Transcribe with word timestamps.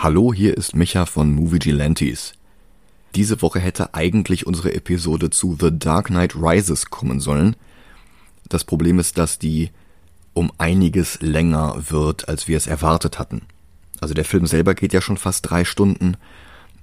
Hallo, 0.00 0.32
hier 0.32 0.56
ist 0.56 0.76
Micha 0.76 1.06
von 1.06 1.34
Movie 1.34 1.58
Gelantes. 1.58 2.34
Diese 3.16 3.42
Woche 3.42 3.58
hätte 3.58 3.94
eigentlich 3.94 4.46
unsere 4.46 4.72
Episode 4.72 5.28
zu 5.28 5.56
The 5.60 5.76
Dark 5.76 6.06
Knight 6.06 6.36
Rises 6.36 6.88
kommen 6.88 7.18
sollen. 7.18 7.56
Das 8.48 8.62
Problem 8.62 9.00
ist, 9.00 9.18
dass 9.18 9.40
die 9.40 9.70
um 10.34 10.52
einiges 10.56 11.20
länger 11.20 11.90
wird, 11.90 12.28
als 12.28 12.46
wir 12.46 12.56
es 12.56 12.68
erwartet 12.68 13.18
hatten. 13.18 13.42
Also 14.00 14.14
der 14.14 14.24
Film 14.24 14.46
selber 14.46 14.76
geht 14.76 14.92
ja 14.92 15.00
schon 15.00 15.16
fast 15.16 15.50
drei 15.50 15.64
Stunden. 15.64 16.16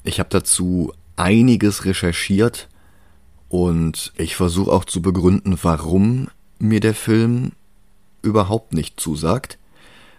Ich 0.03 0.19
habe 0.19 0.27
dazu 0.29 0.91
einiges 1.15 1.85
recherchiert 1.85 2.67
und 3.47 4.11
ich 4.17 4.35
versuche 4.35 4.73
auch 4.73 4.83
zu 4.83 5.01
begründen, 5.01 5.57
warum 5.61 6.27
mir 6.59 6.81
der 6.81 6.93
Film 6.93 7.53
überhaupt 8.21 8.73
nicht 8.73 8.99
zusagt. 8.99 9.57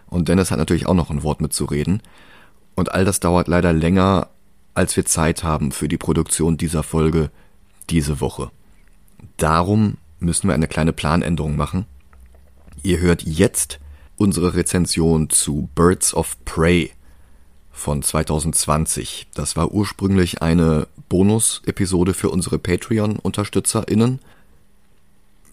Und 0.07 0.29
Dennis 0.29 0.49
hat 0.49 0.57
natürlich 0.57 0.87
auch 0.87 0.95
noch 0.95 1.11
ein 1.11 1.21
Wort 1.21 1.41
mitzureden. 1.41 2.01
Und 2.77 2.91
all 2.91 3.05
das 3.05 3.19
dauert 3.19 3.47
leider 3.47 3.73
länger, 3.73 4.27
als 4.75 4.95
wir 4.95 5.03
Zeit 5.03 5.43
haben 5.43 5.71
für 5.71 5.87
die 5.87 5.97
Produktion 5.97 6.57
dieser 6.57 6.83
Folge 6.83 7.31
diese 7.89 8.21
Woche. 8.21 8.51
Darum 9.37 9.97
müssen 10.19 10.47
wir 10.47 10.53
eine 10.53 10.67
kleine 10.67 10.93
Planänderung 10.93 11.55
machen. 11.55 11.87
Ihr 12.83 12.99
hört 12.99 13.23
jetzt 13.23 13.79
unsere 14.15 14.53
Rezension 14.53 15.31
zu 15.31 15.69
Birds 15.73 16.13
of 16.13 16.37
Prey 16.45 16.91
von 17.71 18.03
2020. 18.03 19.25
Das 19.33 19.55
war 19.55 19.71
ursprünglich 19.71 20.43
eine 20.43 20.87
Bonus-Episode 21.09 22.13
für 22.13 22.29
unsere 22.29 22.59
Patreon-UnterstützerInnen. 22.59 24.19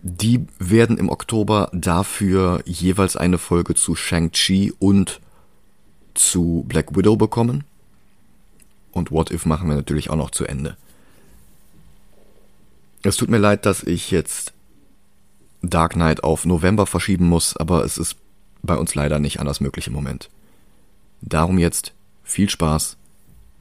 Die 0.02 0.45
werden 0.59 0.98
im 0.98 1.09
Oktober 1.09 1.70
dafür 1.73 2.60
jeweils 2.66 3.16
eine 3.16 3.38
Folge 3.38 3.74
zu 3.74 3.95
Shang-Chi 3.95 4.74
und 4.79 5.23
zu 6.14 6.64
Black 6.68 6.96
Widow 6.96 7.16
bekommen. 7.16 7.64
Und 8.92 9.10
What 9.10 9.30
If 9.30 9.46
machen 9.46 9.68
wir 9.68 9.77
natürlich 9.77 10.10
auch 10.10 10.16
noch 10.16 10.30
zu 10.30 10.46
Ende. 10.46 10.77
Es 13.02 13.16
tut 13.16 13.29
mir 13.29 13.38
leid, 13.38 13.66
dass 13.66 13.82
ich 13.82 14.10
jetzt 14.10 14.52
Dark 15.62 15.93
Knight 15.93 16.24
auf 16.24 16.46
November 16.46 16.87
verschieben 16.87 17.29
muss, 17.29 17.56
aber 17.56 17.84
es 17.84 17.98
ist 17.98 18.16
bei 18.62 18.76
uns 18.76 18.95
leider 18.95 19.18
nicht 19.18 19.40
anders 19.40 19.60
möglich 19.60 19.88
im 19.88 19.93
Moment. 19.93 20.30
Darum 21.21 21.59
jetzt 21.59 21.93
viel 22.23 22.49
Spaß 22.49 22.96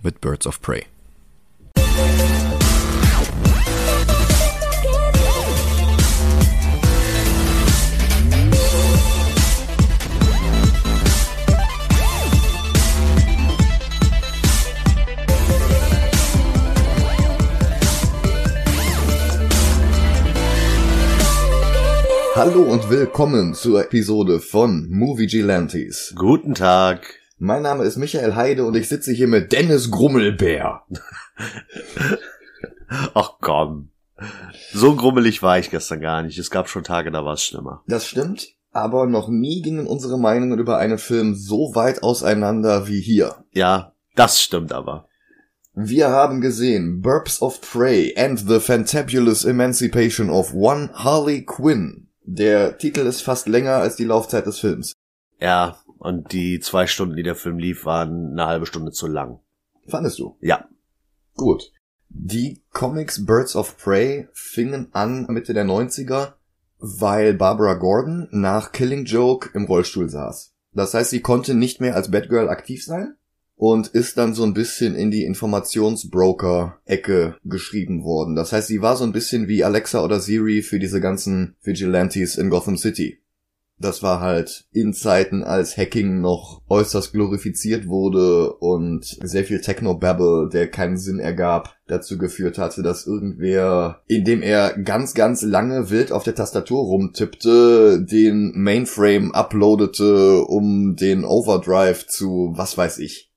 mit 0.02 0.22
Birds 0.22 0.48
of 0.48 0.62
Prey. 0.62 0.86
Hallo 22.36 22.64
und 22.64 22.90
willkommen 22.90 23.54
zur 23.54 23.84
Episode 23.84 24.40
von 24.40 24.90
Movie 24.90 25.28
Gelantes. 25.28 26.16
Guten 26.18 26.56
Tag. 26.56 27.20
Mein 27.38 27.62
Name 27.62 27.84
ist 27.84 27.98
Michael 27.98 28.34
Heide 28.34 28.66
und 28.66 28.76
ich 28.76 28.90
sitze 28.90 29.12
hier 29.12 29.28
mit 29.28 29.52
Dennis 29.52 29.92
Grummelbär. 29.92 30.82
Ach 33.14 33.34
komm. 33.40 33.90
So 34.72 34.96
grummelig 34.96 35.44
war 35.44 35.60
ich 35.60 35.70
gestern 35.70 36.02
gar 36.02 36.24
nicht. 36.24 36.40
Es 36.40 36.50
gab 36.50 36.70
schon 36.70 36.84
Tage, 36.84 37.12
da 37.12 37.24
war 37.24 37.36
es 37.36 37.44
schlimmer. 37.44 37.84
Das 37.88 38.08
stimmt, 38.08 38.48
aber 38.72 39.06
noch 39.06 39.30
nie 39.30 39.62
gingen 39.62 39.86
unsere 39.86 40.18
Meinungen 40.18 40.58
über 40.58 40.80
einen 40.80 40.98
Film 40.98 41.36
so 41.36 41.76
weit 41.76 42.02
auseinander 42.02 42.88
wie 42.88 43.00
hier. 43.00 43.46
Ja, 43.52 43.94
das 44.16 44.42
stimmt 44.42 44.74
aber. 44.74 45.08
Wir 45.76 46.10
haben 46.10 46.42
gesehen 46.42 47.02
Burps 47.02 47.44
of 47.44 47.62
Prey 47.62 48.16
and 48.18 48.40
the 48.40 48.60
Fantabulous 48.60 49.46
Emancipation 49.46 50.32
of 50.32 50.54
One 50.54 50.90
Harley 50.94 51.46
Quinn. 51.46 52.03
Der 52.26 52.78
Titel 52.78 53.02
ist 53.02 53.22
fast 53.22 53.48
länger 53.48 53.76
als 53.76 53.96
die 53.96 54.06
Laufzeit 54.06 54.46
des 54.46 54.60
Films. 54.60 54.94
Ja, 55.40 55.78
und 55.98 56.32
die 56.32 56.60
zwei 56.60 56.88
Stunden, 56.88 57.16
die 57.16 57.24
der 57.24 57.36
Film 57.36 57.58
lief, 57.58 57.86
waren 57.86 58.32
eine 58.32 58.46
halbe 58.46 58.66
Stunde 58.66 58.92
zu 58.92 59.08
lang. 59.08 59.40
Fandest 59.88 60.20
du? 60.20 60.38
Ja. 60.40 60.68
Gut. 61.36 61.72
Die 62.10 62.64
Comics 62.72 63.26
Birds 63.26 63.56
of 63.56 63.78
Prey 63.78 64.30
fingen 64.34 64.90
an 64.94 65.26
Mitte 65.30 65.54
der 65.54 65.66
90er, 65.66 66.34
weil 66.78 67.34
Barbara 67.34 67.74
Gordon 67.74 68.28
nach 68.32 68.72
Killing 68.72 69.06
Joke 69.06 69.50
im 69.54 69.66
Rollstuhl 69.66 70.10
saß. 70.10 70.54
Das 70.74 70.94
heißt, 70.94 71.10
sie 71.10 71.22
konnte 71.22 71.54
nicht 71.54 71.82
mehr 71.82 71.96
als 71.96 72.12
Batgirl 72.12 72.50
aktiv 72.50 72.86
sein 72.86 73.16
und 73.64 73.88
ist 73.88 74.18
dann 74.18 74.34
so 74.34 74.44
ein 74.44 74.54
bisschen 74.54 74.94
in 74.94 75.10
die 75.10 75.24
Informationsbroker-Ecke 75.24 77.38
geschrieben 77.46 78.04
worden. 78.04 78.36
Das 78.36 78.52
heißt, 78.52 78.68
sie 78.68 78.82
war 78.82 78.98
so 78.98 79.06
ein 79.06 79.14
bisschen 79.14 79.48
wie 79.48 79.64
Alexa 79.64 80.04
oder 80.04 80.20
Siri 80.20 80.64
für 80.64 80.80
diese 80.80 81.00
ganzen 81.00 81.56
Vigilantes 81.64 82.36
in 82.36 82.50
Gotham 82.50 82.76
City. 82.76 83.22
Das 83.80 84.04
war 84.04 84.20
halt 84.20 84.66
in 84.74 84.92
Zeiten, 84.92 85.46
als 85.46 85.78
Hacking 85.78 86.20
noch 86.20 86.62
äußerst 86.68 87.14
glorifiziert 87.14 87.88
wurde 87.88 88.52
und 88.52 89.18
sehr 89.24 89.46
viel 89.46 89.62
Techno-Babble, 89.62 90.50
der 90.52 90.68
keinen 90.68 90.98
Sinn 90.98 91.20
ergab, 91.20 91.78
dazu 91.88 92.18
geführt 92.18 92.58
hatte, 92.58 92.84
dass 92.84 93.08
irgendwer, 93.08 94.02
indem 94.08 94.42
er 94.42 94.78
ganz, 94.78 95.14
ganz 95.14 95.42
lange 95.42 95.90
wild 95.90 96.12
auf 96.12 96.24
der 96.24 96.36
Tastatur 96.36 96.82
rumtippte, 96.82 98.02
den 98.02 98.52
Mainframe 98.56 99.34
uploadete, 99.34 100.44
um 100.44 100.98
den 100.98 101.24
Overdrive 101.24 102.08
zu 102.08 102.52
was 102.58 102.78
weiß 102.78 103.00
ich. 103.00 103.30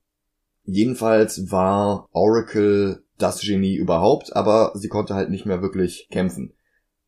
Jedenfalls 0.67 1.51
war 1.51 2.09
Oracle 2.13 3.05
das 3.19 3.41
Genie 3.41 3.77
überhaupt, 3.77 4.35
aber 4.35 4.73
sie 4.75 4.89
konnte 4.89 5.15
halt 5.15 5.31
nicht 5.31 5.47
mehr 5.47 5.63
wirklich 5.63 6.09
kämpfen. 6.11 6.53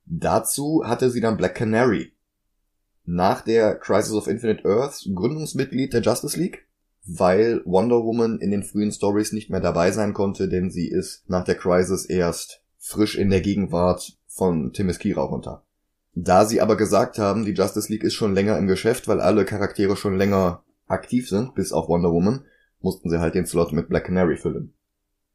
Dazu 0.06 0.84
hatte 0.86 1.10
sie 1.10 1.20
dann 1.20 1.36
Black 1.36 1.56
Canary. 1.56 2.12
Nach 3.04 3.42
der 3.42 3.74
Crisis 3.74 4.12
of 4.12 4.28
Infinite 4.28 4.66
Earths 4.66 5.08
Gründungsmitglied 5.12 5.92
der 5.92 6.02
Justice 6.02 6.38
League, 6.38 6.66
weil 7.04 7.62
Wonder 7.64 8.04
Woman 8.04 8.38
in 8.38 8.50
den 8.50 8.62
frühen 8.62 8.92
Stories 8.92 9.32
nicht 9.32 9.50
mehr 9.50 9.60
dabei 9.60 9.90
sein 9.90 10.14
konnte, 10.14 10.48
denn 10.48 10.70
sie 10.70 10.88
ist 10.88 11.28
nach 11.28 11.44
der 11.44 11.56
Crisis 11.56 12.04
erst 12.04 12.62
frisch 12.78 13.16
in 13.16 13.30
der 13.30 13.40
Gegenwart 13.40 14.18
von 14.26 14.72
Themyscira 14.72 15.22
runter. 15.22 15.64
Da 16.14 16.44
sie 16.44 16.60
aber 16.60 16.76
gesagt 16.76 17.18
haben, 17.18 17.44
die 17.44 17.52
Justice 17.52 17.92
League 17.92 18.04
ist 18.04 18.14
schon 18.14 18.34
länger 18.34 18.56
im 18.56 18.66
Geschäft, 18.66 19.08
weil 19.08 19.20
alle 19.20 19.44
Charaktere 19.44 19.96
schon 19.96 20.16
länger 20.16 20.62
aktiv 20.86 21.28
sind, 21.28 21.54
bis 21.54 21.72
auf 21.72 21.88
Wonder 21.88 22.12
Woman, 22.12 22.44
mussten 22.80 23.10
sie 23.10 23.20
halt 23.20 23.34
den 23.34 23.46
Slot 23.46 23.72
mit 23.72 23.88
Black 23.88 24.06
Canary 24.06 24.36
füllen. 24.36 24.74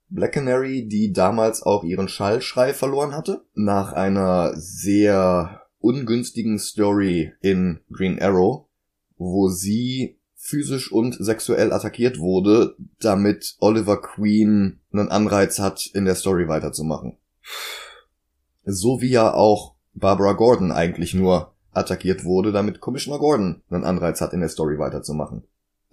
Black 0.09 0.34
Canary, 0.34 0.88
die 0.88 1.12
damals 1.12 1.64
auch 1.64 1.84
ihren 1.84 2.08
Schallschrei 2.08 2.74
verloren 2.74 3.16
hatte, 3.16 3.46
nach 3.54 3.94
einer 3.94 4.54
sehr 4.56 5.62
ungünstigen 5.80 6.59
Story 6.59 7.34
in 7.42 7.80
Green 7.92 8.22
Arrow, 8.22 8.68
wo 9.18 9.50
sie 9.50 10.20
physisch 10.36 10.92
und 10.92 11.16
sexuell 11.20 11.72
attackiert 11.72 12.20
wurde, 12.20 12.76
damit 13.00 13.56
Oliver 13.60 14.02
Queen 14.02 14.81
einen 14.92 15.10
Anreiz 15.10 15.58
hat, 15.60 15.90
in 15.94 16.06
der 16.06 16.16
Story 16.16 16.48
weiterzumachen. 16.48 17.18
So 18.66 19.02
wie 19.02 19.10
ja 19.10 19.34
auch 19.34 19.75
Barbara 19.94 20.34
Gordon 20.34 20.72
eigentlich 20.72 21.14
nur 21.14 21.54
attackiert 21.72 22.24
wurde, 22.24 22.52
damit 22.52 22.81
Commissioner 22.81 23.20
Gordon 23.20 23.64
einen 23.70 23.84
Anreiz 23.84 24.22
hat, 24.22 24.34
in 24.34 24.42
der 24.42 24.50
Story 24.50 24.78
weiterzumachen. 24.78 25.44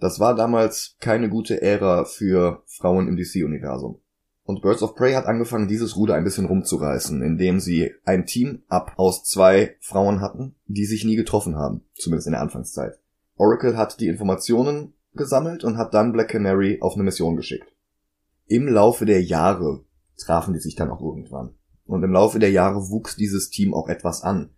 Das 0.01 0.19
war 0.19 0.35
damals 0.35 0.95
keine 0.99 1.29
gute 1.29 1.61
Ära 1.61 2.05
für 2.05 2.63
Frauen 2.65 3.07
im 3.07 3.17
DC-Universum. 3.17 4.01
Und 4.43 4.63
Birds 4.63 4.81
of 4.81 4.95
Prey 4.95 5.13
hat 5.13 5.27
angefangen, 5.27 5.67
dieses 5.67 5.95
Ruder 5.95 6.15
ein 6.15 6.23
bisschen 6.23 6.47
rumzureißen, 6.47 7.21
indem 7.21 7.59
sie 7.59 7.91
ein 8.03 8.25
Team-Up 8.25 8.93
aus 8.97 9.23
zwei 9.23 9.75
Frauen 9.79 10.19
hatten, 10.19 10.55
die 10.65 10.85
sich 10.85 11.05
nie 11.05 11.15
getroffen 11.15 11.55
haben, 11.55 11.83
zumindest 11.93 12.25
in 12.25 12.31
der 12.31 12.41
Anfangszeit. 12.41 12.99
Oracle 13.35 13.77
hat 13.77 13.99
die 13.99 14.07
Informationen 14.07 14.95
gesammelt 15.13 15.63
und 15.63 15.77
hat 15.77 15.93
dann 15.93 16.13
Black 16.13 16.29
Canary 16.29 16.79
auf 16.81 16.95
eine 16.95 17.03
Mission 17.03 17.35
geschickt. 17.35 17.71
Im 18.47 18.67
Laufe 18.67 19.05
der 19.05 19.21
Jahre 19.21 19.85
trafen 20.17 20.55
die 20.55 20.59
sich 20.59 20.75
dann 20.75 20.89
auch 20.89 21.01
irgendwann. 21.01 21.53
Und 21.85 22.01
im 22.01 22.11
Laufe 22.11 22.39
der 22.39 22.51
Jahre 22.51 22.89
wuchs 22.89 23.15
dieses 23.15 23.51
Team 23.51 23.75
auch 23.75 23.87
etwas 23.87 24.23
an. 24.23 24.49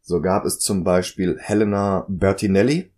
So 0.00 0.22
gab 0.22 0.46
es 0.46 0.58
zum 0.58 0.84
Beispiel 0.84 1.36
Helena 1.38 2.06
Bertinelli, 2.08 2.90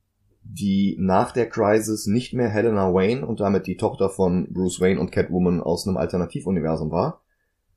die 0.44 0.96
nach 0.98 1.32
der 1.32 1.48
Crisis 1.48 2.06
nicht 2.06 2.34
mehr 2.34 2.48
Helena 2.48 2.92
Wayne 2.92 3.26
und 3.26 3.40
damit 3.40 3.66
die 3.66 3.76
Tochter 3.76 4.10
von 4.10 4.52
Bruce 4.52 4.80
Wayne 4.80 5.00
und 5.00 5.12
Catwoman 5.12 5.60
aus 5.60 5.86
einem 5.86 5.96
Alternativuniversum 5.96 6.90
war, 6.90 7.22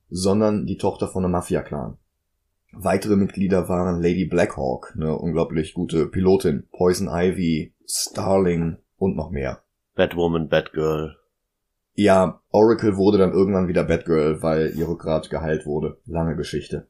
sondern 0.08 0.66
die 0.66 0.76
Tochter 0.76 1.08
von 1.08 1.24
einem 1.24 1.32
Mafia-Clan. 1.32 1.96
Weitere 2.72 3.16
Mitglieder 3.16 3.68
waren 3.68 4.02
Lady 4.02 4.26
Blackhawk, 4.26 4.92
eine 4.96 5.16
unglaublich 5.16 5.72
gute 5.72 6.06
Pilotin, 6.06 6.64
Poison 6.72 7.08
Ivy, 7.08 7.72
Starling 7.86 8.76
und 8.98 9.16
noch 9.16 9.30
mehr. 9.30 9.62
Batwoman, 9.94 10.48
Batgirl. 10.48 11.16
Ja, 11.94 12.42
Oracle 12.50 12.96
wurde 12.96 13.16
dann 13.16 13.32
irgendwann 13.32 13.68
wieder 13.68 13.84
Batgirl, 13.84 14.42
weil 14.42 14.74
ihr 14.76 14.86
Rückgrat 14.86 15.30
geheilt 15.30 15.64
wurde. 15.64 15.98
Lange 16.04 16.36
Geschichte. 16.36 16.88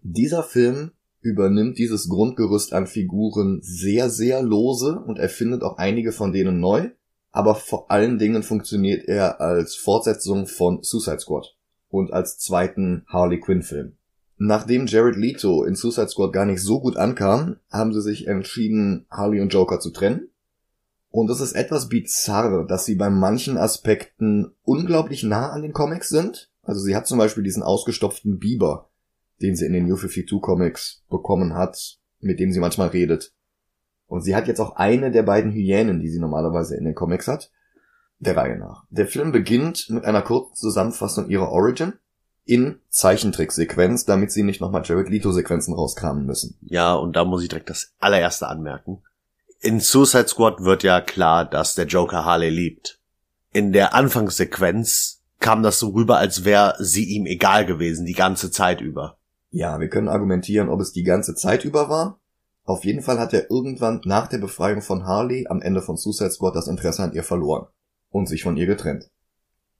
Dieser 0.00 0.42
Film 0.42 0.92
übernimmt 1.22 1.78
dieses 1.78 2.08
Grundgerüst 2.08 2.72
an 2.72 2.86
Figuren 2.86 3.60
sehr, 3.62 4.10
sehr 4.10 4.42
lose 4.42 4.98
und 5.06 5.18
erfindet 5.18 5.62
auch 5.62 5.78
einige 5.78 6.12
von 6.12 6.32
denen 6.32 6.60
neu. 6.60 6.90
aber 7.34 7.54
vor 7.54 7.90
allen 7.90 8.18
Dingen 8.18 8.42
funktioniert 8.42 9.08
er 9.08 9.40
als 9.40 9.74
Fortsetzung 9.74 10.46
von 10.46 10.82
Suicide 10.82 11.18
Squad 11.18 11.56
und 11.88 12.12
als 12.12 12.36
zweiten 12.36 13.04
Harley 13.08 13.40
Quinn 13.40 13.62
Film. 13.62 13.96
Nachdem 14.36 14.86
Jared 14.86 15.16
Leto 15.16 15.64
in 15.64 15.74
Suicide 15.74 16.08
Squad 16.08 16.32
gar 16.32 16.44
nicht 16.44 16.60
so 16.60 16.80
gut 16.80 16.96
ankam, 16.96 17.56
haben 17.70 17.94
sie 17.94 18.02
sich 18.02 18.26
entschieden, 18.26 19.06
Harley 19.10 19.40
und 19.40 19.52
Joker 19.54 19.80
zu 19.80 19.90
trennen. 19.90 20.28
Und 21.10 21.30
es 21.30 21.40
ist 21.40 21.52
etwas 21.52 21.88
bizarr, 21.88 22.66
dass 22.66 22.84
sie 22.84 22.96
bei 22.96 23.08
manchen 23.08 23.56
Aspekten 23.56 24.52
unglaublich 24.62 25.22
nah 25.22 25.50
an 25.50 25.62
den 25.62 25.72
Comics 25.72 26.08
sind. 26.08 26.50
Also 26.62 26.80
sie 26.80 26.96
hat 26.96 27.06
zum 27.06 27.18
Beispiel 27.18 27.44
diesen 27.44 27.62
ausgestopften 27.62 28.38
Biber, 28.38 28.90
den 29.42 29.56
sie 29.56 29.66
in 29.66 29.72
den 29.72 29.86
New 29.86 29.96
52 29.96 30.40
Comics 30.40 31.02
bekommen 31.10 31.54
hat, 31.54 31.98
mit 32.20 32.40
dem 32.40 32.52
sie 32.52 32.60
manchmal 32.60 32.88
redet. 32.88 33.32
Und 34.06 34.22
sie 34.22 34.36
hat 34.36 34.46
jetzt 34.46 34.60
auch 34.60 34.76
eine 34.76 35.10
der 35.10 35.22
beiden 35.22 35.52
Hyänen, 35.52 36.00
die 36.00 36.08
sie 36.08 36.20
normalerweise 36.20 36.76
in 36.76 36.84
den 36.84 36.94
Comics 36.94 37.28
hat, 37.28 37.50
der 38.18 38.36
Reihe 38.36 38.58
nach. 38.58 38.84
Der 38.90 39.06
Film 39.06 39.32
beginnt 39.32 39.90
mit 39.90 40.04
einer 40.04 40.22
kurzen 40.22 40.54
Zusammenfassung 40.54 41.28
ihrer 41.28 41.50
Origin 41.50 41.94
in 42.44 42.80
Zeichentricksequenz, 42.88 44.04
damit 44.04 44.32
sie 44.32 44.42
nicht 44.42 44.60
nochmal 44.60 44.82
Jared 44.84 45.08
Leto-Sequenzen 45.08 45.74
rauskramen 45.74 46.26
müssen. 46.26 46.58
Ja, 46.62 46.94
und 46.94 47.16
da 47.16 47.24
muss 47.24 47.42
ich 47.42 47.48
direkt 47.48 47.70
das 47.70 47.94
allererste 47.98 48.48
anmerken. 48.48 49.02
In 49.60 49.80
Suicide 49.80 50.28
Squad 50.28 50.60
wird 50.60 50.82
ja 50.82 51.00
klar, 51.00 51.44
dass 51.44 51.74
der 51.74 51.86
Joker 51.86 52.24
Harley 52.24 52.50
liebt. 52.50 53.00
In 53.52 53.72
der 53.72 53.94
Anfangssequenz 53.94 55.22
kam 55.38 55.62
das 55.62 55.78
so 55.78 55.90
rüber, 55.90 56.18
als 56.18 56.44
wäre 56.44 56.74
sie 56.80 57.04
ihm 57.04 57.26
egal 57.26 57.64
gewesen, 57.64 58.06
die 58.06 58.12
ganze 58.12 58.50
Zeit 58.50 58.80
über. 58.80 59.18
Ja, 59.54 59.80
wir 59.80 59.90
können 59.90 60.08
argumentieren, 60.08 60.70
ob 60.70 60.80
es 60.80 60.92
die 60.92 61.02
ganze 61.02 61.34
Zeit 61.34 61.66
über 61.66 61.90
war. 61.90 62.18
Auf 62.64 62.86
jeden 62.86 63.02
Fall 63.02 63.18
hat 63.18 63.34
er 63.34 63.50
irgendwann 63.50 64.00
nach 64.06 64.26
der 64.26 64.38
Befreiung 64.38 64.80
von 64.80 65.04
Harley 65.04 65.46
am 65.46 65.60
Ende 65.60 65.82
von 65.82 65.98
Suicide 65.98 66.30
Squad 66.30 66.56
das 66.56 66.68
Interesse 66.68 67.02
an 67.02 67.12
ihr 67.12 67.22
verloren 67.22 67.66
und 68.08 68.30
sich 68.30 68.42
von 68.42 68.56
ihr 68.56 68.64
getrennt. 68.64 69.10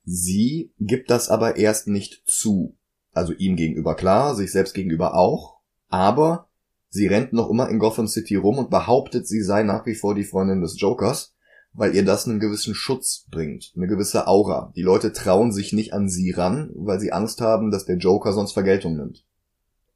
Sie 0.04 0.74
gibt 0.78 1.10
das 1.10 1.30
aber 1.30 1.56
erst 1.56 1.88
nicht 1.88 2.22
zu. 2.26 2.76
Also 3.12 3.32
ihm 3.32 3.56
gegenüber 3.56 3.94
klar, 3.94 4.34
sich 4.34 4.52
selbst 4.52 4.74
gegenüber 4.74 5.14
auch, 5.14 5.60
aber 5.88 6.50
sie 6.90 7.06
rennt 7.06 7.32
noch 7.32 7.48
immer 7.48 7.70
in 7.70 7.78
Gotham 7.78 8.08
City 8.08 8.36
rum 8.36 8.58
und 8.58 8.68
behauptet, 8.68 9.26
sie 9.26 9.40
sei 9.40 9.62
nach 9.62 9.86
wie 9.86 9.94
vor 9.94 10.14
die 10.14 10.24
Freundin 10.24 10.60
des 10.60 10.78
Jokers, 10.78 11.34
weil 11.72 11.94
ihr 11.94 12.04
das 12.04 12.28
einen 12.28 12.40
gewissen 12.40 12.74
Schutz 12.74 13.26
bringt, 13.30 13.72
eine 13.74 13.86
gewisse 13.86 14.26
Aura. 14.26 14.70
Die 14.76 14.82
Leute 14.82 15.14
trauen 15.14 15.50
sich 15.50 15.72
nicht 15.72 15.94
an 15.94 16.10
sie 16.10 16.32
ran, 16.32 16.70
weil 16.74 17.00
sie 17.00 17.12
Angst 17.12 17.40
haben, 17.40 17.70
dass 17.70 17.86
der 17.86 17.96
Joker 17.96 18.34
sonst 18.34 18.52
Vergeltung 18.52 18.98
nimmt 18.98 19.24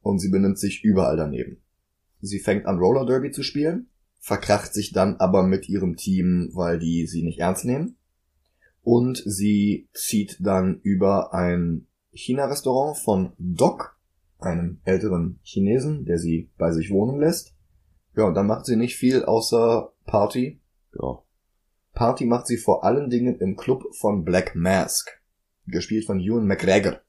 und 0.06 0.20
sie 0.20 0.28
benimmt 0.28 0.58
sich 0.58 0.84
überall 0.84 1.16
daneben. 1.16 1.60
Sie 2.20 2.38
fängt 2.38 2.66
an 2.66 2.78
Roller 2.78 3.04
Derby 3.04 3.32
zu 3.32 3.42
spielen, 3.42 3.88
verkracht 4.20 4.72
sich 4.72 4.92
dann 4.92 5.16
aber 5.16 5.42
mit 5.42 5.68
ihrem 5.68 5.96
Team, 5.96 6.50
weil 6.54 6.78
die 6.78 7.06
sie 7.06 7.24
nicht 7.24 7.40
ernst 7.40 7.64
nehmen. 7.64 7.96
Und 8.82 9.20
sie 9.26 9.88
zieht 9.92 10.36
dann 10.38 10.78
über 10.82 11.34
ein 11.34 11.88
China-Restaurant 12.12 12.96
von 12.98 13.32
Doc, 13.38 13.98
einem 14.38 14.80
älteren 14.84 15.40
Chinesen, 15.42 16.04
der 16.04 16.18
sie 16.18 16.50
bei 16.56 16.70
sich 16.70 16.90
wohnen 16.90 17.18
lässt. 17.18 17.56
Ja, 18.16 18.24
und 18.24 18.34
dann 18.34 18.46
macht 18.46 18.66
sie 18.66 18.76
nicht 18.76 18.94
viel 18.94 19.24
außer 19.24 19.92
Party. 20.06 20.60
Ja. 20.96 21.18
Party 21.94 22.26
macht 22.26 22.46
sie 22.46 22.58
vor 22.58 22.84
allen 22.84 23.10
Dingen 23.10 23.40
im 23.40 23.56
Club 23.56 23.82
von 23.98 24.24
Black 24.24 24.54
Mask, 24.54 25.20
gespielt 25.66 26.04
von 26.04 26.20
Ewan 26.20 26.46
McGregor 26.46 27.00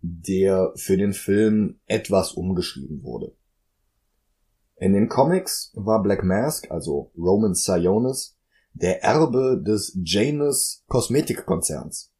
der 0.00 0.72
für 0.76 0.96
den 0.96 1.12
Film 1.12 1.80
etwas 1.86 2.32
umgeschrieben 2.32 3.02
wurde. 3.02 3.34
In 4.76 4.94
den 4.94 5.08
Comics 5.08 5.72
war 5.74 6.02
Black 6.02 6.24
Mask, 6.24 6.70
also 6.70 7.12
Roman 7.16 7.54
Sionis, 7.54 8.38
der 8.72 9.02
Erbe 9.04 9.62
des 9.62 9.98
Janus 10.02 10.84
Kosmetikkonzerns. 10.86 12.12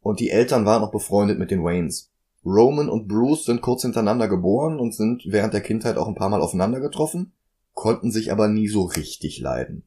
Und 0.00 0.20
die 0.20 0.30
Eltern 0.30 0.66
waren 0.66 0.82
auch 0.82 0.90
befreundet 0.90 1.38
mit 1.38 1.50
den 1.50 1.64
Waynes. 1.64 2.10
Roman 2.44 2.88
und 2.88 3.06
Bruce 3.06 3.44
sind 3.44 3.62
kurz 3.62 3.82
hintereinander 3.82 4.28
geboren 4.28 4.80
und 4.80 4.94
sind 4.94 5.22
während 5.26 5.54
der 5.54 5.60
Kindheit 5.60 5.96
auch 5.96 6.08
ein 6.08 6.16
paar 6.16 6.28
Mal 6.28 6.42
aufeinander 6.42 6.80
getroffen, 6.80 7.32
konnten 7.72 8.10
sich 8.10 8.32
aber 8.32 8.48
nie 8.48 8.68
so 8.68 8.82
richtig 8.82 9.38
leiden. 9.38 9.84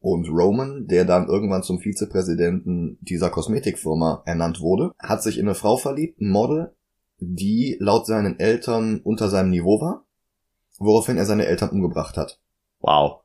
Und 0.00 0.28
Roman, 0.28 0.86
der 0.86 1.04
dann 1.04 1.26
irgendwann 1.26 1.64
zum 1.64 1.80
Vizepräsidenten 1.80 2.98
dieser 3.00 3.30
Kosmetikfirma 3.30 4.22
ernannt 4.26 4.60
wurde, 4.60 4.92
hat 4.98 5.22
sich 5.22 5.38
in 5.38 5.46
eine 5.46 5.56
Frau 5.56 5.76
verliebt, 5.76 6.20
ein 6.20 6.30
Model, 6.30 6.72
die 7.18 7.76
laut 7.80 8.06
seinen 8.06 8.38
Eltern 8.38 9.00
unter 9.02 9.28
seinem 9.28 9.50
Niveau 9.50 9.80
war, 9.80 10.04
woraufhin 10.78 11.16
er 11.16 11.26
seine 11.26 11.46
Eltern 11.46 11.70
umgebracht 11.70 12.16
hat. 12.16 12.40
Wow. 12.80 13.22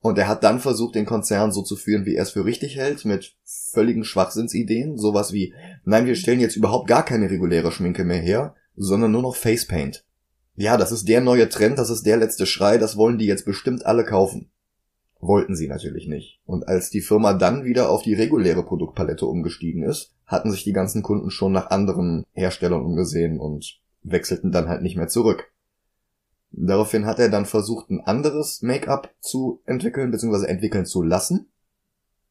Und 0.00 0.16
er 0.18 0.28
hat 0.28 0.44
dann 0.44 0.60
versucht, 0.60 0.94
den 0.94 1.06
Konzern 1.06 1.50
so 1.50 1.62
zu 1.62 1.74
führen, 1.74 2.06
wie 2.06 2.14
er 2.14 2.22
es 2.22 2.30
für 2.30 2.44
richtig 2.44 2.76
hält, 2.76 3.04
mit 3.04 3.34
völligen 3.44 4.04
Schwachsinnsideen, 4.04 4.96
sowas 4.96 5.32
wie, 5.32 5.52
nein, 5.84 6.06
wir 6.06 6.14
stellen 6.14 6.38
jetzt 6.38 6.56
überhaupt 6.56 6.86
gar 6.86 7.04
keine 7.04 7.28
reguläre 7.28 7.72
Schminke 7.72 8.04
mehr 8.04 8.20
her, 8.20 8.54
sondern 8.76 9.10
nur 9.10 9.22
noch 9.22 9.34
Facepaint. 9.34 10.04
Ja, 10.54 10.76
das 10.76 10.92
ist 10.92 11.08
der 11.08 11.20
neue 11.20 11.48
Trend, 11.48 11.78
das 11.78 11.90
ist 11.90 12.06
der 12.06 12.16
letzte 12.16 12.46
Schrei, 12.46 12.78
das 12.78 12.96
wollen 12.96 13.18
die 13.18 13.26
jetzt 13.26 13.44
bestimmt 13.44 13.84
alle 13.86 14.04
kaufen. 14.04 14.50
Wollten 15.20 15.56
sie 15.56 15.68
natürlich 15.68 16.06
nicht. 16.06 16.40
Und 16.46 16.68
als 16.68 16.90
die 16.90 17.00
Firma 17.00 17.32
dann 17.32 17.64
wieder 17.64 17.90
auf 17.90 18.02
die 18.02 18.14
reguläre 18.14 18.62
Produktpalette 18.62 19.26
umgestiegen 19.26 19.82
ist, 19.82 20.14
hatten 20.26 20.50
sich 20.52 20.62
die 20.62 20.72
ganzen 20.72 21.02
Kunden 21.02 21.30
schon 21.30 21.52
nach 21.52 21.70
anderen 21.70 22.24
Herstellern 22.32 22.82
umgesehen 22.82 23.40
und 23.40 23.80
wechselten 24.02 24.52
dann 24.52 24.68
halt 24.68 24.82
nicht 24.82 24.96
mehr 24.96 25.08
zurück. 25.08 25.52
Daraufhin 26.50 27.04
hat 27.04 27.18
er 27.18 27.28
dann 27.28 27.46
versucht, 27.46 27.90
ein 27.90 28.00
anderes 28.00 28.62
Make-up 28.62 29.12
zu 29.20 29.60
entwickeln, 29.66 30.10
bzw. 30.10 30.46
entwickeln 30.46 30.86
zu 30.86 31.02
lassen, 31.02 31.48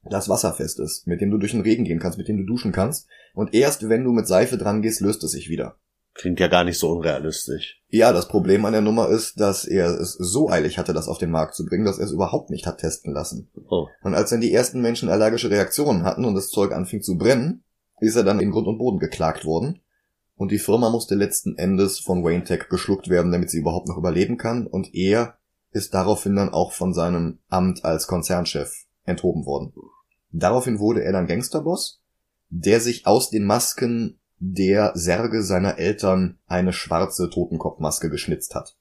das 0.09 0.29
wasserfest 0.29 0.79
ist, 0.79 1.05
mit 1.07 1.21
dem 1.21 1.29
du 1.29 1.37
durch 1.37 1.51
den 1.51 1.61
Regen 1.61 1.83
gehen 1.83 1.99
kannst, 1.99 2.17
mit 2.17 2.27
dem 2.27 2.37
du 2.37 2.43
duschen 2.43 2.71
kannst. 2.71 3.07
Und 3.33 3.53
erst 3.53 3.89
wenn 3.89 4.03
du 4.03 4.11
mit 4.11 4.27
Seife 4.27 4.57
dran 4.57 4.81
gehst, 4.81 5.01
löst 5.01 5.23
es 5.23 5.31
sich 5.31 5.49
wieder. 5.49 5.77
Klingt 6.17 6.39
ja 6.39 6.47
gar 6.47 6.63
nicht 6.63 6.79
so 6.79 6.89
unrealistisch. 6.89 7.79
Ja, 7.89 8.11
das 8.11 8.27
Problem 8.27 8.65
an 8.65 8.73
der 8.73 8.81
Nummer 8.81 9.09
ist, 9.09 9.39
dass 9.39 9.65
er 9.65 9.99
es 9.99 10.13
so 10.13 10.49
eilig 10.49 10.79
hatte, 10.79 10.93
das 10.93 11.07
auf 11.07 11.19
den 11.19 11.29
Markt 11.29 11.53
zu 11.53 11.63
bringen, 11.63 11.85
dass 11.85 11.99
er 11.99 12.05
es 12.05 12.11
überhaupt 12.11 12.49
nicht 12.49 12.65
hat 12.65 12.79
testen 12.79 13.13
lassen. 13.13 13.51
Oh. 13.69 13.87
Und 14.01 14.15
als 14.15 14.31
dann 14.31 14.41
die 14.41 14.51
ersten 14.51 14.81
Menschen 14.81 15.09
allergische 15.09 15.51
Reaktionen 15.51 16.03
hatten 16.03 16.25
und 16.25 16.33
das 16.33 16.49
Zeug 16.49 16.71
anfing 16.71 17.03
zu 17.03 17.17
brennen, 17.17 17.63
ist 17.99 18.15
er 18.15 18.23
dann 18.23 18.39
in 18.39 18.49
Grund 18.49 18.67
und 18.67 18.79
Boden 18.79 18.97
geklagt 18.97 19.45
worden. 19.45 19.79
Und 20.35 20.51
die 20.51 20.59
Firma 20.59 20.89
musste 20.89 21.13
letzten 21.13 21.55
Endes 21.55 21.99
von 21.99 22.23
Wayne 22.23 22.43
Tech 22.43 22.67
geschluckt 22.69 23.09
werden, 23.09 23.31
damit 23.31 23.51
sie 23.51 23.59
überhaupt 23.59 23.87
noch 23.87 23.97
überleben 23.97 24.37
kann. 24.37 24.65
Und 24.65 24.93
er 24.95 25.37
ist 25.71 25.93
daraufhin 25.93 26.35
dann 26.35 26.49
auch 26.49 26.73
von 26.73 26.95
seinem 26.95 27.39
Amt 27.47 27.85
als 27.85 28.07
Konzernchef 28.07 28.85
enthoben 29.03 29.45
worden. 29.45 29.71
Daraufhin 30.31 30.79
wurde 30.79 31.03
er 31.03 31.13
dann 31.13 31.27
Gangsterboss, 31.27 32.01
der 32.49 32.79
sich 32.79 33.05
aus 33.05 33.29
den 33.29 33.45
Masken 33.45 34.16
der 34.39 34.91
Särge 34.95 35.43
seiner 35.43 35.77
Eltern 35.77 36.37
eine 36.45 36.73
schwarze 36.73 37.29
Totenkopfmaske 37.29 38.09
geschnitzt 38.09 38.55
hat. 38.55 38.75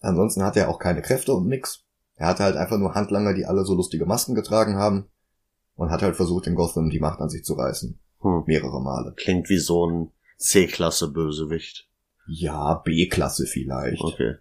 Ansonsten 0.00 0.42
hat 0.42 0.56
er 0.56 0.68
auch 0.68 0.78
keine 0.78 1.02
Kräfte 1.02 1.32
und 1.32 1.48
nix. 1.48 1.84
Er 2.16 2.28
hatte 2.28 2.44
halt 2.44 2.56
einfach 2.56 2.78
nur 2.78 2.94
Handlanger, 2.94 3.34
die 3.34 3.46
alle 3.46 3.64
so 3.64 3.74
lustige 3.74 4.06
Masken 4.06 4.34
getragen 4.34 4.76
haben 4.76 5.06
und 5.74 5.90
hat 5.90 6.02
halt 6.02 6.16
versucht, 6.16 6.46
in 6.46 6.54
Gotham 6.54 6.90
die 6.90 7.00
Macht 7.00 7.20
an 7.20 7.28
sich 7.28 7.44
zu 7.44 7.54
reißen. 7.54 7.98
Hm. 8.20 8.44
Mehrere 8.46 8.80
Male. 8.80 9.14
Klingt 9.16 9.48
wie 9.48 9.58
so 9.58 9.86
ein 9.86 10.10
C-Klasse-Bösewicht. 10.38 11.88
Ja, 12.26 12.74
B-Klasse 12.84 13.46
vielleicht. 13.46 14.02
Okay. 14.02 14.36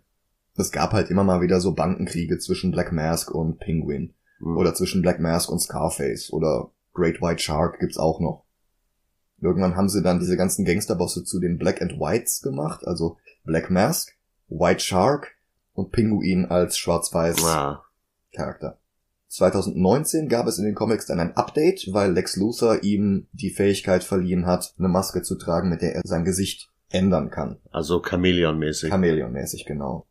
Es 0.55 0.71
gab 0.71 0.91
halt 0.91 1.09
immer 1.09 1.23
mal 1.23 1.41
wieder 1.41 1.59
so 1.59 1.73
Bankenkriege 1.73 2.37
zwischen 2.37 2.71
Black 2.71 2.91
Mask 2.91 3.31
und 3.31 3.59
Penguin. 3.59 4.13
Hm. 4.39 4.57
Oder 4.57 4.75
zwischen 4.75 5.01
Black 5.01 5.19
Mask 5.19 5.49
und 5.49 5.59
Scarface. 5.59 6.31
Oder 6.31 6.71
Great 6.93 7.21
White 7.21 7.41
Shark 7.41 7.79
gibt's 7.79 7.97
auch 7.97 8.19
noch. 8.19 8.45
Irgendwann 9.41 9.75
haben 9.75 9.89
sie 9.89 10.01
dann 10.03 10.19
diese 10.19 10.37
ganzen 10.37 10.65
Gangsterbosse 10.65 11.23
zu 11.23 11.39
den 11.39 11.57
Black 11.57 11.81
and 11.81 11.93
Whites 11.99 12.41
gemacht, 12.41 12.85
also 12.85 13.17
Black 13.43 13.69
Mask, 13.71 14.11
White 14.47 14.81
Shark 14.81 15.31
und 15.73 15.91
Pinguin 15.91 16.45
als 16.45 16.77
schwarz-weiß 16.77 17.43
Ah. 17.45 17.83
Charakter. 18.33 18.77
2019 19.29 20.27
gab 20.27 20.45
es 20.47 20.57
in 20.59 20.65
den 20.65 20.75
Comics 20.75 21.05
dann 21.05 21.19
ein 21.19 21.35
Update, 21.37 21.87
weil 21.91 22.11
Lex 22.11 22.35
Luthor 22.35 22.83
ihm 22.83 23.27
die 23.31 23.49
Fähigkeit 23.49 24.03
verliehen 24.03 24.45
hat, 24.45 24.75
eine 24.77 24.89
Maske 24.89 25.21
zu 25.21 25.35
tragen, 25.35 25.69
mit 25.69 25.81
der 25.81 25.95
er 25.95 26.01
sein 26.03 26.25
Gesicht 26.25 26.69
ändern 26.89 27.29
kann. 27.29 27.57
Also 27.71 28.01
Chameleon-mäßig. 28.01 28.91
Chameleon-mäßig, 28.91 29.65
genau. 29.65 30.05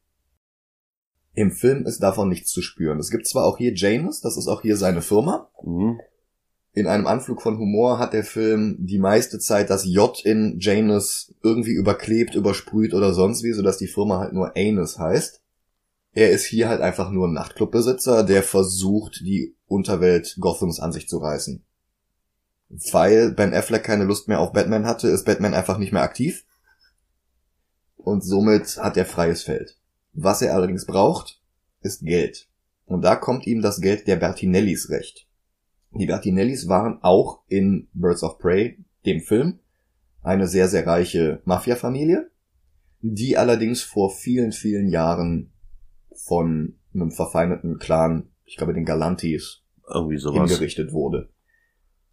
Im 1.34 1.52
Film 1.52 1.86
ist 1.86 2.02
davon 2.02 2.28
nichts 2.28 2.50
zu 2.50 2.62
spüren. 2.62 2.98
Es 2.98 3.10
gibt 3.10 3.26
zwar 3.26 3.44
auch 3.44 3.58
hier 3.58 3.74
Janus, 3.74 4.20
das 4.20 4.36
ist 4.36 4.48
auch 4.48 4.62
hier 4.62 4.76
seine 4.76 5.02
Firma, 5.02 5.48
Mhm. 5.62 6.00
In 6.72 6.86
einem 6.86 7.06
Anflug 7.06 7.42
von 7.42 7.58
Humor 7.58 7.98
hat 7.98 8.12
der 8.12 8.22
Film 8.22 8.76
die 8.78 8.98
meiste 8.98 9.38
Zeit 9.40 9.70
das 9.70 9.84
J 9.84 10.18
in 10.24 10.58
Janus 10.60 11.34
irgendwie 11.42 11.72
überklebt, 11.72 12.34
übersprüht 12.34 12.94
oder 12.94 13.12
sonst 13.12 13.42
wie, 13.42 13.52
sodass 13.52 13.78
die 13.78 13.88
Firma 13.88 14.20
halt 14.20 14.32
nur 14.32 14.56
Anus 14.56 14.98
heißt. 14.98 15.42
Er 16.12 16.30
ist 16.30 16.44
hier 16.44 16.68
halt 16.68 16.80
einfach 16.80 17.10
nur 17.10 17.28
ein 17.28 17.32
Nachtclubbesitzer, 17.34 18.24
der 18.24 18.42
versucht, 18.42 19.20
die 19.20 19.54
Unterwelt 19.66 20.36
Gothams 20.40 20.80
an 20.80 20.92
sich 20.92 21.08
zu 21.08 21.18
reißen. 21.18 21.64
Weil 22.92 23.32
Ben 23.32 23.52
Affleck 23.52 23.82
keine 23.82 24.04
Lust 24.04 24.28
mehr 24.28 24.40
auf 24.40 24.52
Batman 24.52 24.86
hatte, 24.86 25.08
ist 25.08 25.24
Batman 25.24 25.54
einfach 25.54 25.78
nicht 25.78 25.92
mehr 25.92 26.02
aktiv. 26.02 26.44
Und 27.96 28.22
somit 28.24 28.76
hat 28.78 28.96
er 28.96 29.06
freies 29.06 29.42
Feld. 29.42 29.76
Was 30.12 30.40
er 30.40 30.54
allerdings 30.54 30.86
braucht, 30.86 31.40
ist 31.82 32.04
Geld. 32.04 32.48
Und 32.86 33.02
da 33.02 33.16
kommt 33.16 33.46
ihm 33.46 33.60
das 33.60 33.80
Geld 33.80 34.06
der 34.06 34.16
Bertinellis 34.16 34.88
recht. 34.90 35.26
Die 35.92 36.06
Bertinellis 36.06 36.68
waren 36.68 36.98
auch 37.02 37.42
in 37.48 37.88
Birds 37.92 38.22
of 38.22 38.38
Prey, 38.38 38.78
dem 39.06 39.20
Film, 39.20 39.58
eine 40.22 40.46
sehr, 40.46 40.68
sehr 40.68 40.86
reiche 40.86 41.40
Mafia-Familie, 41.44 42.30
die 43.00 43.36
allerdings 43.36 43.82
vor 43.82 44.10
vielen, 44.10 44.52
vielen 44.52 44.88
Jahren 44.88 45.52
von 46.14 46.76
einem 46.94 47.10
verfeindeten 47.10 47.78
Clan, 47.78 48.28
ich 48.44 48.56
glaube 48.56 48.74
den 48.74 48.84
Galantis, 48.84 49.62
Irgendwie 49.92 50.18
sowas. 50.18 50.50
hingerichtet 50.50 50.92
wurde. 50.92 51.30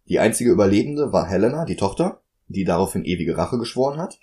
Die 0.08 0.18
einzige 0.18 0.50
Überlebende 0.50 1.12
war 1.12 1.26
Helena, 1.26 1.64
die 1.64 1.76
Tochter, 1.76 2.22
die 2.46 2.64
daraufhin 2.64 3.04
ewige 3.04 3.36
Rache 3.36 3.58
geschworen 3.58 3.98
hat. 3.98 4.18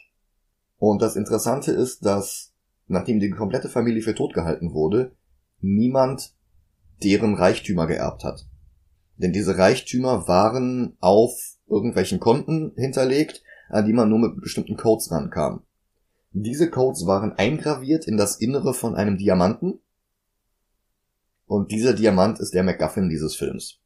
Und 0.78 1.02
das 1.02 1.16
Interessante 1.16 1.72
ist, 1.72 2.06
dass 2.06 2.54
nachdem 2.88 3.20
die 3.20 3.30
komplette 3.30 3.70
Familie 3.70 4.02
für 4.02 4.16
tot 4.16 4.34
gehalten 4.34 4.74
wurde, 4.74 5.16
niemand 5.62 6.34
deren 7.04 7.36
Reichtümer 7.36 7.88
geerbt 7.88 8.24
hat. 8.24 8.46
Denn 9.18 9.32
diese 9.32 9.58
Reichtümer 9.58 10.28
waren 10.28 10.98
auf 11.00 11.32
irgendwelchen 11.68 12.20
Konten 12.20 12.74
hinterlegt, 12.76 13.44
an 13.70 13.86
die 13.86 13.94
man 13.94 14.10
nur 14.10 14.20
mit 14.20 14.42
bestimmten 14.42 14.78
Codes 14.78 15.12
rankam. 15.12 15.64
Diese 16.32 16.70
Codes 16.70 17.08
waren 17.08 17.32
eingraviert 17.34 18.08
in 18.08 18.18
das 18.18 18.36
Innere 18.36 18.74
von 18.74 18.96
einem 18.96 19.18
Diamanten. 19.18 19.80
Und 21.46 21.72
dieser 21.72 21.94
Diamant 21.94 22.40
ist 22.40 22.54
der 22.54 22.64
MacGuffin 22.64 23.10
dieses 23.10 23.36
Films. 23.36 23.80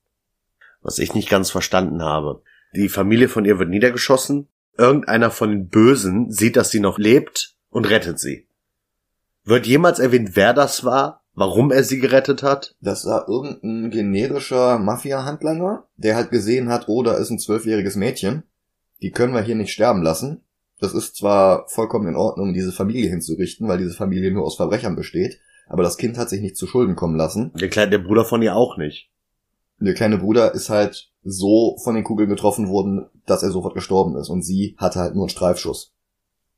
Was 0.81 0.97
ich 0.97 1.13
nicht 1.13 1.29
ganz 1.29 1.51
verstanden 1.51 2.01
habe. 2.01 2.41
Die 2.73 2.89
Familie 2.89 3.29
von 3.29 3.45
ihr 3.45 3.59
wird 3.59 3.69
niedergeschossen. 3.69 4.47
Irgendeiner 4.77 5.29
von 5.29 5.49
den 5.49 5.67
Bösen 5.67 6.31
sieht, 6.31 6.55
dass 6.55 6.71
sie 6.71 6.79
noch 6.79 6.97
lebt 6.97 7.55
und 7.69 7.89
rettet 7.89 8.19
sie. 8.19 8.47
Wird 9.43 9.67
jemals 9.67 9.99
erwähnt, 9.99 10.35
wer 10.35 10.53
das 10.53 10.83
war? 10.83 11.18
Warum 11.39 11.71
er 11.71 11.85
sie 11.85 12.01
gerettet 12.01 12.43
hat? 12.43 12.75
Das 12.81 13.05
war 13.05 13.29
irgendein 13.29 13.91
generischer 13.91 14.77
Mafia-Handlanger, 14.77 15.87
der 15.95 16.17
halt 16.17 16.31
gesehen 16.31 16.67
hat, 16.67 16.89
oh, 16.89 17.01
da 17.01 17.13
ist 17.13 17.29
ein 17.29 17.39
zwölfjähriges 17.39 17.95
Mädchen. 17.95 18.43
Die 19.01 19.11
können 19.11 19.33
wir 19.33 19.41
hier 19.41 19.55
nicht 19.55 19.71
sterben 19.71 20.01
lassen. 20.01 20.41
Das 20.81 20.93
ist 20.93 21.15
zwar 21.15 21.65
vollkommen 21.69 22.09
in 22.09 22.17
Ordnung, 22.17 22.53
diese 22.53 22.73
Familie 22.73 23.09
hinzurichten, 23.09 23.69
weil 23.69 23.77
diese 23.77 23.93
Familie 23.93 24.33
nur 24.33 24.43
aus 24.43 24.57
Verbrechern 24.57 24.97
besteht, 24.97 25.39
aber 25.69 25.81
das 25.81 25.95
Kind 25.95 26.17
hat 26.17 26.29
sich 26.29 26.41
nicht 26.41 26.57
zu 26.57 26.67
Schulden 26.67 26.97
kommen 26.97 27.15
lassen. 27.15 27.53
Der 27.53 27.69
kleine, 27.69 27.91
der 27.91 27.99
Bruder 27.99 28.25
von 28.25 28.41
ihr 28.41 28.57
auch 28.57 28.75
nicht. 28.75 29.09
Der 29.79 29.93
kleine 29.93 30.17
Bruder 30.17 30.53
ist 30.53 30.69
halt 30.69 31.09
so 31.23 31.77
von 31.81 31.95
den 31.95 32.03
Kugeln 32.03 32.27
getroffen 32.27 32.67
worden, 32.67 33.05
dass 33.25 33.43
er 33.43 33.51
sofort 33.51 33.75
gestorben 33.75 34.17
ist 34.17 34.27
und 34.27 34.41
sie 34.41 34.75
hatte 34.77 34.99
halt 34.99 35.15
nur 35.15 35.23
einen 35.23 35.29
Streifschuss. 35.29 35.93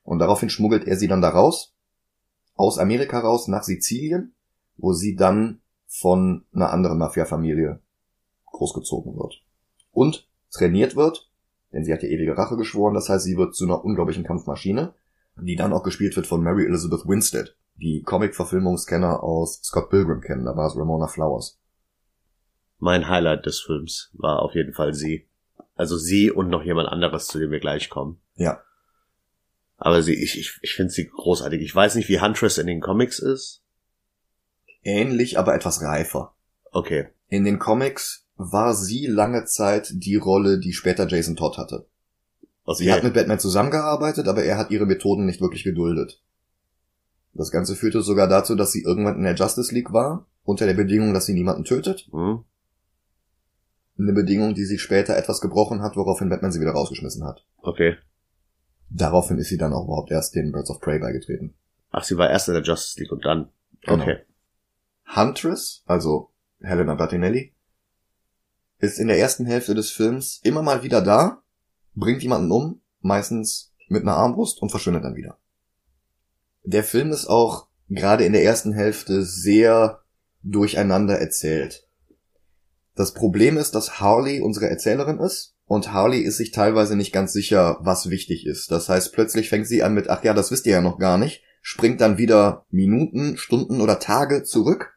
Und 0.02 0.18
daraufhin 0.18 0.50
schmuggelt 0.50 0.88
er 0.88 0.98
sie 0.98 1.08
dann 1.08 1.22
da 1.22 1.30
raus, 1.30 1.76
aus 2.56 2.80
Amerika 2.80 3.20
raus 3.20 3.48
nach 3.48 3.62
Sizilien, 3.62 4.34
wo 4.78 4.94
sie 4.94 5.16
dann 5.16 5.62
von 5.88 6.46
einer 6.54 6.72
anderen 6.72 6.98
Mafia-Familie 6.98 7.82
großgezogen 8.46 9.16
wird. 9.16 9.42
Und 9.92 10.28
trainiert 10.52 10.96
wird, 10.96 11.30
denn 11.74 11.84
sie 11.84 11.94
hat 11.94 12.04
ja 12.04 12.10
ewige 12.10 12.38
Rache 12.38 12.58
geschworen, 12.58 12.94
das 12.94 13.10
heißt, 13.10 13.26
sie 13.26 13.38
wird 13.38 13.56
zu 13.56 13.66
einer 13.66 13.84
unglaublichen 13.84 14.24
Kampfmaschine, 14.24 14.94
die 15.38 15.56
dann 15.56 15.74
auch 15.74 15.84
gespielt 15.84 16.16
wird 16.16 16.28
von 16.28 16.44
Mary 16.44 16.66
Elizabeth 16.66 17.08
Winstead, 17.08 17.56
die 17.76 18.04
Comic-Verfilmungskenner 18.04 19.24
aus 19.24 19.62
Scott 19.64 19.90
Pilgrim 19.90 20.22
kennen, 20.22 20.46
da 20.46 20.56
war 20.56 20.68
es 20.68 20.78
Ramona 20.78 21.08
Flowers. 21.08 21.60
Mein 22.78 23.08
Highlight 23.08 23.46
des 23.46 23.60
Films 23.60 24.10
war 24.14 24.42
auf 24.42 24.56
jeden 24.56 24.74
Fall 24.74 24.94
sie. 24.94 25.28
Also 25.76 25.98
sie 25.98 26.32
und 26.32 26.50
noch 26.50 26.64
jemand 26.64 26.90
anderes, 26.90 27.28
zu 27.28 27.40
dem 27.40 27.52
wir 27.52 27.60
gleich 27.60 27.90
kommen. 27.90 28.20
Ja. 28.36 28.62
Aber 29.78 30.02
sie, 30.02 30.16
ich, 30.16 30.38
ich, 30.38 30.60
ich 30.62 30.74
finde 30.74 30.92
sie 30.92 31.08
großartig. 31.08 31.62
Ich 31.62 31.74
weiß 31.74 31.96
nicht, 31.96 32.10
wie 32.10 32.20
Huntress 32.20 32.58
in 32.58 32.68
den 32.68 32.82
Comics 32.82 33.20
ist. 33.20 33.61
Ähnlich, 34.84 35.38
aber 35.38 35.54
etwas 35.56 35.82
reifer. 35.82 36.34
Okay. 36.72 37.08
In 37.28 37.44
den 37.44 37.60
Comics 37.60 38.28
war 38.36 38.74
sie 38.74 39.06
lange 39.06 39.46
Zeit 39.46 39.92
die 39.94 40.16
Rolle, 40.16 40.60
die 40.60 40.74
später 40.74 41.08
Jason 41.08 41.36
Todd 41.36 41.58
hatte. 41.58 41.88
okay. 42.64 42.84
Sie 42.84 42.92
hat 42.92 43.04
mit 43.04 43.14
Batman 43.14 43.40
zusammengearbeitet, 43.40 44.28
aber 44.28 44.44
er 44.44 44.58
hat 44.58 44.72
ihre 44.72 44.86
Methoden 44.86 45.26
nicht 45.26 45.42
wirklich 45.42 45.64
geduldet. 45.64 46.22
Das 47.34 47.52
Ganze 47.52 47.76
führte 47.76 48.02
sogar 48.02 48.28
dazu, 48.28 48.56
dass 48.56 48.72
sie 48.72 48.82
irgendwann 48.82 49.18
in 49.18 49.24
der 49.24 49.36
Justice 49.36 49.74
League 49.74 49.94
war, 49.94 50.28
unter 50.44 50.66
der 50.66 50.74
Bedingung, 50.74 51.14
dass 51.14 51.26
sie 51.26 51.34
niemanden 51.34 51.64
tötet. 51.64 52.08
hm? 52.12 52.44
Eine 54.00 54.14
Bedingung, 54.14 54.56
die 54.56 54.66
sie 54.66 54.80
später 54.80 55.16
etwas 55.16 55.42
gebrochen 55.42 55.82
hat, 55.84 55.96
woraufhin 55.96 56.30
Batman 56.30 56.52
sie 56.52 56.60
wieder 56.60 56.72
rausgeschmissen 56.72 57.24
hat. 57.24 57.46
Okay. 57.58 57.98
Daraufhin 58.90 59.38
ist 59.38 59.50
sie 59.50 59.58
dann 59.58 59.74
auch 59.74 59.84
überhaupt 59.86 60.12
erst 60.12 60.34
den 60.34 60.52
Birds 60.52 60.72
of 60.72 60.82
Prey 60.82 60.98
beigetreten. 60.98 61.54
Ach, 61.92 62.04
sie 62.04 62.18
war 62.18 62.30
erst 62.30 62.48
in 62.48 62.56
der 62.56 62.64
Justice 62.64 63.00
League 63.00 63.12
und 63.12 63.24
dann. 63.24 63.50
Genau. 63.82 64.02
Okay. 64.02 64.18
Huntress, 65.16 65.84
also 65.86 66.32
Helena 66.62 66.96
Bertinelli, 66.96 67.54
ist 68.80 69.00
in 69.00 69.08
der 69.08 69.20
ersten 69.20 69.46
Hälfte 69.46 69.76
des 69.76 69.92
Films 69.92 70.40
immer 70.44 70.62
mal 70.62 70.84
wieder 70.84 71.02
da, 71.02 71.44
bringt 71.94 72.24
jemanden 72.24 72.52
um, 72.52 72.82
meistens 73.02 73.74
mit 73.88 74.04
einer 74.04 74.16
Armbrust 74.16 74.62
und 74.62 74.70
verschwindet 74.70 75.04
dann 75.04 75.16
wieder. 75.16 75.38
Der 76.64 76.84
Film 76.84 77.12
ist 77.12 77.28
auch 77.28 77.68
gerade 77.90 78.26
in 78.26 78.34
der 78.34 78.44
ersten 78.44 78.74
Hälfte 78.74 79.24
sehr 79.24 80.02
durcheinander 80.44 81.20
erzählt. 81.20 81.88
Das 82.96 83.14
Problem 83.14 83.58
ist, 83.58 83.76
dass 83.76 84.00
Harley 84.00 84.42
unsere 84.42 84.70
Erzählerin 84.70 85.20
ist 85.20 85.56
und 85.66 85.92
Harley 85.92 86.20
ist 86.22 86.38
sich 86.38 86.52
teilweise 86.52 86.96
nicht 86.96 87.12
ganz 87.12 87.34
sicher, 87.34 87.78
was 87.82 88.10
wichtig 88.10 88.46
ist. 88.46 88.72
Das 88.72 88.90
heißt, 88.90 89.14
plötzlich 89.14 89.50
fängt 89.50 89.68
sie 89.68 89.84
an 89.84 89.94
mit, 89.94 90.10
ach 90.10 90.24
ja, 90.24 90.34
das 90.34 90.52
wisst 90.52 90.66
ihr 90.66 90.74
ja 90.74 90.82
noch 90.82 91.00
gar 91.00 91.18
nicht, 91.18 91.44
springt 91.62 92.02
dann 92.02 92.18
wieder 92.18 92.66
Minuten, 92.70 93.38
Stunden 93.38 93.82
oder 93.82 94.00
Tage 94.00 94.44
zurück, 94.44 94.94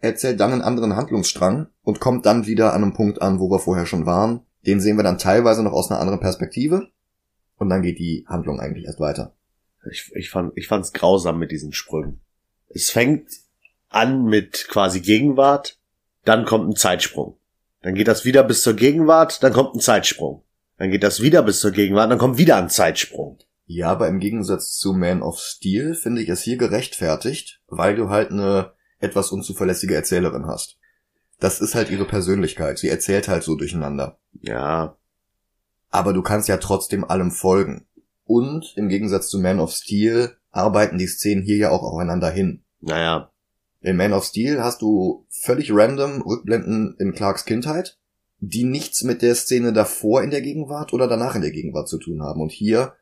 erzählt 0.00 0.40
dann 0.40 0.52
einen 0.52 0.62
anderen 0.62 0.96
Handlungsstrang 0.96 1.68
und 1.82 2.00
kommt 2.00 2.26
dann 2.26 2.46
wieder 2.46 2.74
an 2.74 2.82
einem 2.82 2.92
Punkt 2.94 3.22
an, 3.22 3.40
wo 3.40 3.50
wir 3.50 3.58
vorher 3.58 3.86
schon 3.86 4.06
waren. 4.06 4.40
Den 4.66 4.80
sehen 4.80 4.96
wir 4.96 5.04
dann 5.04 5.18
teilweise 5.18 5.62
noch 5.62 5.72
aus 5.72 5.90
einer 5.90 6.00
anderen 6.00 6.20
Perspektive 6.20 6.88
und 7.56 7.68
dann 7.68 7.82
geht 7.82 7.98
die 7.98 8.24
Handlung 8.28 8.60
eigentlich 8.60 8.86
erst 8.86 9.00
weiter. 9.00 9.34
Ich, 9.90 10.10
ich 10.14 10.30
fand, 10.30 10.52
ich 10.56 10.68
fand's 10.68 10.92
grausam 10.92 11.38
mit 11.38 11.50
diesen 11.50 11.72
Sprüngen. 11.72 12.20
Es 12.68 12.90
fängt 12.90 13.28
an 13.88 14.24
mit 14.24 14.66
quasi 14.68 15.00
Gegenwart, 15.00 15.78
dann 16.24 16.44
kommt 16.44 16.68
ein 16.68 16.76
Zeitsprung. 16.76 17.36
Dann 17.82 17.94
geht 17.94 18.08
das 18.08 18.24
wieder 18.24 18.42
bis 18.42 18.62
zur 18.62 18.74
Gegenwart, 18.74 19.42
dann 19.42 19.52
kommt 19.52 19.76
ein 19.76 19.80
Zeitsprung. 19.80 20.42
Dann 20.76 20.90
geht 20.90 21.04
das 21.04 21.22
wieder 21.22 21.42
bis 21.42 21.60
zur 21.60 21.70
Gegenwart, 21.70 22.10
dann 22.10 22.18
kommt 22.18 22.38
wieder 22.38 22.56
ein 22.56 22.68
Zeitsprung. 22.68 23.38
Ja, 23.66 23.90
aber 23.90 24.08
im 24.08 24.20
Gegensatz 24.20 24.76
zu 24.76 24.92
Man 24.92 25.22
of 25.22 25.38
Steel 25.38 25.94
finde 25.94 26.22
ich 26.22 26.28
es 26.28 26.42
hier 26.42 26.56
gerechtfertigt, 26.56 27.60
weil 27.68 27.96
du 27.96 28.10
halt 28.10 28.30
eine 28.30 28.72
etwas 28.98 29.30
unzuverlässige 29.30 29.94
Erzählerin 29.94 30.46
hast. 30.46 30.78
Das 31.38 31.60
ist 31.60 31.74
halt 31.74 31.90
ihre 31.90 32.06
Persönlichkeit. 32.06 32.78
Sie 32.78 32.88
erzählt 32.88 33.28
halt 33.28 33.42
so 33.42 33.56
durcheinander. 33.56 34.18
Ja, 34.40 34.96
Aber 35.90 36.12
du 36.12 36.22
kannst 36.22 36.48
ja 36.48 36.56
trotzdem 36.56 37.04
allem 37.04 37.30
folgen. 37.30 37.86
Und 38.24 38.72
im 38.76 38.88
Gegensatz 38.88 39.28
zu 39.28 39.38
Man 39.38 39.60
of 39.60 39.72
Steel 39.72 40.36
arbeiten 40.50 40.98
die 40.98 41.06
Szenen 41.06 41.42
hier 41.44 41.56
ja 41.58 41.70
auch 41.70 41.82
aufeinander 41.82 42.30
hin. 42.30 42.64
naja, 42.80 43.30
In 43.80 43.96
Man 43.96 44.12
of 44.12 44.24
Steel 44.24 44.62
hast 44.62 44.82
du 44.82 45.26
völlig 45.28 45.72
random 45.72 46.22
Rückblenden 46.22 46.96
in 46.98 47.12
Clarks 47.12 47.44
Kindheit, 47.44 47.98
die 48.40 48.64
nichts 48.64 49.04
mit 49.04 49.22
der 49.22 49.34
Szene 49.34 49.72
davor 49.72 50.22
in 50.22 50.30
der 50.30 50.40
Gegenwart 50.42 50.92
oder 50.92 51.06
danach 51.06 51.36
in 51.36 51.42
der 51.42 51.52
Gegenwart 51.52 51.88
zu 51.88 51.98
tun 51.98 52.22
haben. 52.22 52.40
Und 52.40 52.50
hier 52.50 52.94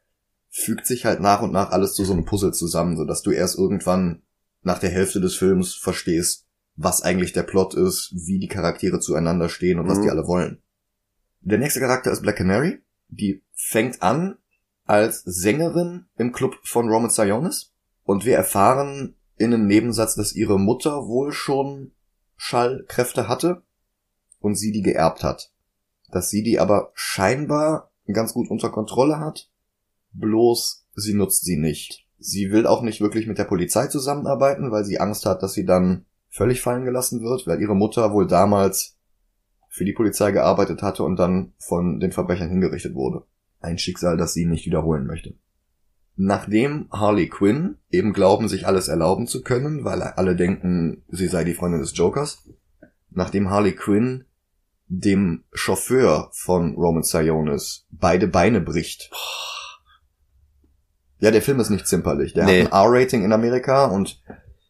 fügt 0.50 0.86
sich 0.86 1.04
halt 1.06 1.20
nach 1.20 1.42
und 1.42 1.52
nach 1.52 1.70
alles 1.70 1.94
zu 1.94 2.04
so 2.04 2.12
einem 2.12 2.24
Puzzle 2.24 2.52
zusammen, 2.52 2.96
sodass 2.96 3.22
du 3.22 3.30
erst 3.30 3.58
irgendwann 3.58 4.22
nach 4.64 4.78
der 4.78 4.90
Hälfte 4.90 5.21
des 5.21 5.37
Films 5.37 5.75
verstehst, 5.75 6.47
was 6.76 7.02
eigentlich 7.02 7.33
der 7.33 7.44
Plot 7.44 7.75
ist, 7.75 8.12
wie 8.14 8.40
die 8.40 8.49
Charaktere 8.49 8.99
zueinander 8.99 9.49
stehen 9.49 9.78
und 9.78 9.88
was 9.88 9.99
Mhm. 9.99 10.02
die 10.02 10.11
alle 10.11 10.26
wollen. 10.26 10.61
Der 11.40 11.59
nächste 11.59 11.80
Charakter 11.80 12.11
ist 12.11 12.23
Black 12.23 12.37
Canary. 12.37 12.80
Die 13.09 13.42
fängt 13.52 14.02
an 14.02 14.38
als 14.85 15.23
Sängerin 15.25 16.06
im 16.16 16.33
Club 16.33 16.56
von 16.64 16.88
Roman 16.88 17.11
Sionis. 17.11 17.73
Und 18.02 18.25
wir 18.25 18.37
erfahren 18.37 19.14
in 19.37 19.52
einem 19.54 19.66
Nebensatz, 19.66 20.14
dass 20.14 20.35
ihre 20.35 20.59
Mutter 20.59 21.06
wohl 21.06 21.33
schon 21.33 21.92
Schallkräfte 22.37 23.28
hatte 23.28 23.62
und 24.40 24.56
sie 24.56 24.73
die 24.73 24.83
geerbt 24.83 25.23
hat. 25.23 25.52
Dass 26.11 26.30
sie 26.30 26.42
die 26.42 26.59
aber 26.59 26.90
scheinbar 26.94 27.90
ganz 28.06 28.35
gut 28.35 28.50
unter 28.50 28.71
Kontrolle 28.71 29.18
hat, 29.18 29.50
bloß 30.12 30.87
sie 30.94 31.14
nutzt 31.14 31.44
sie 31.44 31.56
nicht. 31.56 32.03
Sie 32.18 32.50
will 32.50 32.66
auch 32.66 32.83
nicht 32.83 33.00
wirklich 33.00 33.26
mit 33.26 33.38
der 33.38 33.44
Polizei 33.44 33.87
zusammenarbeiten, 33.87 34.71
weil 34.71 34.85
sie 34.85 35.00
Angst 35.00 35.26
hat, 35.26 35.42
dass 35.42 35.52
sie 35.52 35.64
dann 35.66 36.06
völlig 36.30 36.61
fallen 36.61 36.85
gelassen 36.85 37.23
wird, 37.23 37.47
weil 37.47 37.61
ihre 37.61 37.76
Mutter 37.76 38.12
wohl 38.12 38.26
damals 38.26 38.97
für 39.68 39.85
die 39.85 39.92
Polizei 39.92 40.30
gearbeitet 40.33 40.83
hatte 40.83 41.02
und 41.02 41.16
dann 41.16 41.52
von 41.59 42.00
den 42.00 42.12
Verbrechern 42.12 42.49
hingerichtet 42.49 42.94
wurde. 42.94 43.25
Ein 43.61 43.78
Schicksal, 43.78 44.16
das 44.16 44.33
sie 44.33 44.47
nicht 44.47 44.66
wiederholen 44.66 45.06
möchte. 45.06 45.35
Nachdem 46.16 46.88
Harley 46.92 47.28
Quinn 47.28 47.78
eben 47.90 48.12
glauben, 48.12 48.49
sich 48.49 48.66
alles 48.66 48.87
erlauben 48.88 49.26
zu 49.26 49.42
können, 49.42 49.85
weil 49.85 50.00
alle 50.02 50.37
denken, 50.37 51.02
sie 51.09 51.26
sei 51.26 51.42
die 51.42 51.54
Freundin 51.54 51.80
des 51.80 51.97
Jokers, 51.97 52.49
nachdem 53.11 53.50
Harley 53.50 53.75
Quinn 53.75 54.25
dem 54.87 55.44
Chauffeur 55.52 56.30
von 56.33 56.75
Roman 56.75 57.02
Sionis 57.02 57.87
beide 57.90 58.28
Beine 58.28 58.61
bricht. 58.61 59.11
Ja, 61.18 61.30
der 61.30 61.42
Film 61.42 61.61
ist 61.61 61.71
nicht 61.71 61.87
zimperlich. 61.87 62.35
Der 62.35 62.44
Nee. 62.44 62.64
hat 62.64 62.73
ein 62.73 62.87
R-Rating 62.87 63.25
in 63.25 63.33
Amerika 63.33 63.87
und 63.87 64.21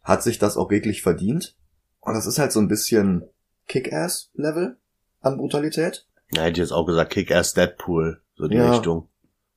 hat 0.03 0.23
sich 0.23 0.39
das 0.39 0.57
auch 0.57 0.71
wirklich 0.71 1.03
verdient. 1.03 1.57
Und 2.01 2.15
das 2.15 2.27
ist 2.27 2.39
halt 2.39 2.53
so 2.53 2.61
ein 2.61 2.69
bisschen 2.69 3.25
Kick-Ass-Level 3.67 4.77
an 5.21 5.37
Brutalität. 5.37 6.07
Ja, 6.33 6.43
hätte 6.43 6.53
ich 6.53 6.59
jetzt 6.59 6.73
auch 6.73 6.85
gesagt, 6.87 7.13
Kick-Ass 7.13 7.55
Deadpool, 7.55 8.21
so 8.37 8.47
die 8.49 8.57
Ja. 8.57 8.73
Richtung. 8.73 9.09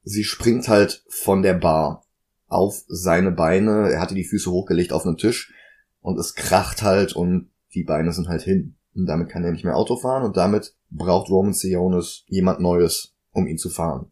Sie 0.04 0.24
springt 0.24 0.68
halt 0.70 1.04
von 1.10 1.42
der 1.42 1.54
Bar 1.56 2.06
auf 2.48 2.84
seine 2.88 3.32
Beine. 3.32 3.90
Er 3.92 4.00
hatte 4.00 4.16
die 4.16 4.24
Füße 4.24 4.50
hochgelegt 4.50 4.94
auf 4.94 5.06
einen 5.06 5.18
Tisch 5.18 5.54
und 6.00 6.18
es 6.18 6.34
kracht 6.36 6.82
halt 6.82 7.14
und 7.14 7.50
die 7.74 7.84
Beine 7.84 8.14
sind 8.14 8.30
halt 8.30 8.42
hin. 8.44 8.76
Und 8.96 9.06
damit 9.06 9.30
kann 9.30 9.44
er 9.44 9.52
nicht 9.52 9.66
mehr 9.66 9.76
Auto 9.76 9.98
fahren 9.98 10.24
und 10.24 10.38
damit 10.38 10.74
braucht 10.90 11.30
Roman 11.30 11.54
Sionis 11.54 12.24
jemand 12.28 12.62
Neues, 12.62 13.14
um 13.32 13.46
ihn 13.48 13.58
zu 13.58 13.70
fahren. 13.70 14.10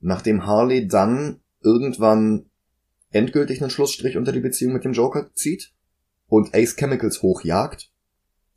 Nachdem 0.00 0.44
Harley 0.46 0.88
dann 0.88 1.40
irgendwann 1.62 2.46
endgültig 3.10 3.60
einen 3.60 3.70
Schlussstrich 3.70 4.16
unter 4.16 4.32
die 4.32 4.40
Beziehung 4.40 4.72
mit 4.72 4.84
dem 4.84 4.92
Joker 4.92 5.30
zieht 5.34 5.72
und 6.28 6.54
Ace 6.54 6.76
Chemicals 6.76 7.22
hochjagt, 7.22 7.92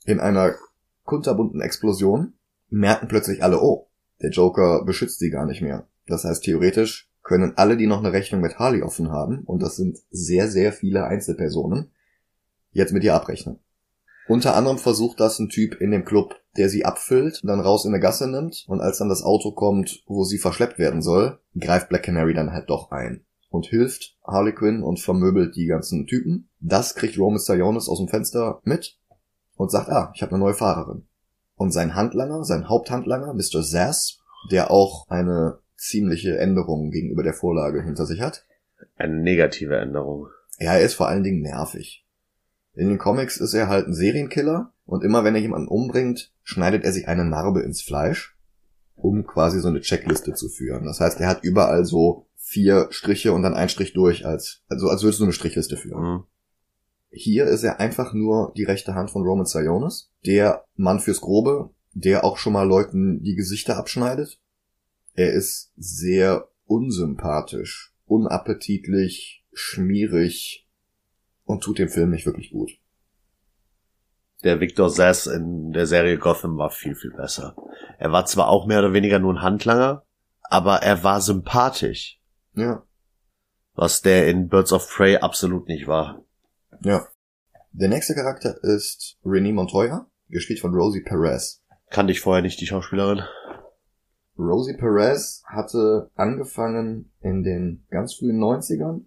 in 0.05 0.19
einer 0.19 0.55
kunterbunten 1.03 1.61
Explosion, 1.61 2.33
merken 2.69 3.07
plötzlich 3.07 3.43
alle, 3.43 3.61
oh, 3.61 3.89
der 4.21 4.29
Joker 4.29 4.83
beschützt 4.85 5.19
sie 5.19 5.29
gar 5.29 5.45
nicht 5.45 5.61
mehr. 5.61 5.87
Das 6.07 6.23
heißt, 6.23 6.43
theoretisch 6.43 7.09
können 7.23 7.57
alle, 7.57 7.75
die 7.75 7.87
noch 7.87 7.99
eine 7.99 8.13
Rechnung 8.13 8.41
mit 8.41 8.59
Harley 8.59 8.81
offen 8.81 9.11
haben, 9.11 9.39
und 9.39 9.61
das 9.61 9.75
sind 9.75 9.97
sehr, 10.09 10.47
sehr 10.47 10.71
viele 10.71 11.05
Einzelpersonen, 11.05 11.91
jetzt 12.71 12.93
mit 12.93 13.03
ihr 13.03 13.15
abrechnen. 13.15 13.59
Unter 14.27 14.55
anderem 14.55 14.77
versucht 14.77 15.19
das 15.19 15.39
ein 15.39 15.49
Typ 15.49 15.81
in 15.81 15.91
dem 15.91 16.05
Club, 16.05 16.35
der 16.57 16.69
sie 16.69 16.85
abfüllt, 16.85 17.41
dann 17.43 17.59
raus 17.59 17.85
in 17.85 17.93
eine 17.93 18.01
Gasse 18.01 18.29
nimmt, 18.29 18.65
und 18.67 18.81
als 18.81 18.97
dann 18.97 19.09
das 19.09 19.23
Auto 19.23 19.51
kommt, 19.51 20.03
wo 20.07 20.23
sie 20.23 20.37
verschleppt 20.37 20.79
werden 20.79 21.01
soll, 21.01 21.39
greift 21.59 21.89
Black 21.89 22.03
Canary 22.03 22.33
dann 22.33 22.51
halt 22.51 22.69
doch 22.69 22.91
ein 22.91 23.25
und 23.55 23.65
hilft 23.67 24.17
Harley 24.25 24.53
Quinn 24.53 24.83
und 24.83 24.99
vermöbelt 24.99 25.55
die 25.55 25.65
ganzen 25.65 26.05
Typen. 26.05 26.49
Das 26.59 26.93
kriegt 26.93 27.17
Roman 27.17 27.39
Sionis 27.39 27.89
aus 27.89 27.99
dem 27.99 28.07
Fenster 28.07 28.59
mit 28.63 28.99
und 29.55 29.71
sagt, 29.71 29.89
ah, 29.89 30.11
ich 30.13 30.21
habe 30.21 30.33
eine 30.33 30.43
neue 30.43 30.53
Fahrerin. 30.53 31.07
Und 31.55 31.71
sein 31.71 31.95
Handlanger, 31.95 32.43
sein 32.43 32.67
Haupthandlanger, 32.67 33.33
Mr. 33.33 33.63
Zass, 33.63 34.19
der 34.51 34.71
auch 34.71 35.07
eine 35.07 35.59
ziemliche 35.77 36.37
Änderung 36.37 36.91
gegenüber 36.91 37.23
der 37.23 37.33
Vorlage 37.33 37.81
hinter 37.81 38.05
sich 38.05 38.21
hat. 38.21 38.45
Eine 38.97 39.21
negative 39.21 39.77
Änderung. 39.77 40.27
Ja, 40.59 40.73
er 40.73 40.81
ist 40.81 40.95
vor 40.95 41.07
allen 41.07 41.23
Dingen 41.23 41.41
nervig. 41.41 42.04
In 42.75 42.89
den 42.89 42.97
Comics 42.97 43.37
ist 43.37 43.53
er 43.53 43.67
halt 43.67 43.87
ein 43.87 43.93
Serienkiller 43.93 44.73
und 44.85 45.03
immer 45.03 45.23
wenn 45.23 45.35
er 45.35 45.41
jemanden 45.41 45.67
umbringt, 45.67 46.33
schneidet 46.43 46.83
er 46.83 46.91
sich 46.91 47.07
eine 47.07 47.25
Narbe 47.25 47.61
ins 47.61 47.81
Fleisch, 47.81 48.37
um 48.95 49.25
quasi 49.25 49.59
so 49.59 49.69
eine 49.69 49.81
Checkliste 49.81 50.33
zu 50.33 50.49
führen. 50.49 50.85
Das 50.85 50.99
heißt, 50.99 51.19
er 51.21 51.27
hat 51.27 51.43
überall 51.43 51.85
so 51.85 52.27
vier 52.35 52.87
Striche 52.91 53.33
und 53.33 53.41
dann 53.41 53.55
ein 53.55 53.69
Strich 53.69 53.93
durch, 53.93 54.25
als, 54.25 54.61
also 54.67 54.89
als 54.89 55.03
würdest 55.03 55.19
du 55.19 55.23
eine 55.23 55.33
Strichliste 55.33 55.77
führen. 55.77 56.03
Mhm. 56.03 56.23
Hier 57.09 57.45
ist 57.45 57.63
er 57.63 57.79
einfach 57.79 58.13
nur 58.13 58.51
die 58.57 58.65
rechte 58.65 58.93
Hand 58.93 59.09
von 59.09 59.23
Roman 59.23 59.45
Sionis, 59.45 60.11
der 60.25 60.65
Mann 60.75 60.99
fürs 60.99 61.21
Grobe, 61.21 61.69
der 61.93 62.25
auch 62.25 62.37
schon 62.37 62.53
mal 62.53 62.67
Leuten 62.67 63.23
die 63.23 63.35
Gesichter 63.35 63.77
abschneidet. 63.77 64.39
Er 65.13 65.31
ist 65.31 65.71
sehr 65.77 66.49
unsympathisch, 66.65 67.95
unappetitlich, 68.05 69.45
schmierig 69.53 70.64
und 71.45 71.63
tut 71.63 71.79
dem 71.79 71.89
Film 71.89 72.09
nicht 72.11 72.25
wirklich 72.25 72.51
gut. 72.51 72.71
Der 74.43 74.59
Victor 74.59 74.89
Sass 74.89 75.25
in 75.27 75.71
der 75.71 75.87
Serie 75.87 76.17
Gotham 76.17 76.57
war 76.57 76.69
viel, 76.69 76.95
viel 76.95 77.11
besser. 77.11 77.55
Er 77.97 78.11
war 78.11 78.25
zwar 78.25 78.49
auch 78.49 78.67
mehr 78.67 78.79
oder 78.79 78.93
weniger 78.93 79.17
nur 79.19 79.33
ein 79.33 79.41
Handlanger, 79.41 80.03
aber 80.43 80.77
er 80.83 81.03
war 81.03 81.21
sympathisch, 81.21 82.19
Ja, 82.53 82.83
was 83.73 84.01
der 84.01 84.27
in 84.29 84.47
Birds 84.49 84.71
of 84.73 84.87
Prey 84.89 85.17
absolut 85.17 85.67
nicht 85.67 85.87
war. 85.87 86.23
ja. 86.81 87.05
Der 87.77 87.89
nächste 87.89 88.15
Charakter 88.15 88.55
ist 88.63 89.17
Renee 89.25 89.51
Montoya, 89.51 90.05
gespielt 90.29 90.61
von 90.61 90.73
Rosie 90.73 91.01
Perez. 91.01 91.61
Kannte 91.89 92.13
ich 92.13 92.21
vorher 92.21 92.41
nicht, 92.41 92.61
die 92.61 92.67
Schauspielerin. 92.67 93.23
Rosie 94.37 94.77
Perez 94.77 95.43
hatte 95.45 96.09
angefangen 96.15 97.11
in 97.19 97.43
den 97.43 97.85
ganz 97.89 98.15
frühen 98.15 98.39
90ern. 98.41 99.01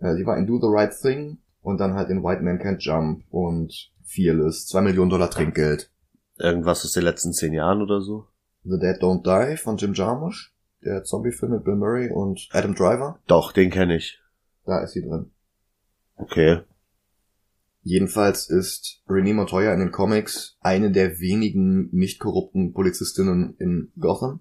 Äh, 0.00 0.16
Sie 0.16 0.26
war 0.26 0.36
in 0.36 0.48
Do 0.48 0.58
the 0.58 0.66
Right 0.68 0.92
Thing 1.00 1.38
und 1.62 1.78
dann 1.78 1.94
halt 1.94 2.10
in 2.10 2.22
White 2.22 2.42
Man 2.42 2.58
Can't 2.58 2.80
Jump 2.80 3.24
und 3.30 3.90
Fearless, 4.04 4.66
2 4.66 4.82
Millionen 4.82 5.10
Dollar 5.10 5.30
Trinkgeld. 5.30 5.90
Irgendwas 6.38 6.84
aus 6.84 6.92
den 6.92 7.04
letzten 7.04 7.32
zehn 7.32 7.52
Jahren 7.52 7.80
oder 7.82 8.00
so. 8.00 8.26
The 8.64 8.78
Dead 8.78 9.00
Don't 9.00 9.22
Die 9.22 9.56
von 9.56 9.76
Jim 9.76 9.94
Jarmusch, 9.94 10.54
der 10.84 11.04
Zombie-Film 11.04 11.52
mit 11.52 11.64
Bill 11.64 11.76
Murray 11.76 12.10
und 12.10 12.48
Adam 12.52 12.74
Driver. 12.74 13.18
Doch, 13.26 13.52
den 13.52 13.70
kenne 13.70 13.96
ich. 13.96 14.20
Da 14.64 14.82
ist 14.82 14.92
sie 14.92 15.02
drin. 15.02 15.30
Okay. 16.16 16.60
Jedenfalls 17.82 18.48
ist 18.48 19.02
Renee 19.08 19.32
Montoya 19.32 19.72
in 19.74 19.80
den 19.80 19.90
Comics 19.90 20.56
eine 20.60 20.92
der 20.92 21.18
wenigen 21.18 21.88
nicht 21.90 22.20
korrupten 22.20 22.72
Polizistinnen 22.72 23.56
in 23.58 23.92
Gotham 23.98 24.40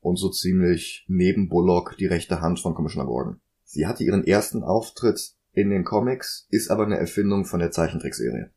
und 0.00 0.16
so 0.16 0.28
ziemlich 0.30 1.04
neben 1.08 1.48
Bullock 1.48 1.96
die 1.98 2.06
rechte 2.06 2.40
Hand 2.40 2.58
von 2.58 2.74
Commissioner 2.74 3.06
Gordon. 3.06 3.40
Sie 3.62 3.86
hatte 3.86 4.02
ihren 4.02 4.24
ersten 4.24 4.64
Auftritt 4.64 5.34
in 5.58 5.70
den 5.70 5.84
Comics, 5.84 6.46
ist 6.50 6.70
aber 6.70 6.84
eine 6.84 6.98
Erfindung 6.98 7.44
von 7.44 7.60
der 7.60 7.70
Zeichentrickserie. 7.70 8.50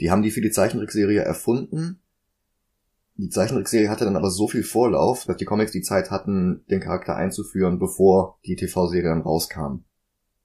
Die 0.00 0.10
haben 0.10 0.22
die 0.22 0.30
für 0.30 0.40
die 0.40 0.50
Zeichentrickserie 0.50 1.20
erfunden. 1.20 2.00
Die 3.16 3.28
Zeichentrickserie 3.28 3.88
hatte 3.88 4.04
dann 4.04 4.16
aber 4.16 4.30
so 4.30 4.48
viel 4.48 4.62
Vorlauf, 4.62 5.24
dass 5.24 5.36
die 5.36 5.44
Comics 5.44 5.72
die 5.72 5.82
Zeit 5.82 6.10
hatten, 6.10 6.64
den 6.70 6.80
Charakter 6.80 7.16
einzuführen, 7.16 7.78
bevor 7.78 8.38
die 8.46 8.56
TV-Serie 8.56 9.10
dann 9.10 9.22
rauskam. 9.22 9.84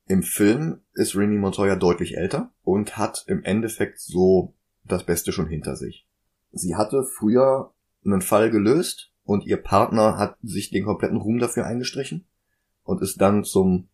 Im 0.07 0.23
Film 0.23 0.81
ist 0.93 1.15
Renee 1.15 1.37
Montoya 1.37 1.75
deutlich 1.77 2.17
älter 2.17 2.51
und 2.63 2.97
hat 2.97 3.23
im 3.27 3.43
Endeffekt 3.43 3.99
so 3.99 4.53
das 4.83 5.05
Beste 5.05 5.31
schon 5.31 5.47
hinter 5.47 5.75
sich. 5.77 6.05
Sie 6.51 6.75
hatte 6.75 7.03
früher 7.03 7.73
einen 8.03 8.21
Fall 8.21 8.51
gelöst 8.51 9.13
und 9.23 9.45
ihr 9.45 9.57
Partner 9.57 10.17
hat 10.17 10.37
sich 10.41 10.69
den 10.69 10.83
kompletten 10.83 11.17
Ruhm 11.17 11.39
dafür 11.39 11.65
eingestrichen 11.65 12.25
und 12.83 13.01
ist 13.01 13.21
dann 13.21 13.43
zum 13.43 13.87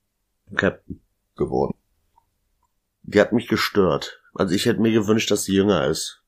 Captain. 0.55 1.01
Geworden. 1.37 1.75
Die 3.03 3.19
hat 3.21 3.31
mich 3.31 3.47
gestört. 3.47 4.21
Also 4.33 4.53
ich 4.53 4.65
hätte 4.65 4.81
mir 4.81 4.91
gewünscht, 4.91 5.31
dass 5.31 5.43
sie 5.43 5.53
jünger 5.53 5.87
ist. 5.87 6.23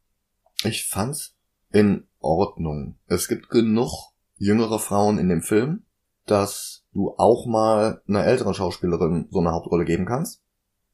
Ich 0.63 0.87
fand's 0.87 1.35
in 1.71 2.07
Ordnung. 2.19 2.97
Es 3.07 3.27
gibt 3.27 3.49
genug 3.49 4.13
jüngere 4.37 4.79
Frauen 4.79 5.17
in 5.17 5.29
dem 5.29 5.41
Film, 5.41 5.85
dass 6.25 6.85
du 6.93 7.13
auch 7.17 7.45
mal 7.45 8.01
einer 8.07 8.25
älteren 8.25 8.53
Schauspielerin 8.53 9.27
so 9.31 9.39
eine 9.39 9.51
Hauptrolle 9.51 9.85
geben 9.85 10.05
kannst. 10.05 10.41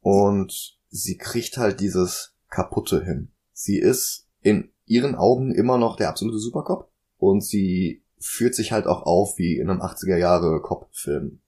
Und 0.01 0.78
sie 0.89 1.17
kriegt 1.17 1.58
halt 1.58 1.80
dieses 1.80 2.36
Kaputte 2.49 3.04
hin. 3.04 3.32
Sie 3.54 3.78
ist 3.78 4.28
in 4.41 4.71
ihren 4.86 5.15
Augen 5.15 5.54
immer 5.54 5.78
noch 5.78 5.97
der 5.97 6.10
absolute 6.10 6.39
Supercop 6.39 6.91
und 7.17 7.43
sie 7.43 8.04
führt 8.19 8.56
sich 8.56 8.71
halt 8.71 8.88
auch 8.88 9.04
auf 9.04 9.38
wie 9.38 9.58
in 9.58 9.69
einem 9.69 9.82
80er 9.82 10.17
Jahre 10.17 10.62
Cop-Film. 10.62 11.41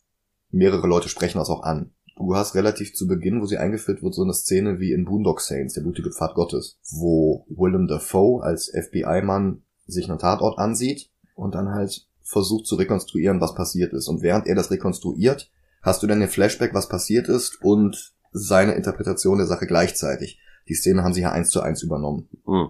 Mehrere 0.49 0.87
Leute 0.87 1.09
sprechen 1.09 1.37
das 1.37 1.49
auch 1.49 1.63
an. 1.63 1.93
Du 2.17 2.35
hast 2.35 2.55
relativ 2.55 2.93
zu 2.93 3.07
Beginn, 3.07 3.41
wo 3.41 3.45
sie 3.45 3.57
eingeführt 3.57 4.01
wird, 4.01 4.15
so 4.15 4.23
eine 4.23 4.33
Szene 4.33 4.79
wie 4.79 4.91
in 4.91 5.05
Boondock 5.05 5.39
Saints, 5.39 5.75
der 5.75 5.81
blutige 5.81 6.11
Pfad 6.11 6.33
Gottes, 6.33 6.79
wo 6.89 7.45
Willem 7.49 7.87
Dafoe 7.87 8.43
als 8.43 8.71
FBI-Mann 8.73 9.63
sich 9.85 10.09
einen 10.09 10.19
Tatort 10.19 10.57
ansieht 10.57 11.11
und 11.35 11.53
dann 11.53 11.69
halt 11.69 12.07
versucht 12.21 12.65
zu 12.65 12.75
rekonstruieren, 12.75 13.39
was 13.39 13.55
passiert 13.55 13.93
ist. 13.93 14.07
Und 14.07 14.21
während 14.21 14.47
er 14.47 14.55
das 14.55 14.71
rekonstruiert, 14.71 15.51
hast 15.81 16.01
du 16.01 16.07
dann 16.07 16.19
den 16.19 16.29
Flashback, 16.29 16.73
was 16.73 16.89
passiert 16.89 17.29
ist 17.29 17.61
und 17.61 18.15
seine 18.31 18.73
Interpretation 18.73 19.37
der 19.37 19.47
Sache 19.47 19.67
gleichzeitig. 19.67 20.39
Die 20.67 20.73
Szene 20.73 21.03
haben 21.03 21.13
sie 21.13 21.21
ja 21.21 21.31
eins 21.31 21.49
zu 21.49 21.61
eins 21.61 21.83
übernommen. 21.83 22.29
Hm. 22.45 22.69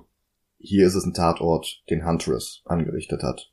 Hier 0.59 0.87
ist 0.87 0.95
es 0.95 1.05
ein 1.05 1.13
Tatort, 1.13 1.83
den 1.89 2.05
Huntress 2.05 2.61
angerichtet 2.65 3.23
hat. 3.23 3.51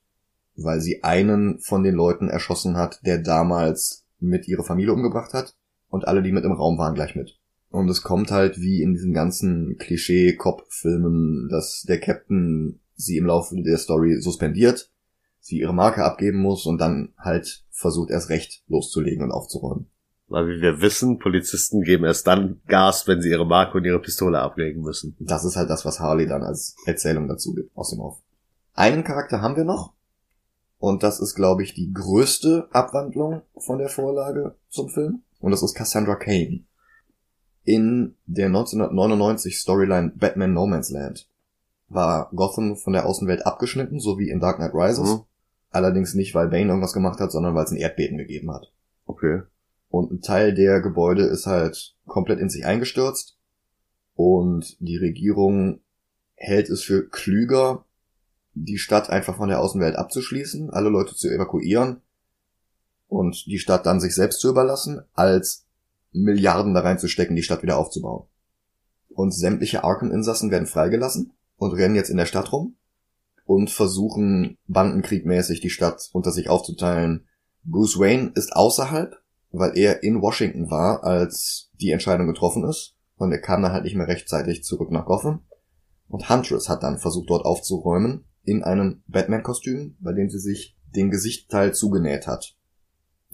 Weil 0.56 0.80
sie 0.80 1.02
einen 1.02 1.60
von 1.60 1.82
den 1.82 1.94
Leuten 1.94 2.28
erschossen 2.28 2.76
hat, 2.76 3.00
der 3.04 3.18
damals 3.18 4.04
mit 4.18 4.46
ihrer 4.48 4.64
Familie 4.64 4.92
umgebracht 4.92 5.32
hat. 5.32 5.54
Und 5.94 6.08
alle, 6.08 6.24
die 6.24 6.32
mit 6.32 6.44
im 6.44 6.50
Raum 6.50 6.76
waren, 6.76 6.96
gleich 6.96 7.14
mit. 7.14 7.38
Und 7.70 7.88
es 7.88 8.02
kommt 8.02 8.32
halt 8.32 8.60
wie 8.60 8.82
in 8.82 8.94
diesen 8.94 9.14
ganzen 9.14 9.76
Klischee-Cop-Filmen, 9.78 11.48
dass 11.48 11.84
der 11.86 12.00
Captain 12.00 12.80
sie 12.96 13.16
im 13.16 13.26
Laufe 13.26 13.54
der 13.62 13.78
Story 13.78 14.20
suspendiert, 14.20 14.90
sie 15.38 15.60
ihre 15.60 15.72
Marke 15.72 16.02
abgeben 16.02 16.40
muss 16.40 16.66
und 16.66 16.78
dann 16.80 17.14
halt 17.16 17.62
versucht 17.70 18.10
erst 18.10 18.28
recht 18.28 18.64
loszulegen 18.66 19.22
und 19.22 19.30
aufzuräumen. 19.30 19.88
Weil 20.26 20.48
wie 20.48 20.60
wir 20.60 20.80
wissen, 20.80 21.20
Polizisten 21.20 21.82
geben 21.82 22.04
erst 22.04 22.26
dann 22.26 22.60
Gas, 22.66 23.06
wenn 23.06 23.22
sie 23.22 23.30
ihre 23.30 23.46
Marke 23.46 23.78
und 23.78 23.84
ihre 23.84 24.00
Pistole 24.00 24.40
ablegen 24.40 24.82
müssen. 24.82 25.16
Das 25.20 25.44
ist 25.44 25.54
halt 25.54 25.70
das, 25.70 25.84
was 25.84 26.00
Harley 26.00 26.26
dann 26.26 26.42
als 26.42 26.74
Erzählung 26.86 27.28
dazu 27.28 27.54
gibt 27.54 27.70
aus 27.76 27.90
dem 27.90 28.00
Off. 28.00 28.20
Einen 28.72 29.04
Charakter 29.04 29.42
haben 29.42 29.54
wir 29.54 29.64
noch. 29.64 29.92
Und 30.78 31.04
das 31.04 31.20
ist, 31.20 31.36
glaube 31.36 31.62
ich, 31.62 31.72
die 31.72 31.92
größte 31.92 32.66
Abwandlung 32.72 33.42
von 33.56 33.78
der 33.78 33.88
Vorlage 33.88 34.56
zum 34.68 34.88
Film. 34.88 35.22
Und 35.44 35.50
das 35.50 35.62
ist 35.62 35.74
Cassandra 35.74 36.14
Kane. 36.14 36.64
In 37.64 38.14
der 38.24 38.46
1999 38.46 39.58
Storyline 39.58 40.12
Batman 40.16 40.54
No 40.54 40.66
Man's 40.66 40.88
Land 40.88 41.28
war 41.88 42.30
Gotham 42.34 42.76
von 42.76 42.94
der 42.94 43.04
Außenwelt 43.04 43.44
abgeschnitten, 43.44 44.00
so 44.00 44.18
wie 44.18 44.30
in 44.30 44.40
Dark 44.40 44.56
Knight 44.56 44.72
Rises. 44.72 45.16
Mhm. 45.16 45.20
Allerdings 45.68 46.14
nicht, 46.14 46.34
weil 46.34 46.48
Bane 46.48 46.68
irgendwas 46.68 46.94
gemacht 46.94 47.20
hat, 47.20 47.30
sondern 47.30 47.54
weil 47.54 47.64
es 47.64 47.72
ein 47.72 47.76
Erdbeben 47.76 48.16
gegeben 48.16 48.50
hat. 48.52 48.72
Okay. 49.04 49.42
Und 49.90 50.12
ein 50.12 50.22
Teil 50.22 50.54
der 50.54 50.80
Gebäude 50.80 51.24
ist 51.24 51.44
halt 51.44 51.94
komplett 52.06 52.38
in 52.40 52.48
sich 52.48 52.64
eingestürzt. 52.64 53.36
Und 54.14 54.78
die 54.80 54.96
Regierung 54.96 55.80
hält 56.36 56.70
es 56.70 56.82
für 56.82 57.06
klüger, 57.06 57.84
die 58.54 58.78
Stadt 58.78 59.10
einfach 59.10 59.36
von 59.36 59.50
der 59.50 59.60
Außenwelt 59.60 59.96
abzuschließen, 59.96 60.70
alle 60.70 60.88
Leute 60.88 61.14
zu 61.14 61.28
evakuieren 61.28 62.00
und 63.08 63.46
die 63.46 63.58
Stadt 63.58 63.86
dann 63.86 64.00
sich 64.00 64.14
selbst 64.14 64.40
zu 64.40 64.48
überlassen, 64.48 65.02
als 65.14 65.66
Milliarden 66.12 66.74
da 66.74 66.80
reinzustecken, 66.80 67.36
die 67.36 67.42
Stadt 67.42 67.62
wieder 67.62 67.78
aufzubauen. 67.78 68.26
Und 69.08 69.32
sämtliche 69.32 69.84
Arkham-Insassen 69.84 70.50
werden 70.50 70.66
freigelassen 70.66 71.32
und 71.56 71.72
rennen 71.72 71.94
jetzt 71.94 72.10
in 72.10 72.16
der 72.16 72.26
Stadt 72.26 72.52
rum 72.52 72.76
und 73.44 73.70
versuchen 73.70 74.58
bandenkriegmäßig 74.66 75.60
die 75.60 75.70
Stadt 75.70 76.08
unter 76.12 76.32
sich 76.32 76.48
aufzuteilen. 76.48 77.26
Bruce 77.64 77.98
Wayne 77.98 78.32
ist 78.34 78.54
außerhalb, 78.54 79.16
weil 79.52 79.76
er 79.76 80.02
in 80.02 80.20
Washington 80.20 80.70
war, 80.70 81.04
als 81.04 81.70
die 81.80 81.90
Entscheidung 81.90 82.26
getroffen 82.26 82.64
ist. 82.64 82.96
Und 83.16 83.30
er 83.30 83.40
kam 83.40 83.62
dann 83.62 83.72
halt 83.72 83.84
nicht 83.84 83.96
mehr 83.96 84.08
rechtzeitig 84.08 84.64
zurück 84.64 84.90
nach 84.90 85.06
Gotham. 85.06 85.44
Und 86.08 86.28
Huntress 86.28 86.68
hat 86.68 86.82
dann 86.82 86.98
versucht, 86.98 87.30
dort 87.30 87.44
aufzuräumen, 87.44 88.24
in 88.42 88.62
einem 88.62 89.02
Batman-Kostüm, 89.06 89.96
bei 90.00 90.12
dem 90.12 90.28
sie 90.28 90.40
sich 90.40 90.76
den 90.94 91.10
Gesichtteil 91.10 91.72
zugenäht 91.72 92.26
hat. 92.26 92.56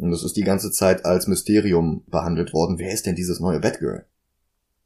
Und 0.00 0.10
das 0.10 0.24
ist 0.24 0.36
die 0.36 0.44
ganze 0.44 0.70
Zeit 0.70 1.04
als 1.04 1.26
Mysterium 1.26 2.04
behandelt 2.06 2.54
worden. 2.54 2.78
Wer 2.78 2.92
ist 2.92 3.04
denn 3.04 3.16
dieses 3.16 3.38
neue 3.38 3.60
Batgirl? 3.60 4.06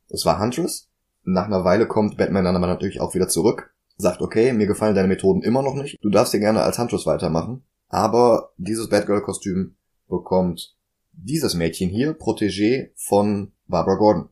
Das 0.09 0.24
war 0.27 0.40
Huntress. 0.40 0.90
Nach 1.22 1.46
einer 1.46 1.64
Weile 1.64 1.87
kommt 1.87 2.16
Batman 2.16 2.44
dann 2.44 2.57
aber 2.57 2.66
natürlich 2.66 3.00
auch 3.00 3.14
wieder 3.14 3.29
zurück, 3.29 3.74
sagt, 3.96 4.20
okay, 4.20 4.53
mir 4.53 4.66
gefallen 4.66 4.94
deine 4.94 5.09
Methoden 5.09 5.42
immer 5.42 5.62
noch 5.62 5.74
nicht. 5.74 5.98
Du 6.03 6.11
darfst 6.11 6.35
dir 6.35 6.40
gerne 6.40 6.62
als 6.62 6.79
Huntress 6.79 7.07
weitermachen. 7.07 7.62
Aber 7.88 8.53
dieses 8.59 8.88
Batgirl-Kostüm 8.88 9.77
bekommt 10.09 10.77
dieses 11.12 11.55
Mädchen 11.55 11.90
hier, 11.90 12.18
Protégé 12.18 12.90
von 12.96 13.53
Barbara 13.68 13.96
Gordon. 13.96 14.29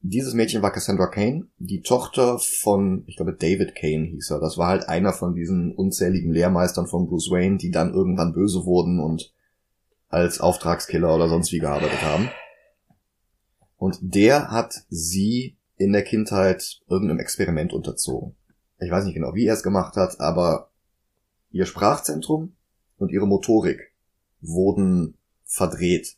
Dieses 0.00 0.34
Mädchen 0.34 0.60
war 0.60 0.72
Cassandra 0.72 1.06
Kane, 1.06 1.46
die 1.58 1.82
Tochter 1.82 2.38
von, 2.38 3.04
ich 3.06 3.16
glaube, 3.16 3.32
David 3.32 3.74
Kane 3.74 4.06
hieß 4.06 4.32
er. 4.32 4.40
Das 4.40 4.58
war 4.58 4.68
halt 4.68 4.88
einer 4.88 5.12
von 5.12 5.34
diesen 5.34 5.72
unzähligen 5.72 6.32
Lehrmeistern 6.32 6.86
von 6.86 7.06
Bruce 7.06 7.30
Wayne, 7.30 7.56
die 7.56 7.70
dann 7.70 7.94
irgendwann 7.94 8.34
böse 8.34 8.66
wurden 8.66 8.98
und 9.00 9.33
als 10.14 10.40
Auftragskiller 10.40 11.14
oder 11.14 11.28
sonst 11.28 11.52
wie 11.52 11.58
gearbeitet 11.58 12.02
haben. 12.02 12.30
Und 13.76 13.98
der 14.00 14.50
hat 14.50 14.84
sie 14.88 15.56
in 15.76 15.92
der 15.92 16.04
Kindheit 16.04 16.80
irgendeinem 16.88 17.18
Experiment 17.18 17.72
unterzogen. 17.72 18.34
Ich 18.78 18.90
weiß 18.90 19.04
nicht 19.04 19.14
genau, 19.14 19.34
wie 19.34 19.46
er 19.46 19.54
es 19.54 19.62
gemacht 19.62 19.96
hat, 19.96 20.20
aber 20.20 20.70
ihr 21.50 21.66
Sprachzentrum 21.66 22.54
und 22.96 23.10
ihre 23.10 23.26
Motorik 23.26 23.92
wurden 24.40 25.16
verdreht 25.44 26.16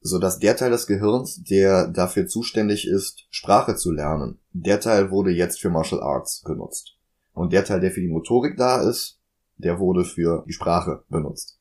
so 0.00 0.18
dass 0.18 0.38
der 0.38 0.56
Teil 0.56 0.70
des 0.70 0.86
Gehirns, 0.86 1.42
der 1.42 1.88
dafür 1.88 2.26
zuständig 2.26 2.86
ist, 2.86 3.26
Sprache 3.30 3.76
zu 3.76 3.92
lernen, 3.92 4.38
der 4.52 4.80
Teil 4.80 5.10
wurde 5.10 5.30
jetzt 5.30 5.60
für 5.60 5.70
Martial 5.70 6.02
Arts 6.02 6.42
genutzt. 6.44 6.96
Und 7.32 7.52
der 7.52 7.64
Teil, 7.64 7.80
der 7.80 7.90
für 7.90 8.00
die 8.00 8.08
Motorik 8.08 8.56
da 8.56 8.80
ist, 8.88 9.20
der 9.56 9.78
wurde 9.78 10.04
für 10.04 10.44
die 10.46 10.52
Sprache 10.52 11.04
benutzt. 11.08 11.57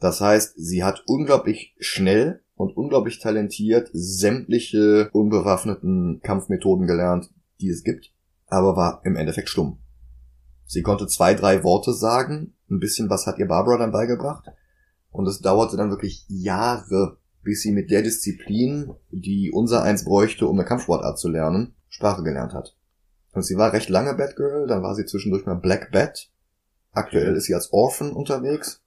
Das 0.00 0.20
heißt, 0.20 0.54
sie 0.56 0.84
hat 0.84 1.02
unglaublich 1.06 1.74
schnell 1.80 2.42
und 2.54 2.76
unglaublich 2.76 3.18
talentiert 3.18 3.90
sämtliche 3.92 5.10
unbewaffneten 5.12 6.20
Kampfmethoden 6.22 6.86
gelernt, 6.86 7.30
die 7.60 7.70
es 7.70 7.82
gibt, 7.82 8.12
aber 8.46 8.76
war 8.76 9.00
im 9.04 9.16
Endeffekt 9.16 9.48
stumm. 9.48 9.78
Sie 10.64 10.82
konnte 10.82 11.06
zwei, 11.06 11.34
drei 11.34 11.64
Worte 11.64 11.92
sagen, 11.92 12.54
ein 12.70 12.78
bisschen 12.78 13.10
was 13.10 13.26
hat 13.26 13.38
ihr 13.38 13.48
Barbara 13.48 13.78
dann 13.78 13.92
beigebracht, 13.92 14.44
und 15.10 15.26
es 15.26 15.40
dauerte 15.40 15.76
dann 15.76 15.90
wirklich 15.90 16.24
Jahre, 16.28 17.16
bis 17.42 17.62
sie 17.62 17.72
mit 17.72 17.90
der 17.90 18.02
Disziplin, 18.02 18.94
die 19.10 19.50
unser 19.50 19.82
eins 19.82 20.04
bräuchte, 20.04 20.46
um 20.46 20.58
eine 20.58 20.68
Kampfsportart 20.68 21.18
zu 21.18 21.28
lernen, 21.28 21.74
Sprache 21.88 22.22
gelernt 22.22 22.52
hat. 22.52 22.76
Und 23.32 23.42
sie 23.42 23.56
war 23.56 23.72
recht 23.72 23.88
lange 23.88 24.14
Batgirl, 24.14 24.66
dann 24.66 24.82
war 24.82 24.94
sie 24.94 25.06
zwischendurch 25.06 25.46
mal 25.46 25.54
Black 25.54 25.90
Bat. 25.92 26.30
Aktuell 26.92 27.36
ist 27.36 27.44
sie 27.44 27.54
als 27.54 27.72
Orphan 27.72 28.12
unterwegs. 28.12 28.82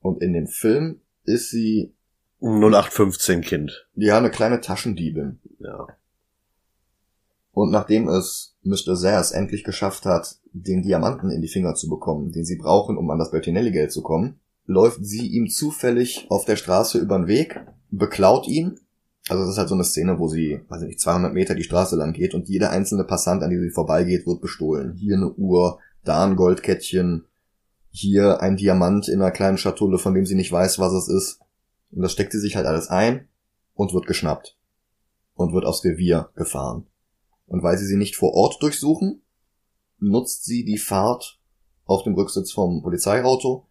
Und 0.00 0.22
in 0.22 0.32
dem 0.32 0.46
Film 0.46 1.00
ist 1.24 1.50
sie 1.50 1.92
0815 2.40 3.40
Kind. 3.42 3.88
Ja, 3.94 4.18
eine 4.18 4.30
kleine 4.30 4.60
Taschendiebin. 4.60 5.40
Ja. 5.58 5.86
Und 7.52 7.70
nachdem 7.72 8.08
es 8.08 8.56
Mr. 8.62 8.94
Zers 8.94 9.32
endlich 9.32 9.64
geschafft 9.64 10.04
hat, 10.04 10.36
den 10.52 10.82
Diamanten 10.82 11.30
in 11.30 11.42
die 11.42 11.48
Finger 11.48 11.74
zu 11.74 11.88
bekommen, 11.88 12.30
den 12.30 12.44
sie 12.44 12.56
brauchen, 12.56 12.96
um 12.96 13.10
an 13.10 13.18
das 13.18 13.32
Bertinelli-Geld 13.32 13.92
zu 13.92 14.02
kommen, 14.02 14.38
läuft 14.66 15.04
sie 15.04 15.26
ihm 15.26 15.48
zufällig 15.48 16.26
auf 16.28 16.44
der 16.44 16.56
Straße 16.56 16.98
über 16.98 17.16
den 17.18 17.26
Weg 17.26 17.60
beklaut 17.90 18.46
ihn. 18.46 18.78
Also 19.28 19.42
das 19.42 19.52
ist 19.52 19.58
halt 19.58 19.68
so 19.68 19.74
eine 19.74 19.84
Szene, 19.84 20.18
wo 20.18 20.28
sie, 20.28 20.60
weiß 20.68 20.82
ich 20.82 20.88
nicht, 20.88 21.00
200 21.00 21.34
Meter 21.34 21.54
die 21.54 21.64
Straße 21.64 21.96
lang 21.96 22.12
geht 22.12 22.34
und 22.34 22.48
jeder 22.48 22.70
einzelne 22.70 23.04
Passant, 23.04 23.42
an 23.42 23.50
die 23.50 23.58
sie 23.58 23.70
vorbeigeht, 23.70 24.26
wird 24.26 24.40
bestohlen. 24.40 24.94
Hier 24.94 25.16
eine 25.16 25.32
Uhr, 25.32 25.80
da 26.04 26.24
ein 26.24 26.36
Goldkettchen, 26.36 27.24
hier 27.90 28.40
ein 28.40 28.56
Diamant 28.56 29.08
in 29.08 29.20
einer 29.20 29.30
kleinen 29.30 29.58
Schatulle, 29.58 29.98
von 29.98 30.14
dem 30.14 30.26
sie 30.26 30.34
nicht 30.34 30.52
weiß, 30.52 30.78
was 30.78 30.92
es 30.92 31.08
ist. 31.08 31.40
Und 31.90 32.02
das 32.02 32.12
steckt 32.12 32.32
sie 32.32 32.40
sich 32.40 32.56
halt 32.56 32.66
alles 32.66 32.88
ein 32.88 33.28
und 33.74 33.94
wird 33.94 34.06
geschnappt. 34.06 34.56
Und 35.34 35.52
wird 35.52 35.64
aufs 35.64 35.84
Revier 35.84 36.30
gefahren. 36.34 36.86
Und 37.46 37.62
weil 37.62 37.78
sie 37.78 37.86
sie 37.86 37.96
nicht 37.96 38.16
vor 38.16 38.34
Ort 38.34 38.62
durchsuchen, 38.62 39.22
nutzt 39.98 40.44
sie 40.44 40.64
die 40.64 40.78
Fahrt 40.78 41.40
auf 41.84 42.02
dem 42.02 42.14
Rücksitz 42.14 42.52
vom 42.52 42.82
Polizeiauto, 42.82 43.66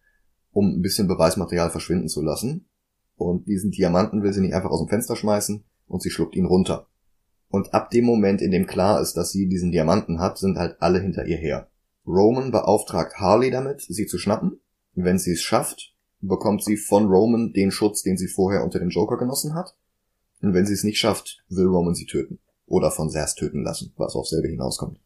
um 0.50 0.78
ein 0.78 0.82
bisschen 0.82 1.06
Beweismaterial 1.06 1.70
verschwinden 1.70 2.08
zu 2.08 2.22
lassen 2.22 2.68
und 3.18 3.48
diesen 3.48 3.72
Diamanten 3.72 4.22
will 4.22 4.32
sie 4.32 4.40
nicht 4.40 4.54
einfach 4.54 4.70
aus 4.70 4.80
dem 4.80 4.88
Fenster 4.88 5.16
schmeißen 5.16 5.64
und 5.88 6.02
sie 6.02 6.10
schluckt 6.10 6.36
ihn 6.36 6.46
runter. 6.46 6.86
Und 7.48 7.74
ab 7.74 7.90
dem 7.90 8.04
Moment, 8.04 8.40
in 8.40 8.52
dem 8.52 8.66
klar 8.66 9.00
ist, 9.00 9.14
dass 9.14 9.32
sie 9.32 9.48
diesen 9.48 9.72
Diamanten 9.72 10.20
hat, 10.20 10.38
sind 10.38 10.56
halt 10.56 10.76
alle 10.80 11.00
hinter 11.00 11.26
ihr 11.26 11.36
her. 11.36 11.68
Roman 12.08 12.50
beauftragt 12.50 13.16
Harley 13.18 13.50
damit, 13.50 13.82
sie 13.82 14.06
zu 14.06 14.18
schnappen. 14.18 14.60
Wenn 14.94 15.18
sie 15.18 15.32
es 15.32 15.42
schafft, 15.42 15.94
bekommt 16.20 16.64
sie 16.64 16.76
von 16.76 17.06
Roman 17.06 17.52
den 17.52 17.70
Schutz, 17.70 18.02
den 18.02 18.16
sie 18.16 18.28
vorher 18.28 18.64
unter 18.64 18.78
dem 18.78 18.88
Joker 18.88 19.18
genossen 19.18 19.54
hat. 19.54 19.76
Und 20.40 20.54
wenn 20.54 20.66
sie 20.66 20.72
es 20.72 20.84
nicht 20.84 20.98
schafft, 20.98 21.42
will 21.48 21.66
Roman 21.66 21.94
sie 21.94 22.06
töten. 22.06 22.38
Oder 22.66 22.90
von 22.90 23.10
Zers 23.10 23.34
töten 23.34 23.62
lassen, 23.62 23.92
was 23.96 24.14
auf 24.14 24.26
selbe 24.26 24.48
hinauskommt. 24.48 24.98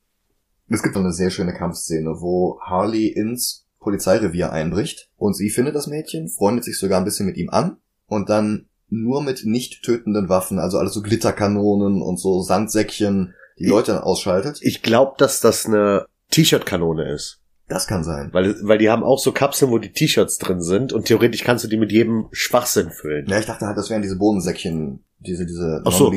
Es 0.68 0.82
gibt 0.82 0.96
eine 0.96 1.12
sehr 1.12 1.30
schöne 1.30 1.52
Kampfszene, 1.52 2.20
wo 2.20 2.58
Harley 2.60 3.08
ins 3.08 3.66
Polizeirevier 3.80 4.52
einbricht 4.52 5.10
und 5.16 5.34
sie 5.34 5.50
findet 5.50 5.74
das 5.74 5.88
Mädchen, 5.88 6.28
freundet 6.28 6.64
sich 6.64 6.78
sogar 6.78 7.00
ein 7.00 7.04
bisschen 7.04 7.26
mit 7.26 7.36
ihm 7.36 7.50
an 7.50 7.78
und 8.06 8.30
dann 8.30 8.68
nur 8.88 9.22
mit 9.22 9.44
nicht 9.44 9.82
tötenden 9.82 10.28
Waffen, 10.28 10.58
also 10.58 10.78
alles 10.78 10.94
so 10.94 11.02
Glitterkanonen 11.02 12.00
und 12.00 12.18
so 12.18 12.42
Sandsäckchen, 12.42 13.34
die 13.58 13.66
Leute 13.66 13.92
dann 13.92 14.02
ausschaltet. 14.02 14.58
Ich 14.62 14.82
glaube, 14.82 15.14
dass 15.18 15.40
das 15.40 15.66
eine 15.66 16.06
T-Shirt-Kanone 16.32 17.08
ist. 17.08 17.38
Das 17.68 17.86
kann 17.86 18.04
sein. 18.04 18.30
Weil, 18.32 18.56
weil 18.62 18.78
die 18.78 18.90
haben 18.90 19.04
auch 19.04 19.18
so 19.18 19.32
Kapseln, 19.32 19.70
wo 19.70 19.78
die 19.78 19.92
T-Shirts 19.92 20.38
drin 20.38 20.60
sind 20.60 20.92
und 20.92 21.06
theoretisch 21.06 21.44
kannst 21.44 21.64
du 21.64 21.68
die 21.68 21.78
mit 21.78 21.92
jedem 21.92 22.26
Schwachsinn 22.32 22.90
füllen. 22.90 23.26
Ja, 23.28 23.38
ich 23.38 23.46
dachte 23.46 23.66
halt, 23.66 23.78
das 23.78 23.88
wären 23.88 24.02
diese 24.02 24.16
Bodensäckchen, 24.16 25.04
diese, 25.20 25.46
diese 25.46 25.82
Ach 25.84 25.92
so. 25.92 26.12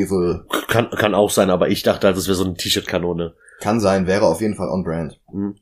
Kann, 0.67 0.89
kann 0.89 1.13
auch 1.13 1.30
sein, 1.30 1.49
aber 1.49 1.69
ich 1.69 1.84
dachte 1.84 2.08
halt, 2.08 2.17
das 2.17 2.28
wäre 2.28 2.36
so 2.36 2.43
eine 2.43 2.56
T-Shirt-Kanone. 2.56 3.36
Kann 3.62 3.80
sein, 3.80 4.08
wäre 4.08 4.25
auf 4.25 4.41
jeden 4.41 4.56
Fall 4.56 4.69
on 4.69 4.84
brand. 4.84 5.21
Mhm. 5.32 5.56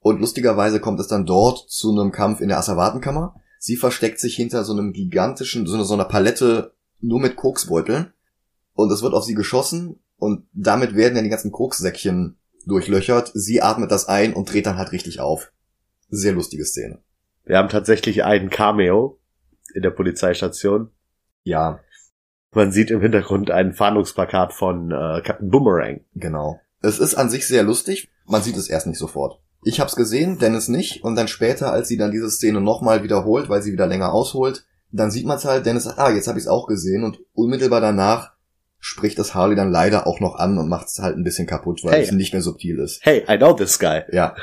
Und 0.00 0.20
lustigerweise 0.20 0.80
kommt 0.80 0.98
es 0.98 1.08
dann 1.08 1.26
dort 1.26 1.70
zu 1.70 1.92
einem 1.92 2.10
Kampf 2.10 2.40
in 2.40 2.48
der 2.48 2.58
Asservatenkammer. 2.58 3.34
Sie 3.58 3.76
versteckt 3.76 4.18
sich 4.18 4.34
hinter 4.34 4.64
so 4.64 4.72
einem 4.72 4.92
gigantischen, 4.92 5.66
so 5.66 5.74
einer, 5.74 5.84
so 5.84 5.94
einer 5.94 6.06
Palette 6.06 6.72
nur 7.00 7.20
mit 7.20 7.36
Koksbeuteln. 7.36 8.12
Und 8.74 8.90
es 8.90 9.02
wird 9.02 9.12
auf 9.12 9.24
sie 9.24 9.34
geschossen 9.34 10.00
und 10.16 10.46
damit 10.52 10.96
werden 10.96 11.16
ja 11.16 11.22
die 11.22 11.28
ganzen 11.28 11.52
Kokssäckchen 11.52 12.38
durchlöchert. 12.66 13.30
Sie 13.34 13.62
atmet 13.62 13.90
das 13.90 14.08
ein 14.08 14.32
und 14.32 14.52
dreht 14.52 14.66
dann 14.66 14.76
halt 14.76 14.92
richtig 14.92 15.20
auf. 15.20 15.52
Sehr 16.08 16.32
lustige 16.32 16.64
Szene. 16.64 16.98
Wir 17.44 17.58
haben 17.58 17.68
tatsächlich 17.68 18.24
einen 18.24 18.50
Cameo 18.50 19.18
in 19.74 19.82
der 19.82 19.90
Polizeistation. 19.90 20.90
Ja. 21.42 21.80
Man 22.52 22.72
sieht 22.72 22.90
im 22.90 23.00
Hintergrund 23.00 23.50
ein 23.50 23.72
Fahndungsplakat 23.72 24.52
von 24.52 24.90
äh, 24.90 25.20
Captain 25.22 25.50
Boomerang. 25.50 26.00
Genau. 26.14 26.60
Es 26.82 26.98
ist 26.98 27.14
an 27.14 27.30
sich 27.30 27.46
sehr 27.46 27.62
lustig. 27.62 28.10
Man 28.26 28.42
sieht 28.42 28.56
es 28.56 28.68
erst 28.68 28.86
nicht 28.86 28.98
sofort. 28.98 29.40
Ich 29.62 29.80
hab's 29.80 29.94
gesehen, 29.94 30.38
Dennis 30.38 30.68
nicht. 30.68 31.04
Und 31.04 31.16
dann 31.16 31.28
später, 31.28 31.72
als 31.72 31.88
sie 31.88 31.96
dann 31.96 32.10
diese 32.10 32.30
Szene 32.30 32.60
nochmal 32.60 33.02
wiederholt, 33.02 33.48
weil 33.48 33.62
sie 33.62 33.72
wieder 33.72 33.86
länger 33.86 34.12
ausholt, 34.12 34.64
dann 34.90 35.10
sieht 35.10 35.26
man's 35.26 35.44
halt, 35.44 35.66
Dennis 35.66 35.84
sagt, 35.84 35.98
ah, 35.98 36.10
jetzt 36.10 36.26
hab 36.26 36.36
ich's 36.36 36.48
auch 36.48 36.66
gesehen. 36.66 37.04
Und 37.04 37.20
unmittelbar 37.34 37.80
danach 37.80 38.32
spricht 38.80 39.18
das 39.18 39.34
Harley 39.34 39.54
dann 39.56 39.70
leider 39.70 40.06
auch 40.06 40.20
noch 40.20 40.36
an 40.36 40.58
und 40.58 40.68
macht's 40.68 40.98
halt 40.98 41.16
ein 41.16 41.22
bisschen 41.24 41.46
kaputt, 41.46 41.84
weil 41.84 41.92
Hey. 41.92 42.02
es 42.02 42.12
nicht 42.12 42.32
mehr 42.32 42.42
subtil 42.42 42.78
ist. 42.78 43.00
Hey, 43.04 43.24
I 43.28 43.36
know 43.36 43.52
this 43.52 43.78
guy. 43.78 44.02
Ja. 44.10 44.34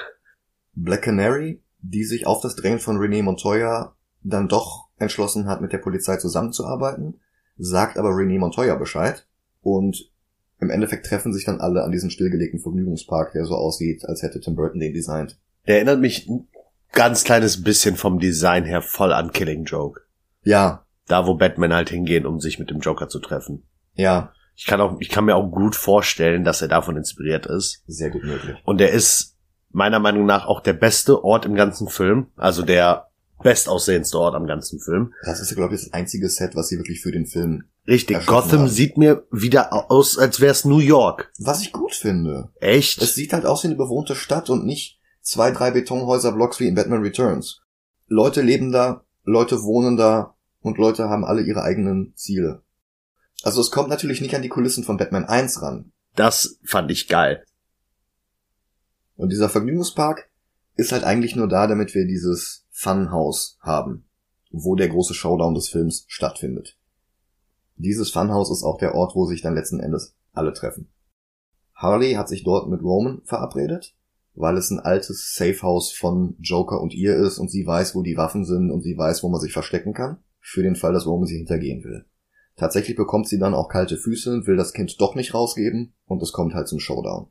Black 0.73 1.01
Canary, 1.03 1.61
die 1.81 2.03
sich 2.03 2.27
auf 2.27 2.41
das 2.41 2.55
Drängen 2.55 2.79
von 2.79 2.97
René 2.97 3.23
Montoya 3.23 3.95
dann 4.23 4.47
doch 4.47 4.87
entschlossen 4.99 5.47
hat, 5.47 5.61
mit 5.61 5.73
der 5.73 5.77
Polizei 5.79 6.17
zusammenzuarbeiten, 6.17 7.19
sagt 7.57 7.97
aber 7.97 8.09
René 8.09 8.39
Montoya 8.39 8.75
Bescheid 8.75 9.25
und 9.61 10.11
im 10.59 10.69
Endeffekt 10.69 11.05
treffen 11.05 11.33
sich 11.33 11.45
dann 11.45 11.59
alle 11.61 11.83
an 11.83 11.91
diesem 11.91 12.09
stillgelegten 12.09 12.59
Vergnügungspark, 12.59 13.33
der 13.33 13.45
so 13.45 13.55
aussieht, 13.55 14.05
als 14.05 14.21
hätte 14.23 14.39
Tim 14.39 14.55
Burton 14.55 14.79
den 14.79 14.93
designt. 14.93 15.37
Der 15.67 15.75
erinnert 15.75 15.99
mich 15.99 16.27
ein 16.27 16.47
ganz 16.93 17.23
kleines 17.23 17.63
bisschen 17.63 17.95
vom 17.95 18.19
Design 18.19 18.63
her 18.65 18.81
voll 18.81 19.13
an 19.13 19.31
Killing 19.31 19.65
Joke. 19.65 20.01
Ja, 20.43 20.83
Da, 21.07 21.25
wo 21.27 21.35
Batman 21.35 21.73
halt 21.73 21.89
hingehen, 21.89 22.25
um 22.25 22.39
sich 22.39 22.59
mit 22.59 22.69
dem 22.69 22.79
Joker 22.79 23.07
zu 23.07 23.19
treffen. 23.19 23.63
Ja, 23.97 24.31
Ich 24.55 24.65
kann 24.65 24.81
auch, 24.81 24.97
ich 24.99 25.09
kann 25.09 25.25
mir 25.25 25.35
auch 25.35 25.49
gut 25.49 25.75
vorstellen, 25.75 26.43
dass 26.43 26.61
er 26.61 26.67
davon 26.67 26.97
inspiriert 26.97 27.45
ist. 27.45 27.83
Sehr 27.85 28.09
gut 28.09 28.23
möglich. 28.23 28.57
Und 28.63 28.81
er 28.81 28.91
ist 28.91 29.35
meiner 29.71 29.99
Meinung 29.99 30.25
nach 30.25 30.47
auch 30.47 30.61
der 30.61 30.73
beste 30.73 31.23
Ort 31.23 31.45
im 31.45 31.55
ganzen 31.55 31.89
Film. 31.89 32.27
Also 32.35 32.63
der 32.63 33.07
bestaussehendste 33.43 34.17
Ort 34.17 34.35
am 34.35 34.47
ganzen 34.47 34.79
Film. 34.79 35.13
Das 35.23 35.39
ist, 35.39 35.53
glaube 35.55 35.75
ich, 35.75 35.81
das 35.81 35.93
einzige 35.93 36.27
Set, 36.29 36.55
was 36.55 36.69
sie 36.69 36.77
wirklich 36.77 37.01
für 37.01 37.11
den 37.11 37.25
Film. 37.27 37.65
Richtig. 37.87 38.25
Gotham 38.25 38.61
haben. 38.61 38.69
sieht 38.69 38.97
mir 38.97 39.25
wieder 39.31 39.91
aus, 39.91 40.17
als 40.17 40.39
wäre 40.39 40.51
es 40.51 40.65
New 40.65 40.79
York. 40.79 41.31
Was 41.37 41.61
ich 41.61 41.71
gut 41.71 41.93
finde. 41.93 42.49
Echt? 42.59 43.01
Es 43.01 43.15
sieht 43.15 43.33
halt 43.33 43.45
aus 43.45 43.63
wie 43.63 43.67
eine 43.67 43.75
bewohnte 43.75 44.15
Stadt 44.15 44.49
und 44.49 44.65
nicht 44.65 44.99
zwei, 45.21 45.51
drei 45.51 45.71
Betonhäuser-Blocks 45.71 46.59
wie 46.59 46.67
in 46.67 46.75
Batman 46.75 47.03
Returns. 47.03 47.61
Leute 48.07 48.41
leben 48.41 48.71
da, 48.71 49.03
Leute 49.23 49.61
wohnen 49.63 49.97
da 49.97 50.35
und 50.61 50.77
Leute 50.77 51.09
haben 51.09 51.23
alle 51.23 51.41
ihre 51.41 51.61
eigenen 51.61 52.13
Ziele. 52.15 52.63
Also 53.43 53.61
es 53.61 53.71
kommt 53.71 53.89
natürlich 53.89 54.21
nicht 54.21 54.35
an 54.35 54.41
die 54.41 54.49
Kulissen 54.49 54.83
von 54.83 54.97
Batman 54.97 55.25
1 55.25 55.61
ran. 55.61 55.91
das 56.15 56.59
fand 56.65 56.91
ich 56.91 57.07
geil. 57.07 57.45
Und 59.15 59.31
dieser 59.31 59.49
Vergnügungspark 59.49 60.29
ist 60.75 60.91
halt 60.91 61.03
eigentlich 61.03 61.35
nur 61.35 61.47
da, 61.47 61.67
damit 61.67 61.95
wir 61.95 62.05
dieses 62.05 62.65
Funhouse 62.71 63.57
haben, 63.61 64.07
wo 64.51 64.75
der 64.75 64.89
große 64.89 65.13
Showdown 65.13 65.55
des 65.55 65.69
Films 65.69 66.05
stattfindet. 66.07 66.77
Dieses 67.75 68.11
Funhouse 68.11 68.51
ist 68.51 68.63
auch 68.63 68.77
der 68.77 68.95
Ort, 68.95 69.15
wo 69.15 69.25
sich 69.25 69.41
dann 69.41 69.55
letzten 69.55 69.79
Endes 69.79 70.15
alle 70.33 70.53
treffen. 70.53 70.89
Harley 71.73 72.13
hat 72.13 72.29
sich 72.29 72.43
dort 72.43 72.69
mit 72.69 72.81
Roman 72.81 73.21
verabredet, 73.25 73.95
weil 74.33 74.57
es 74.57 74.69
ein 74.71 74.79
altes 74.79 75.33
Safehouse 75.35 75.91
von 75.91 76.35
Joker 76.39 76.81
und 76.81 76.93
ihr 76.93 77.15
ist 77.15 77.37
und 77.37 77.49
sie 77.49 77.65
weiß, 77.65 77.95
wo 77.95 78.01
die 78.01 78.17
Waffen 78.17 78.45
sind 78.45 78.71
und 78.71 78.81
sie 78.81 78.97
weiß, 78.97 79.23
wo 79.23 79.29
man 79.29 79.41
sich 79.41 79.53
verstecken 79.53 79.93
kann, 79.93 80.17
für 80.39 80.63
den 80.63 80.75
Fall, 80.75 80.93
dass 80.93 81.05
Roman 81.05 81.27
sie 81.27 81.37
hintergehen 81.37 81.83
will. 81.83 82.05
Tatsächlich 82.57 82.97
bekommt 82.97 83.27
sie 83.27 83.37
dann 83.39 83.53
auch 83.53 83.69
kalte 83.69 83.97
Füße, 83.97 84.47
will 84.47 84.57
das 84.57 84.73
Kind 84.73 84.99
doch 84.99 85.15
nicht 85.15 85.33
rausgeben 85.33 85.93
und 86.05 86.21
es 86.23 86.33
kommt 86.33 86.55
halt 86.55 86.67
zum 86.67 86.79
Showdown. 86.79 87.27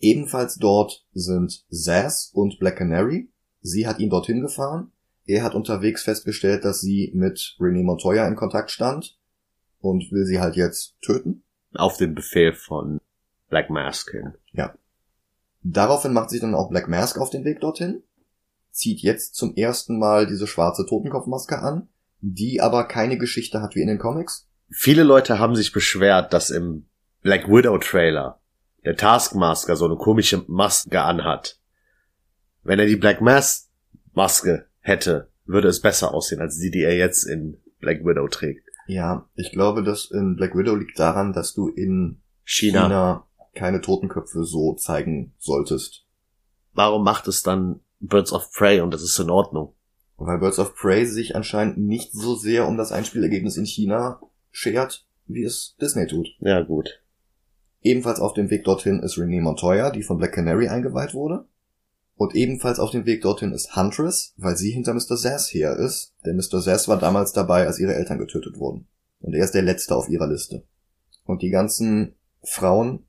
Ebenfalls 0.00 0.56
dort 0.56 1.06
sind 1.12 1.64
Zaz 1.70 2.30
und 2.34 2.58
Black 2.58 2.76
Canary. 2.76 3.30
Sie 3.60 3.86
hat 3.86 4.00
ihn 4.00 4.10
dorthin 4.10 4.40
gefahren. 4.40 4.90
Er 5.26 5.44
hat 5.44 5.54
unterwegs 5.54 6.02
festgestellt, 6.02 6.64
dass 6.64 6.80
sie 6.80 7.12
mit 7.14 7.56
Renee 7.60 7.84
Montoya 7.84 8.26
in 8.26 8.34
Kontakt 8.34 8.72
stand 8.72 9.16
und 9.80 10.10
will 10.10 10.26
sie 10.26 10.40
halt 10.40 10.56
jetzt 10.56 11.00
töten. 11.00 11.44
Auf 11.74 11.96
den 11.96 12.16
Befehl 12.16 12.52
von 12.52 13.00
Black 13.48 13.70
Mask 13.70 14.10
hin. 14.10 14.34
Daraufhin 15.62 16.12
macht 16.12 16.30
sich 16.30 16.40
dann 16.40 16.56
auch 16.56 16.68
Black 16.68 16.88
Mask 16.88 17.16
auf 17.18 17.30
den 17.30 17.44
Weg 17.44 17.60
dorthin, 17.60 18.02
zieht 18.72 19.00
jetzt 19.00 19.36
zum 19.36 19.54
ersten 19.54 20.00
Mal 20.00 20.26
diese 20.26 20.48
schwarze 20.48 20.84
Totenkopfmaske 20.84 21.60
an, 21.60 21.88
die 22.22 22.60
aber 22.60 22.84
keine 22.84 23.18
Geschichte 23.18 23.60
hat 23.60 23.74
wie 23.74 23.82
in 23.82 23.88
den 23.88 23.98
Comics. 23.98 24.48
Viele 24.70 25.02
Leute 25.02 25.38
haben 25.38 25.54
sich 25.54 25.72
beschwert, 25.72 26.32
dass 26.32 26.48
im 26.48 26.86
Black 27.20 27.48
Widow 27.48 27.76
Trailer 27.78 28.40
der 28.84 28.96
Taskmaster 28.96 29.76
so 29.76 29.84
eine 29.84 29.96
komische 29.96 30.44
Maske 30.46 31.02
anhat. 31.02 31.58
Wenn 32.62 32.78
er 32.78 32.86
die 32.86 32.96
Black 32.96 33.20
Mask 33.20 33.68
Maske 34.14 34.66
hätte, 34.80 35.28
würde 35.44 35.68
es 35.68 35.80
besser 35.80 36.14
aussehen 36.14 36.40
als 36.40 36.58
die, 36.58 36.70
die 36.70 36.82
er 36.82 36.96
jetzt 36.96 37.24
in 37.24 37.58
Black 37.80 38.04
Widow 38.04 38.28
trägt. 38.28 38.66
Ja, 38.86 39.28
ich 39.34 39.52
glaube, 39.52 39.82
das 39.82 40.10
in 40.10 40.36
Black 40.36 40.56
Widow 40.56 40.74
liegt 40.74 40.98
daran, 40.98 41.32
dass 41.32 41.54
du 41.54 41.68
in 41.68 42.20
China. 42.44 42.82
China 42.82 43.26
keine 43.54 43.80
Totenköpfe 43.80 44.44
so 44.44 44.74
zeigen 44.74 45.34
solltest. 45.38 46.06
Warum 46.72 47.04
macht 47.04 47.28
es 47.28 47.42
dann 47.42 47.80
Birds 48.00 48.32
of 48.32 48.50
Prey 48.52 48.80
und 48.80 48.94
das 48.94 49.02
ist 49.02 49.18
in 49.18 49.30
Ordnung? 49.30 49.74
Weil 50.26 50.38
Birds 50.38 50.58
of 50.58 50.74
Prey 50.74 51.06
sich 51.06 51.34
anscheinend 51.36 51.78
nicht 51.78 52.12
so 52.12 52.34
sehr 52.34 52.68
um 52.68 52.76
das 52.76 52.92
Einspielergebnis 52.92 53.56
in 53.56 53.66
China 53.66 54.20
schert, 54.50 55.06
wie 55.26 55.44
es 55.44 55.76
Disney 55.80 56.06
tut. 56.06 56.28
Ja, 56.40 56.62
gut. 56.62 57.02
Ebenfalls 57.82 58.20
auf 58.20 58.32
dem 58.34 58.50
Weg 58.50 58.64
dorthin 58.64 59.00
ist 59.00 59.18
Renee 59.18 59.40
Montoya, 59.40 59.90
die 59.90 60.02
von 60.02 60.18
Black 60.18 60.32
Canary 60.32 60.68
eingeweiht 60.68 61.14
wurde. 61.14 61.46
Und 62.16 62.34
ebenfalls 62.36 62.78
auf 62.78 62.90
dem 62.90 63.06
Weg 63.06 63.22
dorthin 63.22 63.52
ist 63.52 63.74
Huntress, 63.74 64.34
weil 64.36 64.56
sie 64.56 64.70
hinter 64.70 64.94
Mr. 64.94 65.16
Sass 65.16 65.52
her 65.52 65.76
ist, 65.76 66.14
denn 66.24 66.36
Mr. 66.36 66.60
Sass 66.60 66.86
war 66.86 66.98
damals 66.98 67.32
dabei, 67.32 67.66
als 67.66 67.80
ihre 67.80 67.94
Eltern 67.94 68.18
getötet 68.18 68.58
wurden. 68.58 68.86
Und 69.20 69.34
er 69.34 69.44
ist 69.44 69.54
der 69.54 69.62
Letzte 69.62 69.96
auf 69.96 70.08
ihrer 70.08 70.28
Liste. 70.28 70.62
Und 71.24 71.42
die 71.42 71.50
ganzen 71.50 72.14
Frauen 72.44 73.04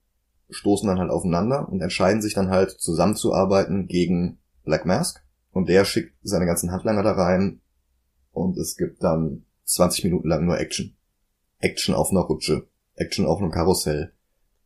stoßen 0.50 0.88
dann 0.88 1.00
halt 1.00 1.10
aufeinander 1.10 1.68
und 1.70 1.82
entscheiden 1.82 2.22
sich 2.22 2.34
dann 2.34 2.50
halt 2.50 2.72
zusammenzuarbeiten 2.72 3.88
gegen 3.88 4.40
Black 4.64 4.86
Mask. 4.86 5.23
Und 5.54 5.70
der 5.70 5.86
schickt 5.86 6.16
seine 6.24 6.46
ganzen 6.46 6.72
Handlanger 6.72 7.04
da 7.04 7.14
rein 7.14 7.62
und 8.32 8.58
es 8.58 8.76
gibt 8.76 9.04
dann 9.04 9.46
20 9.66 10.04
Minuten 10.06 10.28
lang 10.28 10.46
nur 10.46 10.60
Action. 10.60 10.96
Action 11.60 11.96
auf 11.96 12.10
einer 12.10 12.22
Rutsche, 12.22 12.68
Action 12.96 13.26
auf 13.26 13.40
einem 13.40 13.52
Karussell, 13.52 14.12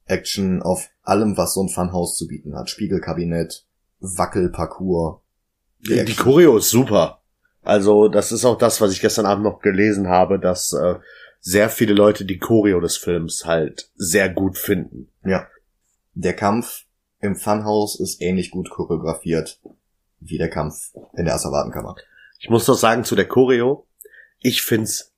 Action 0.06 0.63
auf 0.63 0.89
allem, 1.04 1.38
was 1.38 1.54
so 1.54 1.62
ein 1.62 1.69
Funhouse 1.69 2.17
zu 2.17 2.26
bieten 2.28 2.56
hat. 2.56 2.69
Spiegelkabinett, 2.69 3.67
Wackelparcours. 4.00 5.21
Die, 5.80 6.04
die 6.06 6.15
Choreo 6.15 6.58
ist 6.58 6.69
super. 6.69 7.21
Also, 7.62 8.08
das 8.08 8.32
ist 8.32 8.45
auch 8.45 8.58
das, 8.58 8.80
was 8.80 8.93
ich 8.93 9.02
gestern 9.02 9.26
Abend 9.26 9.43
noch 9.43 9.60
gelesen 9.60 10.08
habe, 10.08 10.39
dass 10.39 10.71
äh, 10.73 10.95
sehr 11.39 11.69
viele 11.69 11.93
Leute 11.93 12.26
die 12.26 12.39
Choreo 12.39 12.80
des 12.80 12.97
Films 12.97 13.45
halt 13.45 13.91
sehr 13.95 14.30
gut 14.30 14.58
finden. 14.58 15.10
Ja. 15.23 15.47
Der 16.13 16.34
Kampf 16.34 16.86
im 17.19 17.36
Funhouse 17.36 18.00
ist 18.00 18.21
ähnlich 18.21 18.52
gut 18.52 18.69
choreografiert 18.69 19.62
wie 20.19 20.38
der 20.38 20.49
Kampf 20.49 20.93
in 21.15 21.25
der 21.25 21.36
Asservatenkammer. 21.36 21.95
Ich 22.39 22.49
muss 22.49 22.65
doch 22.65 22.77
sagen 22.77 23.03
zu 23.03 23.15
der 23.15 23.27
Choreo, 23.27 23.88
ich 24.39 24.62
find's 24.62 25.13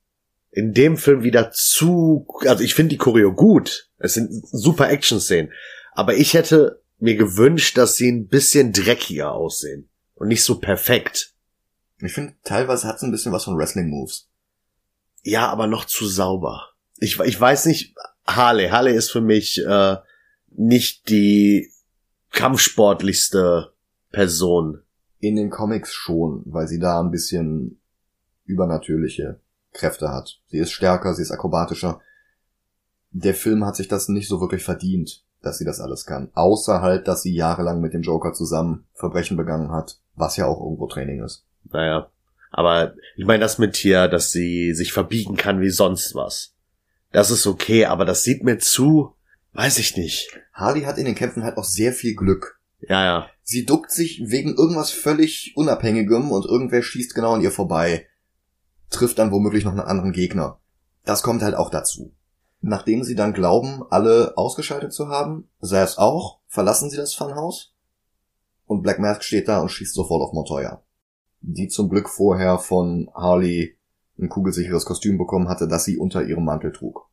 in 0.50 0.72
dem 0.72 0.96
Film 0.96 1.22
wieder 1.22 1.50
zu, 1.52 2.26
also 2.46 2.64
ich 2.64 2.74
finde 2.74 2.90
die 2.90 2.98
Choreo 2.98 3.32
gut. 3.32 3.90
Es 3.98 4.14
sind 4.14 4.30
super 4.50 4.90
Action-Szenen. 4.90 5.52
Aber 5.92 6.14
ich 6.14 6.34
hätte 6.34 6.82
mir 6.98 7.16
gewünscht, 7.16 7.76
dass 7.78 7.96
sie 7.96 8.10
ein 8.10 8.28
bisschen 8.28 8.72
dreckiger 8.72 9.32
aussehen. 9.32 9.88
Und 10.14 10.28
nicht 10.28 10.44
so 10.44 10.58
perfekt. 10.58 11.34
Ich 11.98 12.12
finde, 12.12 12.34
teilweise 12.44 12.86
hat 12.86 12.96
es 12.96 13.02
ein 13.02 13.10
bisschen 13.10 13.32
was 13.32 13.44
von 13.44 13.56
Wrestling-Moves. 13.56 14.28
Ja, 15.22 15.48
aber 15.48 15.66
noch 15.66 15.84
zu 15.84 16.06
sauber. 16.06 16.70
Ich, 16.98 17.18
ich 17.20 17.40
weiß 17.40 17.66
nicht, 17.66 17.94
Harley. 18.26 18.68
Harley 18.68 18.94
ist 18.94 19.10
für 19.10 19.20
mich 19.20 19.64
äh, 19.64 19.96
nicht 20.50 21.08
die 21.08 21.70
kampfsportlichste 22.32 23.72
Person. 24.10 24.82
In 25.20 25.36
den 25.36 25.50
Comics 25.50 25.92
schon, 25.92 26.42
weil 26.46 26.66
sie 26.66 26.78
da 26.78 27.00
ein 27.00 27.10
bisschen 27.10 27.80
übernatürliche 28.44 29.40
Kräfte 29.72 30.08
hat. 30.08 30.40
Sie 30.48 30.58
ist 30.58 30.72
stärker, 30.72 31.14
sie 31.14 31.22
ist 31.22 31.30
akrobatischer. 31.30 32.00
Der 33.12 33.34
Film 33.34 33.64
hat 33.64 33.76
sich 33.76 33.88
das 33.88 34.08
nicht 34.08 34.28
so 34.28 34.40
wirklich 34.40 34.64
verdient, 34.64 35.24
dass 35.42 35.58
sie 35.58 35.64
das 35.64 35.80
alles 35.80 36.06
kann. 36.06 36.30
Außer 36.34 36.80
halt, 36.80 37.06
dass 37.08 37.22
sie 37.22 37.34
jahrelang 37.34 37.80
mit 37.80 37.94
dem 37.94 38.02
Joker 38.02 38.32
zusammen 38.32 38.86
Verbrechen 38.94 39.36
begangen 39.36 39.70
hat, 39.70 40.00
was 40.14 40.36
ja 40.36 40.46
auch 40.46 40.60
irgendwo 40.60 40.86
Training 40.86 41.22
ist. 41.22 41.44
Naja. 41.70 42.10
Aber 42.50 42.94
ich 43.16 43.24
meine 43.24 43.40
das 43.40 43.58
mit 43.58 43.76
hier, 43.76 44.08
dass 44.08 44.32
sie 44.32 44.74
sich 44.74 44.92
verbiegen 44.92 45.36
kann 45.36 45.60
wie 45.60 45.70
sonst 45.70 46.14
was. 46.14 46.54
Das 47.12 47.30
ist 47.30 47.46
okay, 47.46 47.86
aber 47.86 48.04
das 48.04 48.24
sieht 48.24 48.44
mir 48.44 48.58
zu, 48.58 49.14
weiß 49.52 49.78
ich 49.78 49.96
nicht. 49.96 50.30
Harley 50.52 50.82
hat 50.82 50.98
in 50.98 51.04
den 51.04 51.14
Kämpfen 51.14 51.44
halt 51.44 51.56
auch 51.56 51.64
sehr 51.64 51.92
viel 51.92 52.14
Glück. 52.14 52.59
Ja, 52.80 53.04
ja. 53.04 53.26
Sie 53.42 53.66
duckt 53.66 53.90
sich 53.90 54.22
wegen 54.26 54.54
irgendwas 54.54 54.90
völlig 54.90 55.52
Unabhängigem 55.56 56.30
und 56.30 56.46
irgendwer 56.46 56.82
schießt 56.82 57.14
genau 57.14 57.34
an 57.34 57.40
ihr 57.40 57.50
vorbei. 57.50 58.06
Trifft 58.90 59.18
dann 59.18 59.32
womöglich 59.32 59.64
noch 59.64 59.72
einen 59.72 59.80
anderen 59.80 60.12
Gegner. 60.12 60.58
Das 61.04 61.22
kommt 61.22 61.42
halt 61.42 61.54
auch 61.54 61.70
dazu. 61.70 62.12
Nachdem 62.60 63.04
sie 63.04 63.14
dann 63.14 63.32
glauben, 63.32 63.82
alle 63.90 64.36
ausgeschaltet 64.36 64.92
zu 64.92 65.08
haben, 65.08 65.48
sei 65.60 65.80
es 65.80 65.98
auch, 65.98 66.40
verlassen 66.46 66.90
sie 66.90 66.96
das 66.96 67.14
Funhouse. 67.14 67.72
Und 68.66 68.82
Black 68.82 68.98
Mask 68.98 69.24
steht 69.24 69.48
da 69.48 69.60
und 69.60 69.70
schießt 69.70 69.94
sofort 69.94 70.22
auf 70.22 70.32
Montoya. 70.32 70.82
Die 71.40 71.68
zum 71.68 71.88
Glück 71.88 72.08
vorher 72.08 72.58
von 72.58 73.10
Harley 73.14 73.76
ein 74.18 74.28
kugelsicheres 74.28 74.84
Kostüm 74.84 75.16
bekommen 75.16 75.48
hatte, 75.48 75.66
das 75.66 75.84
sie 75.84 75.96
unter 75.96 76.22
ihrem 76.22 76.44
Mantel 76.44 76.72
trug. 76.72 77.08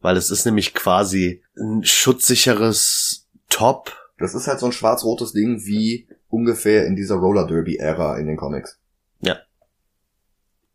Weil 0.00 0.16
es 0.16 0.30
ist 0.30 0.46
nämlich 0.46 0.74
quasi 0.74 1.42
ein 1.56 1.84
schutzsicheres 1.84 3.28
Top. 3.48 3.92
Das 4.22 4.34
ist 4.34 4.46
halt 4.46 4.60
so 4.60 4.66
ein 4.66 4.72
schwarz-rotes 4.72 5.32
Ding 5.32 5.64
wie 5.64 6.08
ungefähr 6.28 6.86
in 6.86 6.94
dieser 6.94 7.16
Roller 7.16 7.46
Derby-Ära 7.46 8.18
in 8.18 8.28
den 8.28 8.36
Comics. 8.36 8.78
Ja. 9.20 9.36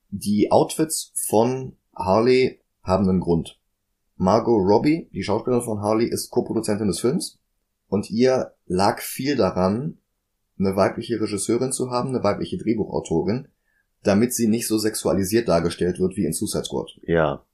Die 0.09 0.51
Outfits 0.51 1.13
von 1.15 1.77
Harley 1.95 2.59
haben 2.83 3.07
einen 3.07 3.21
Grund. 3.21 3.59
Margot 4.17 4.59
Robbie, 4.59 5.09
die 5.13 5.23
Schauspielerin 5.23 5.63
von 5.63 5.81
Harley, 5.81 6.07
ist 6.07 6.29
Co-Produzentin 6.29 6.87
des 6.87 6.99
Films 6.99 7.39
und 7.87 8.09
ihr 8.09 8.53
lag 8.65 8.99
viel 8.99 9.35
daran, 9.35 9.99
eine 10.59 10.75
weibliche 10.75 11.21
Regisseurin 11.21 11.71
zu 11.71 11.89
haben, 11.89 12.09
eine 12.09 12.23
weibliche 12.23 12.57
Drehbuchautorin, 12.57 13.47
damit 14.03 14.33
sie 14.33 14.47
nicht 14.47 14.67
so 14.67 14.77
sexualisiert 14.77 15.47
dargestellt 15.47 15.99
wird 15.99 16.17
wie 16.17 16.25
in 16.25 16.33
Suicide 16.33 16.65
Squad. 16.65 16.99
Ja. 17.03 17.45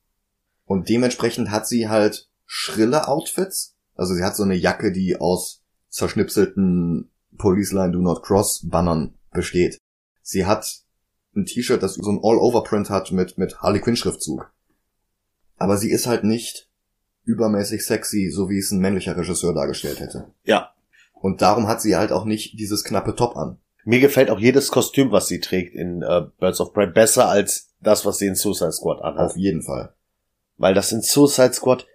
Und 0.65 0.89
dementsprechend 0.89 1.51
hat 1.51 1.67
sie 1.67 1.89
halt 1.89 2.29
schrille 2.45 3.07
Outfits. 3.07 3.75
Also 3.95 4.13
sie 4.15 4.23
hat 4.23 4.35
so 4.35 4.43
eine 4.43 4.55
Jacke, 4.55 4.91
die 4.91 5.17
aus 5.17 5.62
zerschnipselten 5.93 7.11
Police 7.37 7.71
Line 7.71 7.91
Do 7.91 7.99
Not 7.99 8.23
Cross 8.23 8.67
Bannern 8.67 9.13
besteht. 9.31 9.79
Sie 10.23 10.45
hat 10.45 10.81
ein 11.35 11.45
T-Shirt, 11.45 11.81
das 11.81 11.95
so 11.95 12.11
ein 12.11 12.19
All-Over-Print 12.21 12.89
hat 12.89 13.11
mit, 13.11 13.37
mit 13.37 13.61
Harley 13.61 13.79
Quinn 13.79 13.95
Schriftzug. 13.95 14.51
Aber 15.57 15.77
sie 15.77 15.91
ist 15.91 16.07
halt 16.07 16.23
nicht 16.23 16.69
übermäßig 17.25 17.85
sexy, 17.85 18.29
so 18.29 18.49
wie 18.49 18.57
es 18.57 18.71
ein 18.71 18.79
männlicher 18.79 19.15
Regisseur 19.15 19.53
dargestellt 19.53 19.99
hätte. 19.99 20.31
Ja. 20.43 20.71
Und 21.13 21.41
darum 21.41 21.67
hat 21.67 21.81
sie 21.81 21.95
halt 21.95 22.11
auch 22.11 22.25
nicht 22.25 22.59
dieses 22.59 22.83
knappe 22.83 23.15
Top 23.15 23.37
an. 23.37 23.57
Mir 23.85 23.99
gefällt 23.99 24.29
auch 24.29 24.39
jedes 24.39 24.71
Kostüm, 24.71 25.11
was 25.11 25.27
sie 25.27 25.39
trägt 25.39 25.75
in 25.75 26.01
äh, 26.01 26.25
Birds 26.39 26.59
of 26.59 26.73
Prey, 26.73 26.87
besser 26.87 27.29
als 27.29 27.69
das, 27.81 28.05
was 28.05 28.17
sie 28.17 28.27
in 28.27 28.35
Suicide 28.35 28.71
Squad 28.71 29.01
anhat. 29.01 29.31
Auf 29.31 29.37
jeden 29.37 29.61
Fall. 29.61 29.93
Weil 30.57 30.73
das 30.73 30.91
in 30.91 31.01
Suicide 31.01 31.53
Squad, 31.53 31.85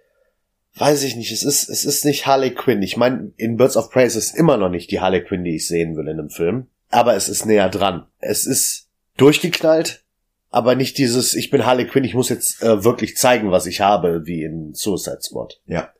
weiß 0.79 1.03
ich 1.03 1.15
nicht, 1.15 1.31
es 1.31 1.43
ist, 1.43 1.69
es 1.69 1.85
ist 1.85 2.05
nicht 2.05 2.25
Harley 2.25 2.53
Quinn. 2.53 2.81
Ich 2.81 2.97
meine, 2.97 3.31
in 3.35 3.57
Birds 3.57 3.77
of 3.77 3.91
Prey 3.91 4.07
ist 4.07 4.15
es 4.15 4.33
immer 4.33 4.57
noch 4.57 4.69
nicht 4.69 4.91
die 4.91 5.01
Harley 5.01 5.23
Quinn, 5.23 5.43
die 5.43 5.55
ich 5.55 5.67
sehen 5.67 5.95
will 5.95 6.07
in 6.07 6.19
einem 6.19 6.29
Film. 6.29 6.67
Aber 6.89 7.15
es 7.15 7.29
ist 7.29 7.45
näher 7.45 7.69
dran. 7.69 8.07
Es 8.19 8.45
ist 8.45 8.87
durchgeknallt, 9.17 10.03
aber 10.49 10.75
nicht 10.75 10.97
dieses, 10.97 11.35
ich 11.35 11.49
bin 11.49 11.65
Harley 11.65 11.85
Quinn, 11.85 12.05
ich 12.05 12.15
muss 12.15 12.29
jetzt 12.29 12.63
äh, 12.63 12.83
wirklich 12.83 13.17
zeigen, 13.17 13.51
was 13.51 13.65
ich 13.65 13.81
habe, 13.81 14.25
wie 14.25 14.43
in 14.43 14.73
Suicide 14.73 15.19
Squad. 15.21 15.61
Ja. 15.65 15.93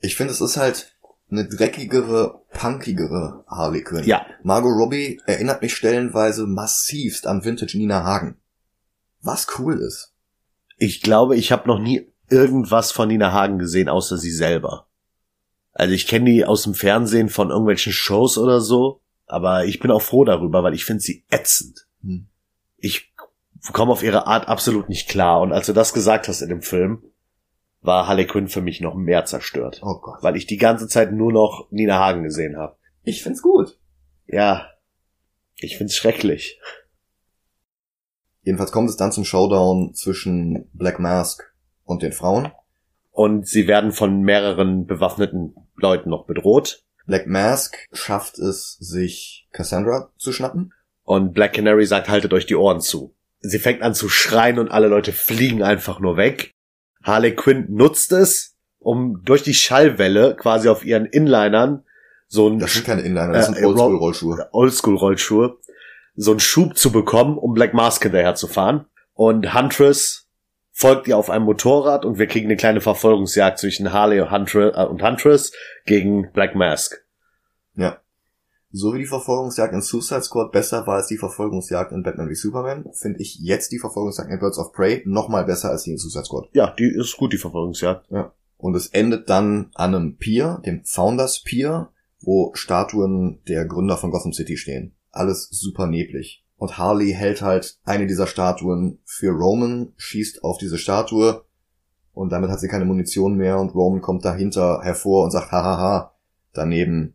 Ich 0.00 0.16
finde, 0.16 0.32
es 0.32 0.40
ist 0.40 0.56
halt 0.56 0.94
eine 1.30 1.46
dreckigere, 1.46 2.42
punkigere 2.52 3.44
Harley 3.48 3.82
Quinn. 3.82 4.04
Ja. 4.04 4.24
Margot 4.44 4.72
Robbie 4.72 5.20
erinnert 5.26 5.60
mich 5.60 5.74
stellenweise 5.74 6.46
massivst 6.46 7.26
an 7.26 7.44
Vintage 7.44 7.76
Nina 7.76 8.04
Hagen. 8.04 8.36
Was 9.20 9.58
cool 9.58 9.80
ist. 9.80 10.14
Ich 10.78 11.02
glaube, 11.02 11.36
ich 11.36 11.50
habe 11.50 11.68
noch 11.68 11.80
nie 11.80 12.08
irgendwas 12.30 12.92
von 12.92 13.08
Nina 13.08 13.32
Hagen 13.32 13.58
gesehen, 13.58 13.88
außer 13.88 14.18
sie 14.18 14.30
selber. 14.30 14.88
Also 15.72 15.94
ich 15.94 16.06
kenne 16.06 16.30
die 16.30 16.44
aus 16.44 16.62
dem 16.62 16.74
Fernsehen 16.74 17.28
von 17.28 17.50
irgendwelchen 17.50 17.92
Shows 17.92 18.36
oder 18.36 18.60
so, 18.60 19.00
aber 19.26 19.64
ich 19.64 19.78
bin 19.78 19.90
auch 19.90 20.02
froh 20.02 20.24
darüber, 20.24 20.62
weil 20.62 20.74
ich 20.74 20.84
finde 20.84 21.02
sie 21.02 21.24
ätzend. 21.30 21.86
Hm. 22.02 22.28
Ich 22.76 23.12
komme 23.72 23.92
auf 23.92 24.02
ihre 24.02 24.26
Art 24.26 24.48
absolut 24.48 24.88
nicht 24.88 25.08
klar. 25.08 25.40
Und 25.40 25.52
als 25.52 25.66
du 25.66 25.72
das 25.72 25.92
gesagt 25.92 26.28
hast 26.28 26.40
in 26.40 26.48
dem 26.48 26.62
Film, 26.62 27.02
war 27.80 28.08
Harley 28.08 28.26
Quinn 28.26 28.48
für 28.48 28.60
mich 28.60 28.80
noch 28.80 28.94
mehr 28.94 29.24
zerstört. 29.24 29.80
Oh 29.82 30.00
Gott. 30.00 30.22
Weil 30.22 30.36
ich 30.36 30.46
die 30.46 30.56
ganze 30.56 30.88
Zeit 30.88 31.12
nur 31.12 31.32
noch 31.32 31.68
Nina 31.70 31.98
Hagen 31.98 32.22
gesehen 32.22 32.56
habe. 32.56 32.76
Ich 33.02 33.22
find's 33.22 33.42
gut. 33.42 33.78
Ja, 34.26 34.68
ich 35.56 35.76
find's 35.78 35.96
schrecklich. 35.96 36.60
Jedenfalls 38.42 38.72
kommt 38.72 38.90
es 38.90 38.96
dann 38.96 39.12
zum 39.12 39.24
Showdown 39.24 39.94
zwischen 39.94 40.68
Black 40.72 40.98
Mask 40.98 41.54
und 41.88 42.02
den 42.02 42.12
Frauen. 42.12 42.52
Und 43.10 43.48
sie 43.48 43.66
werden 43.66 43.92
von 43.92 44.20
mehreren 44.22 44.86
bewaffneten 44.86 45.54
Leuten 45.76 46.10
noch 46.10 46.26
bedroht. 46.26 46.84
Black 47.06 47.26
Mask 47.26 47.76
schafft 47.92 48.38
es, 48.38 48.76
sich 48.78 49.48
Cassandra 49.52 50.10
zu 50.18 50.32
schnappen. 50.32 50.72
Und 51.02 51.32
Black 51.32 51.54
Canary 51.54 51.86
sagt, 51.86 52.08
haltet 52.08 52.32
euch 52.34 52.46
die 52.46 52.54
Ohren 52.54 52.80
zu. 52.80 53.14
Sie 53.40 53.58
fängt 53.58 53.82
an 53.82 53.94
zu 53.94 54.08
schreien 54.08 54.58
und 54.58 54.70
alle 54.70 54.88
Leute 54.88 55.12
fliegen 55.12 55.62
einfach 55.62 56.00
nur 56.00 56.16
weg. 56.16 56.52
Harley 57.02 57.34
Quinn 57.34 57.66
nutzt 57.70 58.12
es, 58.12 58.56
um 58.78 59.22
durch 59.24 59.42
die 59.42 59.54
Schallwelle 59.54 60.36
quasi 60.36 60.68
auf 60.68 60.84
ihren 60.84 61.06
Inlinern 61.06 61.84
so 62.26 62.48
ein 62.48 62.58
Das 62.58 62.74
sind 62.74 62.84
keine 62.84 63.00
Inliner, 63.00 63.32
das 63.32 63.48
Äh, 63.48 63.54
sind 63.54 63.64
Oldschool-Rollschuhe. 63.64 64.48
Oldschool-Rollschuhe, 64.52 65.56
so 66.14 66.32
einen 66.32 66.40
Schub 66.40 66.76
zu 66.76 66.92
bekommen, 66.92 67.38
um 67.38 67.54
Black 67.54 67.72
Mask 67.72 68.02
hinterher 68.02 68.34
zu 68.34 68.46
fahren. 68.46 68.84
Und 69.14 69.54
Huntress 69.54 70.27
folgt 70.78 71.08
ihr 71.08 71.18
auf 71.18 71.28
einem 71.28 71.44
Motorrad 71.44 72.04
und 72.04 72.20
wir 72.20 72.28
kriegen 72.28 72.46
eine 72.46 72.56
kleine 72.56 72.80
Verfolgungsjagd 72.80 73.58
zwischen 73.58 73.92
Harley 73.92 74.20
und 74.20 74.30
Huntress, 74.30 74.76
äh, 74.76 74.84
und 74.84 75.02
Huntress 75.02 75.52
gegen 75.86 76.30
Black 76.32 76.54
Mask. 76.54 77.04
Ja. 77.74 77.98
So 78.70 78.94
wie 78.94 78.98
die 78.98 79.06
Verfolgungsjagd 79.06 79.74
in 79.74 79.80
Suicide 79.80 80.22
Squad 80.22 80.52
besser 80.52 80.86
war 80.86 80.96
als 80.96 81.08
die 81.08 81.16
Verfolgungsjagd 81.16 81.90
in 81.90 82.04
Batman 82.04 82.28
wie 82.28 82.36
Superman, 82.36 82.84
finde 82.92 83.20
ich 83.20 83.40
jetzt 83.40 83.72
die 83.72 83.80
Verfolgungsjagd 83.80 84.30
in 84.30 84.38
Birds 84.38 84.58
of 84.58 84.72
Prey 84.72 85.02
noch 85.04 85.28
mal 85.28 85.44
besser 85.44 85.70
als 85.70 85.82
die 85.82 85.90
in 85.90 85.98
Suicide 85.98 86.26
Squad. 86.26 86.48
Ja, 86.52 86.72
die 86.78 86.88
ist 86.88 87.16
gut, 87.16 87.32
die 87.32 87.38
Verfolgungsjagd. 87.38 88.08
Und 88.56 88.76
es 88.76 88.86
endet 88.86 89.28
dann 89.30 89.72
an 89.74 89.96
einem 89.96 90.16
Pier, 90.16 90.62
dem 90.64 90.84
Founders 90.84 91.42
Pier, 91.42 91.88
wo 92.20 92.52
Statuen 92.54 93.40
der 93.48 93.64
Gründer 93.64 93.96
von 93.96 94.12
Gotham 94.12 94.32
City 94.32 94.56
stehen. 94.56 94.94
Alles 95.10 95.48
super 95.50 95.88
neblig. 95.88 96.44
Und 96.58 96.76
Harley 96.76 97.12
hält 97.12 97.40
halt 97.40 97.78
eine 97.84 98.06
dieser 98.06 98.26
Statuen 98.26 98.98
für 99.04 99.30
Roman, 99.30 99.92
schießt 99.96 100.42
auf 100.44 100.58
diese 100.58 100.76
Statue 100.76 101.44
und 102.12 102.30
damit 102.30 102.50
hat 102.50 102.58
sie 102.58 102.66
keine 102.66 102.84
Munition 102.84 103.36
mehr 103.36 103.58
und 103.60 103.74
Roman 103.76 104.00
kommt 104.00 104.24
dahinter 104.24 104.80
hervor 104.82 105.24
und 105.24 105.30
sagt 105.30 105.52
hahaha. 105.52 106.14
Daneben 106.52 107.14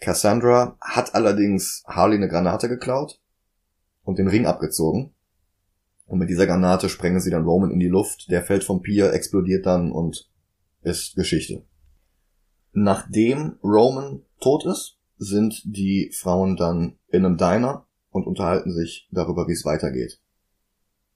Cassandra 0.00 0.76
hat 0.80 1.14
allerdings 1.14 1.84
Harley 1.86 2.16
eine 2.16 2.28
Granate 2.28 2.68
geklaut 2.70 3.20
und 4.04 4.18
den 4.18 4.28
Ring 4.28 4.46
abgezogen. 4.46 5.12
Und 6.06 6.18
mit 6.18 6.30
dieser 6.30 6.46
Granate 6.46 6.88
sprengen 6.88 7.20
sie 7.20 7.30
dann 7.30 7.44
Roman 7.44 7.70
in 7.70 7.80
die 7.80 7.88
Luft, 7.88 8.30
der 8.30 8.42
fällt 8.42 8.64
vom 8.64 8.80
Pier, 8.80 9.12
explodiert 9.12 9.66
dann 9.66 9.92
und 9.92 10.30
ist 10.82 11.16
Geschichte. 11.16 11.64
Nachdem 12.72 13.58
Roman 13.62 14.22
tot 14.40 14.64
ist, 14.64 14.98
sind 15.18 15.62
die 15.64 16.10
Frauen 16.14 16.56
dann 16.56 16.98
in 17.08 17.24
einem 17.24 17.36
Diner 17.36 17.85
und 18.16 18.26
unterhalten 18.26 18.72
sich 18.72 19.08
darüber, 19.12 19.46
wie 19.46 19.52
es 19.52 19.64
weitergeht. 19.64 20.20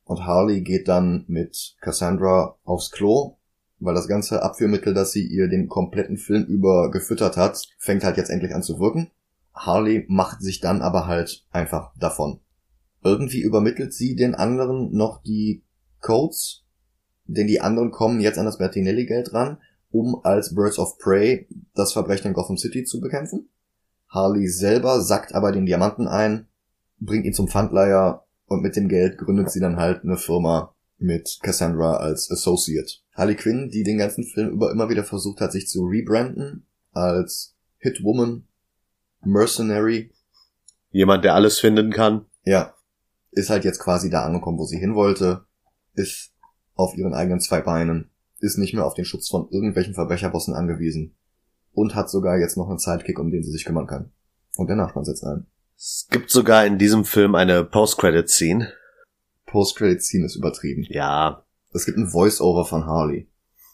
Und 0.04 0.26
Harley 0.26 0.60
geht 0.60 0.88
dann 0.88 1.24
mit 1.28 1.76
Cassandra 1.80 2.56
aufs 2.64 2.90
Klo, 2.90 3.36
weil 3.78 3.94
das 3.94 4.08
ganze 4.08 4.42
Abführmittel, 4.42 4.92
das 4.92 5.12
sie 5.12 5.26
ihr 5.26 5.48
den 5.48 5.68
kompletten 5.68 6.18
Film 6.18 6.44
über 6.44 6.90
gefüttert 6.90 7.36
hat, 7.36 7.68
fängt 7.78 8.04
halt 8.04 8.16
jetzt 8.16 8.30
endlich 8.30 8.54
an 8.54 8.62
zu 8.62 8.78
wirken. 8.78 9.10
Harley 9.54 10.04
macht 10.08 10.42
sich 10.42 10.60
dann 10.60 10.82
aber 10.82 11.06
halt 11.06 11.46
einfach 11.50 11.92
davon. 11.98 12.40
Irgendwie 13.02 13.40
übermittelt 13.40 13.94
sie 13.94 14.14
den 14.14 14.34
anderen 14.34 14.92
noch 14.92 15.22
die 15.22 15.62
Codes, 16.00 16.64
denn 17.24 17.46
die 17.46 17.60
anderen 17.60 17.90
kommen 17.90 18.20
jetzt 18.20 18.38
an 18.38 18.44
das 18.44 18.58
Bertinelli-Geld 18.58 19.32
ran, 19.32 19.58
um 19.90 20.20
als 20.24 20.54
Birds 20.54 20.78
of 20.78 20.98
Prey 20.98 21.48
das 21.74 21.92
Verbrechen 21.92 22.28
in 22.28 22.34
Gotham 22.34 22.58
City 22.58 22.84
zu 22.84 23.00
bekämpfen. 23.00 23.48
Harley 24.08 24.48
selber 24.48 25.00
sackt 25.00 25.34
aber 25.34 25.52
den 25.52 25.66
Diamanten 25.66 26.08
ein, 26.08 26.48
bringt 27.00 27.26
ihn 27.26 27.34
zum 27.34 27.48
Pfandleiher 27.48 28.24
und 28.46 28.62
mit 28.62 28.76
dem 28.76 28.88
Geld 28.88 29.18
gründet 29.18 29.50
sie 29.50 29.60
dann 29.60 29.76
halt 29.76 30.04
eine 30.04 30.16
Firma 30.16 30.74
mit 30.98 31.38
Cassandra 31.42 31.96
als 31.96 32.30
Associate. 32.30 32.92
Harley 33.14 33.34
Quinn, 33.34 33.70
die 33.70 33.82
den 33.82 33.98
ganzen 33.98 34.24
Film 34.24 34.50
über 34.50 34.70
immer 34.70 34.88
wieder 34.88 35.04
versucht 35.04 35.40
hat, 35.40 35.52
sich 35.52 35.66
zu 35.66 35.84
rebranden 35.84 36.66
als 36.92 37.56
Hitwoman, 37.78 38.46
Mercenary, 39.24 40.12
Jemand, 40.92 41.24
der 41.24 41.34
alles 41.34 41.58
finden 41.58 41.90
kann. 41.90 42.26
ja, 42.44 42.74
ist 43.30 43.50
halt 43.50 43.64
jetzt 43.64 43.78
quasi 43.78 44.10
da 44.10 44.24
angekommen, 44.24 44.58
wo 44.58 44.64
sie 44.64 44.78
hin 44.78 44.94
wollte, 44.94 45.44
ist 45.94 46.32
auf 46.74 46.96
ihren 46.96 47.14
eigenen 47.14 47.40
zwei 47.40 47.60
Beinen, 47.60 48.10
ist 48.40 48.58
nicht 48.58 48.74
mehr 48.74 48.84
auf 48.84 48.94
den 48.94 49.04
Schutz 49.04 49.28
von 49.28 49.48
irgendwelchen 49.50 49.94
Verbrecherbossen 49.94 50.54
angewiesen 50.54 51.14
und 51.72 51.94
hat 51.94 52.10
sogar 52.10 52.38
jetzt 52.38 52.56
noch 52.56 52.68
einen 52.68 52.78
Sidekick, 52.78 53.18
um 53.20 53.30
den 53.30 53.44
sie 53.44 53.52
sich 53.52 53.64
kümmern 53.64 53.86
kann. 53.86 54.10
Und 54.56 54.66
der 54.66 54.76
Nachbarn 54.76 55.04
setzt 55.04 55.24
ein. 55.24 55.46
Es 55.82 56.08
gibt 56.10 56.30
sogar 56.30 56.66
in 56.66 56.76
diesem 56.76 57.06
Film 57.06 57.34
eine 57.34 57.64
Post-Credit-Scene. 57.64 58.70
Post-Credit-Scene 59.46 60.26
ist 60.26 60.36
übertrieben. 60.36 60.84
Ja, 60.90 61.46
Es 61.72 61.86
gibt 61.86 61.96
ein 61.96 62.10
Voice-Over 62.10 62.66
von 62.66 62.84
Harley. 62.84 63.30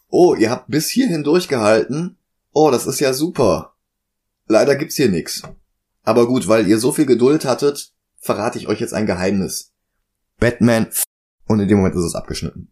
Oh, 0.07 0.33
ihr 0.33 0.49
habt 0.49 0.69
bis 0.69 0.87
hierhin 0.89 1.25
durchgehalten? 1.25 2.17
Oh, 2.53 2.71
das 2.71 2.87
ist 2.87 3.01
ja 3.01 3.11
super. 3.11 3.75
Leider 4.45 4.77
gibt's 4.77 4.95
hier 4.95 5.09
nix. 5.09 5.43
Aber 6.03 6.27
gut, 6.27 6.47
weil 6.47 6.65
ihr 6.67 6.79
so 6.79 6.93
viel 6.93 7.05
Geduld 7.05 7.43
hattet, 7.43 7.91
verrate 8.19 8.57
ich 8.57 8.69
euch 8.69 8.79
jetzt 8.79 8.93
ein 8.93 9.05
Geheimnis. 9.05 9.73
Batman 10.39 10.87
f- 10.87 11.03
und 11.47 11.59
in 11.59 11.67
dem 11.67 11.79
Moment 11.79 11.95
ist 11.95 12.05
es 12.05 12.15
abgeschnitten. 12.15 12.71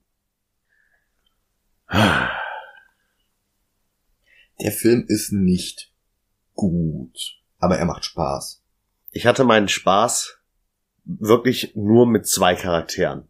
Der 4.62 4.72
Film 4.72 5.04
ist 5.10 5.34
nicht 5.34 5.92
gut, 6.54 7.42
aber 7.60 7.78
er 7.78 7.86
macht 7.86 8.06
Spaß. 8.06 8.62
Ich 9.16 9.26
hatte 9.26 9.46
meinen 9.46 9.70
Spaß 9.70 10.38
wirklich 11.06 11.72
nur 11.76 12.06
mit 12.06 12.28
zwei 12.28 12.54
Charakteren. 12.56 13.30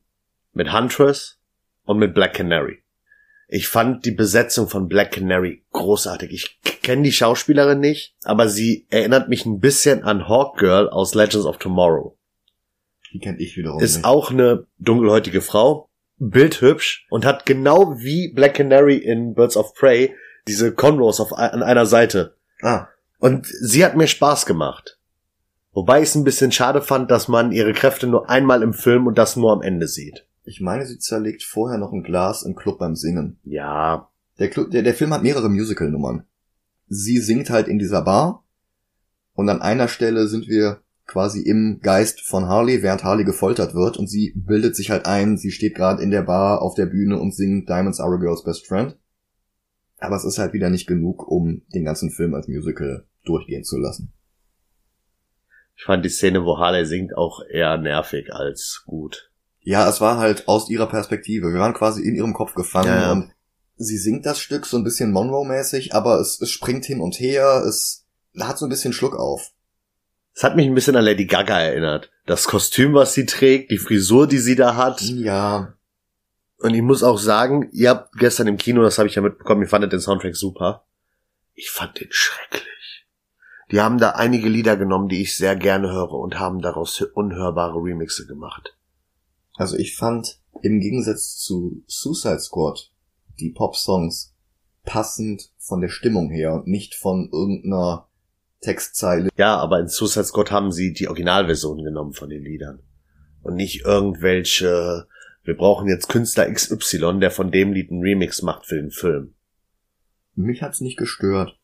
Mit 0.53 0.73
Huntress 0.73 1.37
und 1.83 1.99
mit 1.99 2.15
Black 2.15 2.33
Canary. 2.33 2.81
Ich 3.47 3.67
fand 3.67 4.03
die 4.05 4.11
Besetzung 4.11 4.67
von 4.67 4.87
Black 4.87 5.11
Canary 5.11 5.63
großartig. 5.71 6.31
Ich 6.31 6.81
kenne 6.81 7.03
die 7.03 7.11
Schauspielerin 7.11 7.79
nicht, 7.79 8.15
aber 8.23 8.49
sie 8.49 8.87
erinnert 8.89 9.29
mich 9.29 9.45
ein 9.45 9.59
bisschen 9.59 10.03
an 10.03 10.27
Hawkgirl 10.27 10.89
aus 10.89 11.13
Legends 11.13 11.45
of 11.45 11.57
Tomorrow. 11.59 12.17
Die 13.13 13.19
kennt 13.19 13.39
ich 13.39 13.55
wiederum 13.55 13.79
Ist 13.81 13.97
nicht. 13.97 14.05
auch 14.05 14.31
eine 14.31 14.65
dunkelhäutige 14.79 15.41
Frau, 15.41 15.89
bildhübsch 16.17 17.05
und 17.11 17.25
hat 17.25 17.45
genau 17.45 17.99
wie 17.99 18.33
Black 18.33 18.55
Canary 18.55 18.97
in 18.97 19.35
Birds 19.35 19.55
of 19.55 19.75
Prey 19.75 20.15
diese 20.47 20.73
Conros 20.73 21.19
auf, 21.19 21.31
an 21.33 21.61
einer 21.61 21.85
Seite. 21.85 22.35
Ah, 22.63 22.87
Und 23.19 23.45
sie 23.45 23.85
hat 23.85 23.95
mir 23.95 24.07
Spaß 24.07 24.47
gemacht. 24.47 24.97
Wobei 25.75 26.01
ich 26.01 26.09
es 26.09 26.15
ein 26.15 26.23
bisschen 26.23 26.51
schade 26.51 26.81
fand, 26.81 27.11
dass 27.11 27.27
man 27.27 27.51
ihre 27.51 27.73
Kräfte 27.73 28.07
nur 28.07 28.29
einmal 28.29 28.63
im 28.63 28.73
Film 28.73 29.05
und 29.07 29.17
das 29.17 29.35
nur 29.35 29.51
am 29.51 29.61
Ende 29.61 29.87
sieht. 29.87 30.25
ich 30.45 30.61
meine, 30.61 30.85
sie 30.85 30.97
zerlegt 30.99 31.43
vorher 31.43 31.77
noch 31.77 31.91
ein 31.91 32.01
Glas 32.03 32.43
im 32.43 32.55
Club 32.55 32.79
beim 32.79 32.95
Singen. 32.95 33.39
Ja, 33.43 34.09
Der, 34.39 34.51
Clu- 34.51 34.69
der, 34.69 34.83
der 34.83 34.93
Film 34.93 35.13
hat 35.13 35.21
mehrere 35.23 35.49
Musical-Nummern. 35.49 36.23
Sie 36.87 37.17
singt 37.19 37.49
halt 37.49 37.67
in 37.67 37.77
dieser 37.79 38.01
Bar 38.03 38.43
und 39.33 39.49
an 39.49 39.61
einer 39.61 39.87
Stelle 39.87 40.27
sind 40.27 40.47
wir 40.47 40.81
quasi 41.07 41.41
im 41.41 41.79
Geist 41.81 42.21
von 42.21 42.45
Harley, 42.47 42.81
während 42.81 43.03
Harley 43.03 43.25
gefoltert 43.25 43.73
wird 43.75 43.97
und 43.97 44.07
sie 44.07 44.33
bildet 44.35 44.75
sich 44.75 44.89
halt 44.91 45.05
ein, 45.05 45.37
sie 45.37 45.51
steht 45.51 45.75
gerade 45.75 46.01
in 46.01 46.09
der 46.11 46.23
Bar 46.23 46.61
auf 46.61 46.73
der 46.75 46.85
Bühne 46.87 47.19
und 47.19 47.35
singt 47.35 47.67
Diamonds 47.69 47.99
Are 47.99 48.13
a 48.15 48.17
Girl's 48.17 48.43
Best 48.43 48.65
Friend. 48.67 48.95
Aber 49.97 50.15
es 50.15 50.25
ist 50.25 50.37
halt 50.37 50.53
wieder 50.53 50.69
nicht 50.69 50.87
genug, 50.87 51.27
um 51.27 51.61
den 51.73 51.85
ganzen 51.85 52.11
Film 52.11 52.33
als 52.33 52.47
Musical 52.47 53.05
durchgehen 53.25 53.63
zu 53.63 53.77
lassen. 53.77 54.13
Ich 55.75 55.83
fand 55.83 56.05
die 56.05 56.09
Szene, 56.09 56.45
wo 56.45 56.57
Harley 56.57 56.85
singt, 56.85 57.15
auch 57.17 57.41
eher 57.49 57.77
nervig 57.77 58.33
als 58.33 58.83
gut. 58.85 59.29
Ja, 59.61 59.89
es 59.89 59.99
war 59.99 60.17
halt 60.17 60.47
aus 60.47 60.69
ihrer 60.69 60.87
Perspektive. 60.87 61.51
Wir 61.51 61.59
waren 61.59 61.73
quasi 61.73 62.01
in 62.03 62.15
ihrem 62.15 62.33
Kopf 62.33 62.53
gefangen 62.53 62.87
Ja, 62.87 63.01
ja. 63.01 63.11
und 63.11 63.31
sie 63.77 63.97
singt 63.97 64.25
das 64.25 64.39
Stück 64.39 64.65
so 64.65 64.77
ein 64.77 64.83
bisschen 64.83 65.11
Monroe-mäßig, 65.11 65.93
aber 65.93 66.19
es, 66.19 66.39
es 66.39 66.51
springt 66.51 66.85
hin 66.85 67.01
und 67.01 67.19
her, 67.19 67.63
es 67.67 68.05
hat 68.39 68.57
so 68.57 68.65
ein 68.65 68.69
bisschen 68.69 68.93
Schluck 68.93 69.15
auf. 69.15 69.51
Es 70.33 70.43
hat 70.43 70.55
mich 70.55 70.65
ein 70.67 70.75
bisschen 70.75 70.95
an 70.95 71.05
Lady 71.05 71.25
Gaga 71.25 71.59
erinnert. 71.59 72.11
Das 72.25 72.45
Kostüm, 72.45 72.93
was 72.93 73.13
sie 73.13 73.25
trägt, 73.25 73.71
die 73.71 73.77
Frisur, 73.77 74.27
die 74.27 74.37
sie 74.37 74.55
da 74.55 74.75
hat. 74.75 75.01
Ja, 75.01 75.73
Und 76.59 76.73
ich 76.73 76.81
muss 76.81 77.03
auch 77.03 77.17
sagen, 77.17 77.69
ihr 77.71 77.89
habt 77.89 78.13
gestern 78.17 78.47
im 78.47 78.57
Kino, 78.57 78.81
das 78.81 78.97
habe 78.97 79.07
ich 79.09 79.15
ja 79.15 79.21
mitbekommen, 79.21 79.61
ihr 79.61 79.67
fandet 79.69 79.93
den 79.93 79.99
Soundtrack 80.01 80.35
super. 80.35 80.85
Ich 81.53 81.69
fand 81.71 81.99
den 81.99 82.09
schrecklich. 82.11 82.63
Die 83.71 83.81
haben 83.81 83.97
da 83.97 84.11
einige 84.11 84.47
Lieder 84.47 84.77
genommen, 84.77 85.09
die 85.09 85.21
ich 85.21 85.35
sehr 85.35 85.55
gerne 85.55 85.91
höre 85.91 86.13
und 86.13 86.39
haben 86.39 86.61
daraus 86.61 87.01
unhörbare 87.01 87.77
Remixe 87.79 88.27
gemacht. 88.27 88.77
also 89.55 89.77
ich 89.77 89.95
fand 89.95 90.39
im 90.61 90.79
Gegensatz 90.79 91.37
zu 91.37 91.83
Suicide 91.87 92.39
Squad 92.39 92.91
die 93.39 93.49
Pop-Songs 93.49 94.33
passend 94.83 95.51
von 95.57 95.81
der 95.81 95.89
Stimmung 95.89 96.29
her 96.29 96.53
und 96.53 96.67
nicht 96.67 96.95
von 96.95 97.29
irgendeiner 97.31 98.07
Textzeile. 98.61 99.29
Ja, 99.37 99.57
aber 99.57 99.79
in 99.79 99.87
Suicide 99.87 100.25
Squad 100.25 100.51
haben 100.51 100.71
sie 100.71 100.93
die 100.93 101.07
Originalversion 101.07 101.83
genommen 101.83 102.13
von 102.13 102.29
den 102.29 102.43
Liedern. 102.43 102.79
Und 103.41 103.55
nicht 103.55 103.85
irgendwelche, 103.85 105.07
wir 105.43 105.57
brauchen 105.57 105.87
jetzt 105.87 106.09
Künstler 106.09 106.51
XY, 106.51 107.19
der 107.19 107.31
von 107.31 107.51
dem 107.51 107.73
Lied 107.73 107.91
einen 107.91 108.01
Remix 108.01 108.41
macht 108.41 108.65
für 108.65 108.75
den 108.75 108.91
Film. 108.91 109.35
Mich 110.35 110.61
hat's 110.61 110.81
nicht 110.81 110.97
gestört. 110.97 111.57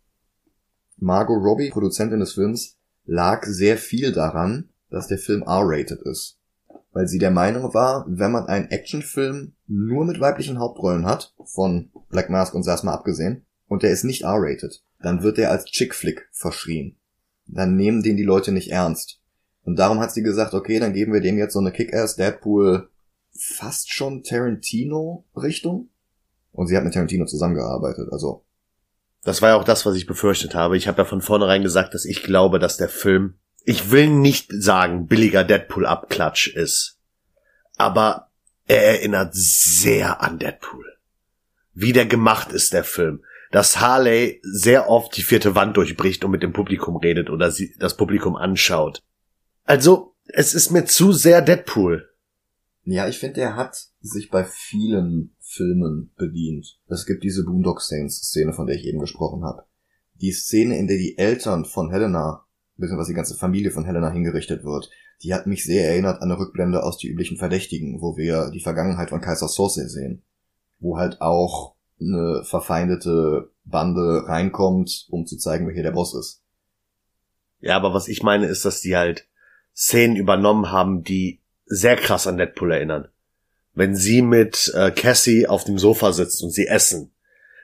Margot 1.04 1.42
Robbie, 1.44 1.72
Produzentin 1.72 2.20
des 2.20 2.34
Films, 2.34 2.78
lag 3.06 3.44
sehr 3.46 3.78
viel 3.78 4.12
daran, 4.12 4.70
dass 4.92 5.08
der 5.08 5.18
Film 5.18 5.42
R-rated 5.42 6.00
ist. 6.04 6.38
Weil 6.92 7.08
sie 7.08 7.18
der 7.18 7.32
Meinung 7.32 7.74
war, 7.74 8.06
wenn 8.08 8.32
man 8.32 8.46
einen 8.46 8.70
Actionfilm 8.70 9.54
nur 9.66 10.06
mit 10.06 10.20
weiblichen 10.20 10.60
Hauptrollen 10.60 11.08
hat, 11.08 11.34
von 11.44 11.90
Black 12.10 12.30
Mask 12.30 12.54
und 12.54 12.62
Sasma 12.62 12.94
abgesehen, 12.94 13.48
und 13.68 13.82
der 13.82 13.90
ist 13.90 14.04
nicht 14.04 14.26
R-rated, 14.26 14.84
dann 15.02 15.24
wird 15.24 15.40
er 15.40 15.50
als 15.50 15.66
Chick-Flick 15.66 16.30
verschrien. 16.32 16.98
Dann 17.48 17.76
nehmen 17.76 18.04
den 18.04 18.16
die 18.16 18.24
Leute 18.24 18.52
nicht 18.52 18.70
ernst. 18.70 19.22
Und 19.64 19.80
darum 19.80 20.02
hat 20.02 20.12
sie 20.12 20.22
gesagt, 20.22 20.54
okay, 20.54 20.78
dann 20.78 20.94
geben 20.94 21.14
wir 21.14 21.22
dem 21.22 21.40
jetzt 21.40 21.54
so 21.54 21.60
eine 21.60 21.72
Kick-Ass 21.72 22.16
Deadpool 22.16 22.90
fast 23.32 23.92
schon 23.92 24.22
Tarantino-Richtung. 24.22 25.90
Und 26.52 26.68
sie 26.68 26.78
hat 26.78 26.84
mit 26.84 26.94
Tarantino 26.94 27.26
zusammengearbeitet, 27.26 28.10
also 28.12 28.44
Das 29.24 29.42
war 29.42 29.50
ja 29.50 29.56
auch 29.56 29.64
das, 29.64 29.86
was 29.86 29.96
ich 29.96 30.08
befürchtet 30.08 30.56
habe. 30.56 30.78
Ich 30.78 30.88
habe 30.88 31.00
ja 31.00 31.06
von 31.06 31.22
vornherein 31.22 31.62
gesagt, 31.62 31.94
dass 31.94 32.06
ich 32.06 32.24
glaube, 32.24 32.60
dass 32.60 32.78
der 32.78 32.90
Film, 32.90 33.36
ich 33.64 33.92
will 33.92 34.08
nicht 34.08 34.52
sagen, 34.52 35.08
billiger 35.08 35.44
Deadpool-Abklatsch 35.44 36.48
ist. 36.48 37.00
Aber 37.78 38.32
er 38.68 38.84
erinnert 38.84 39.34
sehr 39.34 40.22
an 40.22 40.40
Deadpool. 40.40 40.86
Wie 41.74 41.94
der 41.94 42.06
gemacht 42.06 42.52
ist, 42.52 42.74
der 42.74 42.84
Film. 42.84 43.24
Dass 43.52 43.80
Harley 43.80 44.40
sehr 44.44 44.90
oft 44.90 45.16
die 45.18 45.24
vierte 45.24 45.56
Wand 45.56 45.78
durchbricht 45.78 46.24
und 46.24 46.32
mit 46.32 46.42
dem 46.42 46.54
Publikum 46.54 46.96
redet 46.96 47.30
oder 47.30 47.52
sie, 47.52 47.76
das 47.80 47.98
Publikum 47.98 48.36
anschaut. 48.36 49.04
Also, 49.66 50.16
es 50.26 50.54
ist 50.54 50.72
mir 50.72 50.86
zu 50.86 51.12
sehr 51.12 51.42
Deadpool. 51.42 52.10
Ja, 52.84 53.08
ich 53.08 53.20
finde, 53.20 53.42
er 53.42 53.56
hat 53.56 53.78
sich 54.02 54.30
bei 54.30 54.46
vielen 54.46 55.36
Filmen 55.52 56.12
bedient. 56.16 56.80
Es 56.88 57.06
gibt 57.06 57.24
diese 57.24 57.44
Boondock 57.44 57.82
Saints 57.82 58.18
Szene, 58.22 58.54
von 58.54 58.68
der 58.68 58.78
ich 58.78 58.86
eben 58.86 59.00
gesprochen 59.00 59.44
habe. 59.44 59.66
Die 60.16 60.32
Szene, 60.32 60.78
in 60.78 60.88
der 60.88 60.98
die 60.98 61.18
Eltern 61.18 61.66
von 61.66 61.92
Helena, 61.92 62.46
beziehungsweise 62.78 63.12
die 63.12 63.16
ganze 63.16 63.36
Familie 63.36 63.72
von 63.72 63.84
Helena 63.84 64.12
hingerichtet 64.12 64.64
wird, 64.64 64.90
die 65.24 65.34
hat 65.34 65.48
mich 65.48 65.66
sehr 65.66 65.90
erinnert 65.90 66.22
an 66.22 66.32
eine 66.32 66.40
Rückblende 66.40 66.84
aus 66.84 66.98
Die 66.98 67.10
üblichen 67.10 67.38
Verdächtigen, 67.38 68.02
wo 68.02 68.16
wir 68.16 68.50
die 68.52 68.62
Vergangenheit 68.62 69.10
von 69.10 69.22
Kaiser 69.22 69.50
Soze 69.50 69.90
sehen. 69.90 70.24
Wo 70.80 70.98
halt 70.98 71.22
auch 71.22 71.76
eine 72.00 72.44
verfeindete 72.46 73.52
Bande 73.66 74.24
reinkommt, 74.28 75.08
um 75.10 75.26
zu 75.26 75.38
zeigen, 75.38 75.68
wer 75.68 75.74
hier 75.74 75.84
der 75.84 75.92
Boss 75.92 76.16
ist. 76.16 76.42
Ja, 77.60 77.76
aber 77.76 77.94
was 77.94 78.08
ich 78.08 78.24
meine 78.24 78.48
ist, 78.48 78.66
dass 78.66 78.82
die 78.82 78.96
halt 78.96 79.28
Szenen 79.76 80.16
übernommen 80.16 80.72
haben, 80.72 81.04
die 81.04 81.42
sehr 81.66 81.98
krass 81.98 82.26
an 82.26 82.38
Deadpool 82.38 82.72
erinnern. 82.72 83.10
Wenn 83.74 83.96
sie 83.96 84.22
mit 84.22 84.72
äh, 84.76 84.92
Cassie 84.92 85.48
auf 85.48 85.64
dem 85.64 85.78
Sofa 85.78 86.12
sitzt 86.12 86.44
und 86.44 86.52
sie 86.52 86.68
essen. 86.68 87.12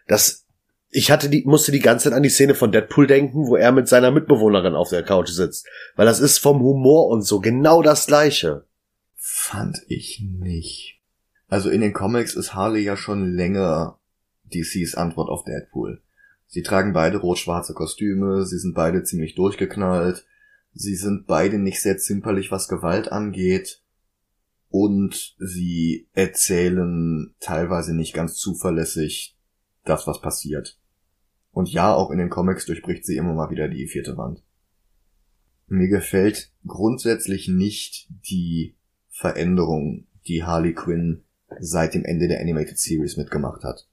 Das, 0.08 0.45
ich 0.89 1.12
hatte 1.12 1.30
die, 1.30 1.43
musste 1.45 1.72
die 1.72 1.80
ganze 1.80 2.05
Zeit 2.05 2.14
an 2.14 2.24
die 2.24 2.30
Szene 2.30 2.55
von 2.55 2.72
Deadpool 2.72 3.08
denken, 3.08 3.47
wo 3.47 3.55
er 3.55 3.72
mit 3.72 3.88
seiner 3.88 4.12
Mitbewohnerin 4.12 4.76
auf 4.76 4.89
der 4.89 5.03
Couch 5.03 5.30
sitzt. 5.30 5.68
Weil 5.95 6.05
das 6.05 6.20
ist 6.20 6.38
vom 6.38 6.60
Humor 6.62 7.08
und 7.08 7.24
so 7.24 7.39
genau 7.39 7.82
das 7.82 8.08
gleiche. 8.08 8.66
Fand 9.16 9.78
ich 9.88 10.24
nicht. 10.24 11.01
Also 11.47 11.70
in 11.70 11.82
den 11.82 11.93
Comics 11.93 12.36
ist 12.36 12.53
Harley 12.53 12.84
ja 12.84 12.97
schon 12.97 13.34
länger 13.34 13.99
DCs 14.53 14.95
Antwort 14.95 15.30
auf 15.30 15.43
Deadpool. 15.43 16.01
Sie 16.47 16.64
tragen 16.64 16.93
beide 16.93 17.18
rot-schwarze 17.18 17.74
Kostüme, 17.74 18.45
sie 18.45 18.58
sind 18.58 18.74
beide 18.74 19.03
ziemlich 19.03 19.36
durchgeknallt, 19.36 20.26
sie 20.74 20.95
sind 20.95 21.28
beide 21.28 21.58
nicht 21.58 21.82
sehr 21.82 21.97
zimperlich, 21.97 22.51
was 22.51 22.70
Gewalt 22.70 23.12
angeht, 23.12 23.82
und 24.70 25.36
sie 25.39 26.07
erzählen 26.13 27.34
teilweise 27.39 27.95
nicht 27.95 28.13
ganz 28.13 28.36
zuverlässig 28.36 29.38
das, 29.84 30.07
was 30.07 30.22
passiert. 30.22 30.80
Und 31.51 31.72
ja, 31.72 31.93
auch 31.93 32.11
in 32.11 32.18
den 32.18 32.30
Comics 32.30 32.65
durchbricht 32.65 33.05
sie 33.05 33.18
immer 33.18 33.34
mal 33.34 33.49
wieder 33.49 33.68
die 33.68 33.88
vierte 33.88 34.18
Wand. 34.18 34.43
Mir 35.68 35.88
gefällt 35.88 36.51
grundsätzlich 36.65 37.47
nicht 37.47 38.07
die 38.30 38.76
Veränderung, 39.09 40.07
die 40.28 40.43
Harley 40.43 40.74
Quinn 40.74 41.24
seit 41.59 41.93
dem 41.93 42.05
Ende 42.05 42.28
der 42.28 42.41
Animated 42.41 42.78
Series 42.78 43.18
mitgemacht 43.18 43.63
hat. 43.63 43.88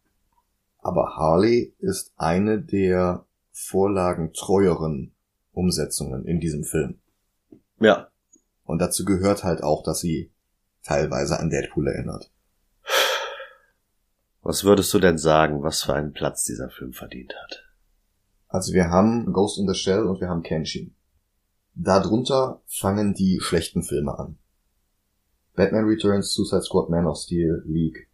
Aber 0.79 1.17
Harley 1.17 1.75
ist 1.79 2.13
eine 2.17 2.61
der 2.61 3.27
vorlagentreueren 3.53 5.15
Umsetzungen 5.53 6.27
in 6.27 6.41
diesem 6.41 6.65
Film. 6.65 6.99
Ja. 7.81 8.09
Und 8.65 8.81
dazu 8.81 9.05
gehört 9.05 9.45
halt 9.45 9.63
auch, 9.63 9.83
dass 9.83 10.01
sie 10.01 10.34
teilweise 10.85 11.41
an 11.41 11.51
Deadpool 11.51 11.89
erinnert. 11.89 12.31
Was 14.43 14.63
würdest 14.63 14.93
du 14.93 14.99
denn 14.99 15.19
sagen, 15.19 15.63
was 15.63 15.83
für 15.83 15.95
einen 15.95 16.13
Platz 16.13 16.45
dieser 16.45 16.69
Film 16.69 16.93
verdient 16.93 17.35
hat? 17.35 17.65
Also 18.49 18.73
wir 18.73 18.91
haben 18.91 19.33
Ghost 19.33 19.59
in 19.59 19.67
the 19.67 19.75
Shell 19.75 20.07
und 20.07 20.21
wir 20.21 20.29
haben 20.29 20.43
Kenshin. 20.43 20.95
Darunter 21.75 22.63
fangen 22.67 23.15
die 23.15 23.41
schlechten 23.41 23.83
Filme 23.83 24.17
an. 24.19 24.39
Batman 25.55 25.87
Returns, 25.87 26.33
Suicide 26.33 26.63
Squad, 26.63 26.91
Man 26.91 27.07
of 27.07 27.17
Steel, 27.17 27.63
League. 27.65 28.09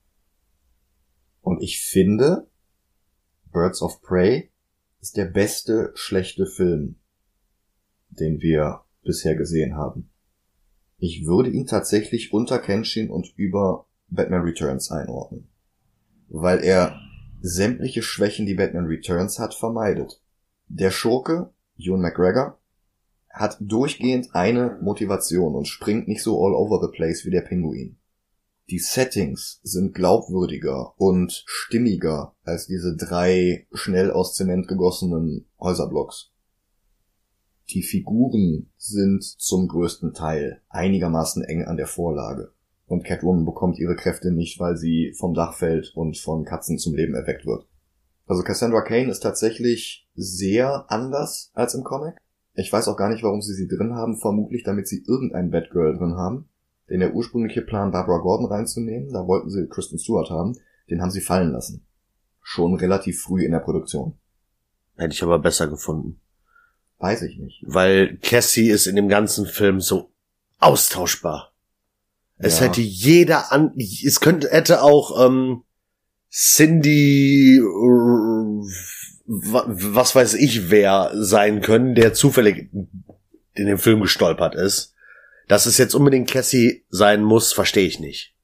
Und 1.43 1.63
ich 1.63 1.81
finde, 1.81 2.49
Birds 3.53 3.83
of 3.83 4.01
Prey 4.01 4.53
ist 5.01 5.17
der 5.17 5.25
beste 5.25 5.91
schlechte 5.95 6.47
Film, 6.47 6.97
den 8.09 8.41
wir 8.41 8.85
bisher 9.03 9.35
gesehen 9.35 9.75
haben. 9.77 10.11
Ich 11.03 11.25
würde 11.25 11.49
ihn 11.49 11.67
tatsächlich 11.67 12.33
unter 12.35 12.59
Kenshin 12.59 13.11
und 13.11 13.33
über 13.37 13.87
Batman 14.09 14.43
Returns 14.43 14.91
einordnen. 14.91 15.49
Weil 16.29 16.63
er 16.63 17.01
sämtliche 17.41 18.03
Schwächen, 18.03 18.45
die 18.45 18.55
Batman 18.55 18.85
Returns 18.85 19.39
hat, 19.39 19.55
vermeidet. 19.55 20.21
Der 20.69 20.91
Schurke, 20.91 21.55
Ewan 21.79 22.03
McGregor, 22.03 22.59
hat 23.31 23.57
durchgehend 23.61 24.35
eine 24.35 24.79
Motivation 24.83 25.55
und 25.55 25.67
springt 25.67 26.07
nicht 26.07 26.23
so 26.23 26.45
all 26.45 26.53
over 26.53 26.87
the 26.87 26.95
place 26.95 27.25
wie 27.25 27.31
der 27.31 27.43
Pinguin. 27.43 27.97
Die 28.69 28.79
Settings 28.79 29.59
sind 29.63 29.95
glaubwürdiger 29.95 30.93
und 30.99 31.45
stimmiger 31.47 32.35
als 32.45 32.67
diese 32.67 32.95
drei 32.95 33.67
schnell 33.73 34.11
aus 34.11 34.35
Zement 34.35 34.69
gegossenen 34.69 35.47
Häuserblocks. 35.59 36.30
Die 37.73 37.83
Figuren 37.83 38.69
sind 38.77 39.23
zum 39.23 39.69
größten 39.69 40.13
Teil 40.13 40.61
einigermaßen 40.71 41.45
eng 41.45 41.65
an 41.67 41.77
der 41.77 41.87
Vorlage. 41.87 42.53
Und 42.87 43.05
Catwoman 43.05 43.45
bekommt 43.45 43.79
ihre 43.79 43.95
Kräfte 43.95 44.33
nicht, 44.33 44.59
weil 44.59 44.77
sie 44.77 45.15
vom 45.17 45.35
Dach 45.35 45.55
fällt 45.55 45.93
und 45.95 46.19
von 46.19 46.45
Katzen 46.45 46.79
zum 46.79 46.97
Leben 46.97 47.15
erweckt 47.15 47.47
wird. 47.47 47.69
Also 48.27 48.43
Cassandra 48.43 48.81
Kane 48.81 49.09
ist 49.09 49.21
tatsächlich 49.21 50.09
sehr 50.17 50.87
anders 50.89 51.53
als 51.55 51.75
im 51.75 51.85
Comic. 51.85 52.17
Ich 52.55 52.73
weiß 52.73 52.89
auch 52.89 52.97
gar 52.97 53.09
nicht, 53.09 53.23
warum 53.23 53.41
sie 53.41 53.55
sie 53.55 53.69
drin 53.69 53.95
haben, 53.95 54.17
vermutlich 54.17 54.65
damit 54.65 54.89
sie 54.89 55.05
irgendein 55.07 55.53
Batgirl 55.53 55.97
drin 55.97 56.17
haben. 56.17 56.49
Denn 56.89 56.99
der 56.99 57.15
ursprüngliche 57.15 57.63
Plan, 57.63 57.93
Barbara 57.93 58.19
Gordon 58.19 58.47
reinzunehmen, 58.47 59.13
da 59.13 59.29
wollten 59.29 59.49
sie 59.49 59.69
Kristen 59.69 59.99
Stewart 59.99 60.31
haben, 60.31 60.57
den 60.91 61.01
haben 61.01 61.13
sie 61.13 61.21
fallen 61.21 61.53
lassen. 61.53 61.87
Schon 62.41 62.75
relativ 62.75 63.23
früh 63.23 63.45
in 63.45 63.53
der 63.53 63.61
Produktion. 63.61 64.15
Hätte 64.97 65.15
ich 65.15 65.23
aber 65.23 65.39
besser 65.39 65.69
gefunden. 65.69 66.21
Weiß 67.01 67.23
ich 67.23 67.39
nicht. 67.39 67.63
Weil 67.67 68.19
Cassie 68.19 68.69
ist 68.71 68.87
in 68.87 68.95
dem 68.95 69.09
ganzen 69.09 69.47
Film 69.47 69.81
so 69.81 70.11
austauschbar. 70.59 71.53
Es 72.39 72.61
Ja. 72.61 72.67
hätte 72.67 72.81
jeder 72.83 73.53
an, 73.53 73.73
es 73.79 74.21
könnte, 74.21 74.51
hätte 74.51 74.83
auch, 74.83 75.27
ähm, 75.27 75.63
Cindy, 76.31 77.57
äh, 77.59 78.71
was 79.27 80.15
weiß 80.15 80.35
ich 80.35 80.71
wer 80.71 81.11
sein 81.15 81.61
können, 81.63 81.95
der 81.95 82.15
zufällig 82.15 82.71
in 82.73 83.67
den 83.67 83.79
Film 83.79 84.01
gestolpert 84.03 84.55
ist. 84.55 84.95
Dass 85.49 85.67
es 85.67 85.79
jetzt 85.79 85.95
unbedingt 85.95 86.31
Cassie 86.31 86.85
sein 86.91 87.25
muss, 87.25 87.53
verstehe 87.53 87.87
ich 87.87 87.99
nicht. 87.99 88.35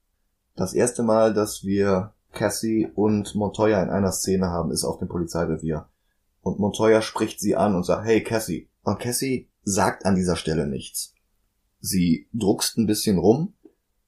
Das 0.57 0.72
erste 0.72 1.02
Mal, 1.02 1.34
dass 1.34 1.62
wir 1.64 2.14
Cassie 2.32 2.88
und 2.94 3.34
Montoya 3.34 3.82
in 3.82 3.90
einer 3.90 4.12
Szene 4.12 4.46
haben, 4.48 4.72
ist 4.72 4.84
auf 4.84 4.98
dem 4.98 5.09
Polizeirevier. 5.09 5.88
Und 6.47 6.61
Montoya 6.61 7.03
spricht 7.03 7.40
sie 7.40 7.57
an 7.57 7.74
und 7.74 7.82
sagt, 7.82 8.07
hey 8.07 8.22
Cassie. 8.22 8.68
Und 8.84 9.01
Cassie 9.01 9.51
sagt 9.64 10.07
an 10.07 10.14
dieser 10.14 10.36
Stelle 10.36 10.68
nichts. 10.68 11.12
Sie 11.80 12.28
druckst 12.32 12.78
ein 12.78 12.86
bisschen 12.86 13.18
rum 13.18 13.55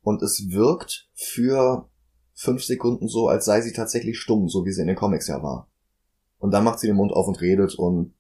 und 0.03 0.22
es 0.22 0.49
wirkt 0.49 1.09
für 1.14 1.89
fünf 2.34 2.62
Sekunden 2.62 3.09
so, 3.09 3.26
als 3.26 3.45
sei 3.45 3.61
sie 3.61 3.72
tatsächlich 3.72 4.20
stumm, 4.20 4.49
so 4.49 4.64
wie 4.64 4.70
sie 4.70 4.82
in 4.82 4.86
den 4.86 4.95
Comics 4.95 5.26
ja 5.26 5.43
war. 5.43 5.68
Und 6.39 6.53
dann 6.53 6.62
macht 6.62 6.78
sie 6.78 6.86
den 6.86 6.95
Mund 6.95 7.11
auf 7.12 7.26
und 7.26 7.41
redet 7.41 7.74
und 7.74 8.14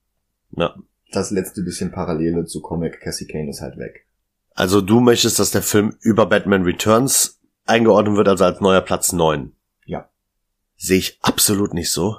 ja. 0.50 0.74
das 1.12 1.30
letzte 1.30 1.62
bisschen 1.62 1.92
Parallele 1.92 2.44
zu 2.44 2.60
Comic 2.60 3.00
Cassie 3.00 3.28
Kane 3.28 3.50
ist 3.50 3.60
halt 3.60 3.78
weg. 3.78 4.08
Also 4.52 4.80
du 4.80 4.98
möchtest, 4.98 5.38
dass 5.38 5.52
der 5.52 5.62
Film 5.62 5.96
über 6.00 6.26
Batman 6.26 6.64
Returns 6.64 7.38
eingeordnet 7.66 8.16
wird, 8.16 8.26
also 8.26 8.46
als 8.46 8.60
neuer 8.60 8.80
Platz 8.80 9.12
neun. 9.12 9.54
Ja. 9.86 10.10
Sehe 10.76 10.98
ich 10.98 11.20
absolut 11.22 11.72
nicht 11.72 11.92
so. 11.92 12.16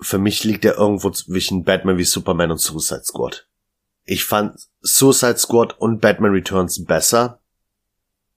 Für 0.00 0.18
mich 0.18 0.44
liegt 0.44 0.64
er 0.64 0.76
irgendwo 0.76 1.10
zwischen 1.10 1.64
Batman 1.64 1.98
wie 1.98 2.04
Superman 2.04 2.52
und 2.52 2.58
Suicide 2.58 3.04
Squad. 3.04 3.46
Ich 4.04 4.24
fand 4.24 4.58
Suicide 4.80 5.38
Squad 5.38 5.78
und 5.78 6.00
Batman 6.00 6.32
Returns 6.32 6.84
besser, 6.84 7.40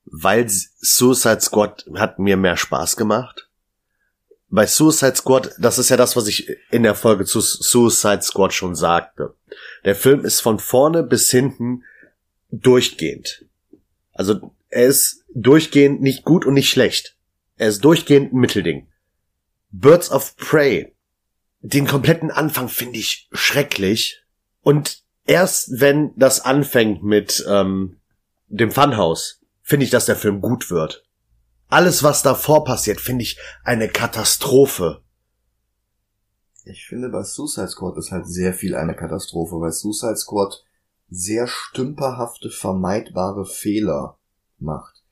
weil 0.06 0.50
Suicide 0.50 1.42
Squad 1.42 1.86
hat 1.96 2.20
mir 2.20 2.38
mehr 2.38 2.58
Spaß 2.58 2.98
gemacht. 2.98 3.50
Bei 4.50 4.68
Suicide 4.68 5.16
Squad, 5.16 5.56
das 5.58 5.80
ist 5.80 5.90
ja 5.90 5.98
das, 5.98 6.16
was 6.16 6.28
ich 6.28 6.48
in 6.70 6.84
der 6.84 6.94
Folge 6.94 7.26
zu 7.26 7.42
Suicide 7.42 8.22
Squad 8.22 8.54
schon 8.54 8.76
sagte. 8.76 9.34
Der 9.86 9.96
Film 9.96 10.24
ist 10.26 10.42
von 10.42 10.60
vorne 10.60 11.02
bis 11.02 11.32
hinten 11.32 11.84
durchgehend. 12.52 13.46
Also 14.12 14.54
er 14.70 14.86
ist 14.86 15.24
durchgehend 15.34 16.02
nicht 16.02 16.24
gut 16.24 16.46
und 16.46 16.54
nicht 16.54 16.70
schlecht. 16.70 17.16
Er 17.58 17.70
ist 17.70 17.84
durchgehend 17.84 18.34
ein 18.34 18.40
Mittelding. 18.40 18.88
Birds 19.72 20.12
of 20.12 20.36
Prey. 20.38 20.94
Den 21.64 21.88
kompletten 21.88 22.30
Anfang 22.30 22.68
finde 22.68 23.00
ich 23.00 23.30
schrecklich. 23.32 24.22
Und 24.62 25.02
erst 25.26 25.80
wenn 25.80 26.12
das 26.18 26.42
anfängt 26.42 27.04
mit 27.04 27.44
ähm, 27.48 28.02
dem 28.48 28.70
Funhouse, 28.70 29.42
finde 29.62 29.86
ich, 29.86 29.90
dass 29.90 30.06
der 30.06 30.18
Film 30.18 30.42
gut 30.42 30.70
wird. 30.70 31.06
Alles, 31.70 32.04
was 32.04 32.22
davor 32.22 32.66
passiert, 32.66 33.00
finde 33.00 33.24
ich 33.24 33.40
eine 33.64 33.88
Katastrophe. 33.88 35.02
Ich 36.66 36.86
finde, 36.86 37.10
bei 37.10 37.24
Suicide 37.24 37.70
Squad 37.70 37.98
ist 37.98 38.12
halt 38.12 38.28
sehr 38.28 38.54
viel 38.54 38.76
eine 38.76 38.96
Katastrophe, 38.96 39.56
weil 39.62 39.72
Suicide 39.72 40.18
Squad 40.18 40.66
sehr 41.10 41.48
stümperhafte, 41.48 42.50
vermeidbare 42.50 43.46
Fehler 43.46 44.18
macht. 44.60 45.03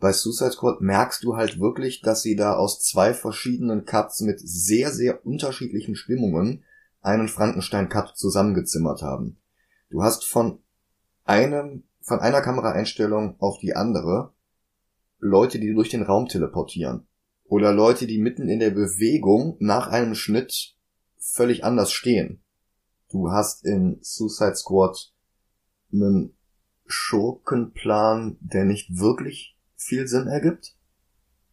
Bei 0.00 0.12
Suicide 0.12 0.52
Squad 0.52 0.80
merkst 0.80 1.24
du 1.24 1.36
halt 1.36 1.58
wirklich, 1.58 2.02
dass 2.02 2.22
sie 2.22 2.36
da 2.36 2.54
aus 2.54 2.80
zwei 2.80 3.14
verschiedenen 3.14 3.84
Cuts 3.84 4.20
mit 4.20 4.38
sehr, 4.40 4.92
sehr 4.92 5.26
unterschiedlichen 5.26 5.96
Stimmungen 5.96 6.64
einen 7.00 7.26
Frankenstein-Cut 7.26 8.16
zusammengezimmert 8.16 9.02
haben. 9.02 9.40
Du 9.90 10.02
hast 10.02 10.24
von 10.24 10.60
einem, 11.24 11.82
von 12.00 12.20
einer 12.20 12.42
Kameraeinstellung 12.42 13.40
auf 13.40 13.58
die 13.58 13.74
andere 13.74 14.32
Leute, 15.18 15.58
die 15.58 15.74
durch 15.74 15.88
den 15.88 16.04
Raum 16.04 16.28
teleportieren. 16.28 17.08
Oder 17.44 17.72
Leute, 17.72 18.06
die 18.06 18.18
mitten 18.18 18.48
in 18.48 18.60
der 18.60 18.70
Bewegung 18.70 19.56
nach 19.58 19.88
einem 19.88 20.14
Schnitt 20.14 20.76
völlig 21.16 21.64
anders 21.64 21.92
stehen. 21.92 22.40
Du 23.10 23.32
hast 23.32 23.64
in 23.64 23.98
Suicide 24.02 24.54
Squad 24.54 25.12
einen 25.92 26.36
Schurkenplan, 26.86 28.36
der 28.40 28.64
nicht 28.64 28.96
wirklich 28.98 29.57
viel 29.78 30.06
Sinn 30.06 30.26
ergibt. 30.26 30.76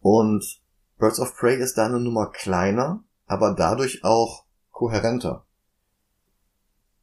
Und 0.01 0.61
Birds 0.97 1.19
of 1.19 1.35
Prey 1.37 1.57
ist 1.57 1.77
da 1.77 1.85
eine 1.85 1.99
Nummer 1.99 2.31
kleiner, 2.31 3.03
aber 3.25 3.53
dadurch 3.53 4.03
auch 4.03 4.45
kohärenter. 4.71 5.45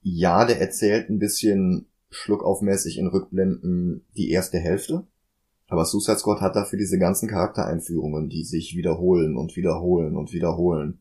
Ja, 0.02 0.44
der 0.44 0.60
erzählt 0.60 1.08
ein 1.08 1.18
bisschen 1.18 1.86
schluckaufmäßig 2.10 2.98
in 2.98 3.06
Rückblenden 3.06 4.04
die 4.16 4.30
erste 4.30 4.58
Hälfte. 4.58 5.06
Aber 5.68 5.86
Suicide 5.86 6.18
Squad 6.18 6.40
hat 6.40 6.56
dafür 6.56 6.78
diese 6.78 6.98
ganzen 6.98 7.28
Charaktereinführungen, 7.28 8.28
die 8.28 8.44
sich 8.44 8.76
wiederholen 8.76 9.36
und 9.36 9.56
wiederholen 9.56 10.16
und 10.16 10.32
wiederholen. 10.32 11.00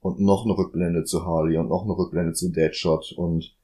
Und 0.00 0.20
noch 0.20 0.44
eine 0.44 0.56
Rückblende 0.56 1.04
zu 1.04 1.24
Harley 1.24 1.56
und 1.56 1.68
noch 1.68 1.84
eine 1.84 1.96
Rückblende 1.96 2.32
zu 2.32 2.50
Deadshot 2.50 3.12
und 3.16 3.56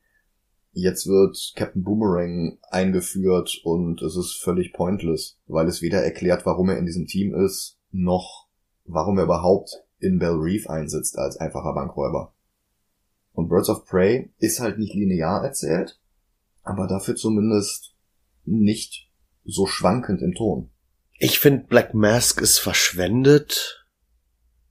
Jetzt 0.72 1.06
wird 1.06 1.52
Captain 1.56 1.82
Boomerang 1.82 2.58
eingeführt 2.70 3.60
und 3.64 4.02
es 4.02 4.16
ist 4.16 4.34
völlig 4.34 4.72
pointless, 4.72 5.38
weil 5.46 5.66
es 5.66 5.82
weder 5.82 6.02
erklärt, 6.02 6.46
warum 6.46 6.68
er 6.68 6.78
in 6.78 6.86
diesem 6.86 7.06
Team 7.06 7.34
ist, 7.34 7.78
noch 7.90 8.48
warum 8.84 9.18
er 9.18 9.24
überhaupt 9.24 9.70
in 9.98 10.18
Bell 10.18 10.36
Reef 10.36 10.68
einsetzt 10.68 11.18
als 11.18 11.36
einfacher 11.36 11.74
Bankräuber. 11.74 12.34
Und 13.32 13.48
Birds 13.48 13.68
of 13.68 13.84
Prey 13.86 14.32
ist 14.38 14.60
halt 14.60 14.78
nicht 14.78 14.94
linear 14.94 15.44
erzählt, 15.44 15.98
aber 16.62 16.86
dafür 16.86 17.16
zumindest 17.16 17.94
nicht 18.44 19.10
so 19.44 19.66
schwankend 19.66 20.22
im 20.22 20.34
Ton. 20.34 20.70
Ich 21.18 21.38
finde 21.38 21.66
Black 21.66 21.94
Mask 21.94 22.40
ist 22.40 22.58
verschwendet. 22.58 23.86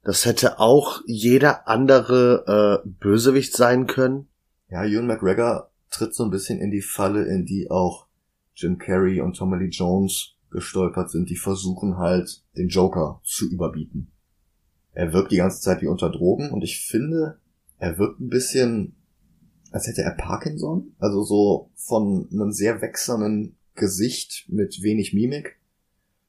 Das 0.03 0.25
hätte 0.25 0.59
auch 0.59 1.01
jeder 1.05 1.67
andere 1.67 2.83
äh, 2.85 2.87
Bösewicht 2.87 3.55
sein 3.55 3.87
können. 3.87 4.29
Ja, 4.69 4.85
Ewan 4.85 5.07
McGregor 5.07 5.71
tritt 5.89 6.13
so 6.13 6.23
ein 6.23 6.31
bisschen 6.31 6.59
in 6.59 6.71
die 6.71 6.81
Falle, 6.81 7.25
in 7.25 7.45
die 7.45 7.69
auch 7.69 8.07
Jim 8.55 8.77
Carrey 8.77 9.21
und 9.21 9.35
Tommy 9.37 9.57
Lee 9.57 9.69
Jones 9.69 10.35
gestolpert 10.49 11.11
sind. 11.11 11.29
Die 11.29 11.35
versuchen 11.35 11.97
halt, 11.97 12.43
den 12.57 12.69
Joker 12.69 13.21
zu 13.23 13.49
überbieten. 13.49 14.11
Er 14.93 15.13
wirkt 15.13 15.31
die 15.31 15.37
ganze 15.37 15.61
Zeit 15.61 15.81
wie 15.81 15.87
unter 15.87 16.09
Drogen 16.09 16.51
und 16.51 16.63
ich 16.63 16.79
finde, 16.79 17.39
er 17.77 17.97
wirkt 17.99 18.19
ein 18.19 18.29
bisschen, 18.29 18.95
als 19.71 19.87
hätte 19.87 20.01
er 20.01 20.11
Parkinson. 20.11 20.95
Also 20.97 21.23
so 21.23 21.71
von 21.75 22.27
einem 22.31 22.51
sehr 22.51 22.81
wechselnden 22.81 23.57
Gesicht 23.75 24.45
mit 24.49 24.81
wenig 24.81 25.13
Mimik. 25.13 25.59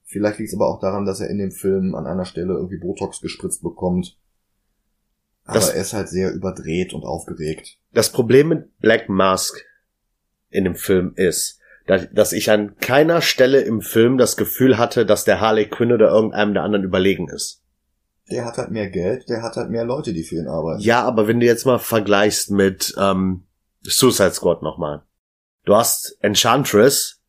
Vielleicht 0.03 0.39
liegt 0.39 0.49
es 0.49 0.55
aber 0.55 0.67
auch 0.67 0.79
daran, 0.79 1.05
dass 1.05 1.19
er 1.19 1.29
in 1.29 1.39
dem 1.39 1.51
Film 1.51 1.95
an 1.95 2.05
einer 2.05 2.25
Stelle 2.25 2.53
irgendwie 2.53 2.77
Botox 2.77 3.21
gespritzt 3.21 3.63
bekommt 3.63 4.17
aber 5.49 5.59
das, 5.59 5.69
er 5.69 5.81
ist 5.81 5.93
halt 5.93 6.09
sehr 6.09 6.31
überdreht 6.31 6.93
und 6.93 7.03
aufgeregt. 7.03 7.77
Das 7.91 8.11
Problem 8.11 8.49
mit 8.49 8.77
Black 8.79 9.09
Mask 9.09 9.65
in 10.49 10.63
dem 10.63 10.75
Film 10.75 11.13
ist, 11.15 11.59
dass 12.13 12.33
ich 12.33 12.51
an 12.51 12.77
keiner 12.77 13.21
Stelle 13.21 13.61
im 13.61 13.81
Film 13.81 14.19
das 14.19 14.37
Gefühl 14.37 14.77
hatte, 14.77 15.07
dass 15.07 15.25
der 15.25 15.41
Harley 15.41 15.67
Quinn 15.67 15.91
oder 15.91 16.09
irgendeinem 16.09 16.53
der 16.53 16.63
anderen 16.63 16.85
überlegen 16.85 17.29
ist. 17.29 17.63
Der 18.29 18.45
hat 18.45 18.57
halt 18.57 18.69
mehr 18.69 18.91
Geld, 18.91 19.27
der 19.27 19.41
hat 19.41 19.55
halt 19.55 19.71
mehr 19.71 19.85
Leute, 19.85 20.13
die 20.13 20.23
für 20.23 20.35
ihn 20.35 20.47
arbeiten. 20.47 20.81
Ja, 20.81 21.03
aber 21.03 21.27
wenn 21.27 21.39
du 21.39 21.47
jetzt 21.47 21.65
mal 21.65 21.79
vergleichst 21.79 22.51
mit 22.51 22.93
ähm, 22.99 23.47
Suicide 23.83 24.33
Squad 24.33 24.61
nochmal. 24.61 25.01
Du 25.65 25.75
hast 25.75 26.17
Enchantress, 26.21 27.21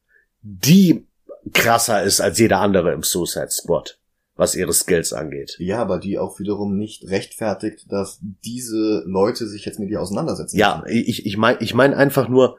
die 0.43 1.07
krasser 1.55 2.03
ist 2.03 2.21
als 2.21 2.39
jeder 2.39 2.59
andere 2.59 2.93
im 2.93 3.03
Suicide 3.03 3.51
Squad 3.51 4.00
was 4.41 4.55
ihre 4.55 4.73
Skills 4.73 5.13
angeht. 5.13 5.57
Ja, 5.59 5.83
aber 5.83 5.99
die 5.99 6.19
auch 6.19 6.39
wiederum 6.39 6.79
nicht 6.79 7.11
rechtfertigt, 7.11 7.85
dass 7.93 8.21
diese 8.23 9.05
Leute 9.07 9.47
sich 9.47 9.67
jetzt 9.67 9.79
mit 9.79 9.91
ihr 9.91 10.01
auseinandersetzen. 10.01 10.57
Ja, 10.57 10.83
müssen. 10.83 10.97
ich, 10.97 11.27
ich 11.27 11.37
meine 11.37 11.61
ich 11.61 11.75
mein 11.75 11.93
einfach 11.93 12.27
nur, 12.27 12.57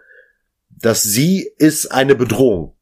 dass 0.69 1.01
sie 1.01 1.51
ist 1.57 1.91
eine 1.91 2.13
Bedrohung. 2.13 2.75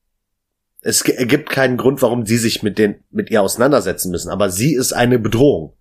Es 0.81 1.01
ergibt 1.01 1.49
keinen 1.49 1.77
Grund, 1.77 2.01
warum 2.01 2.25
sie 2.25 2.37
sich 2.37 2.61
mit 2.61 2.77
den, 2.77 2.95
mit 3.09 3.31
ihr 3.31 3.41
auseinandersetzen 3.41 4.11
müssen, 4.11 4.29
aber 4.29 4.49
sie 4.49 4.75
ist 4.75 4.91
eine 4.91 5.17
Bedrohung. 5.17 5.77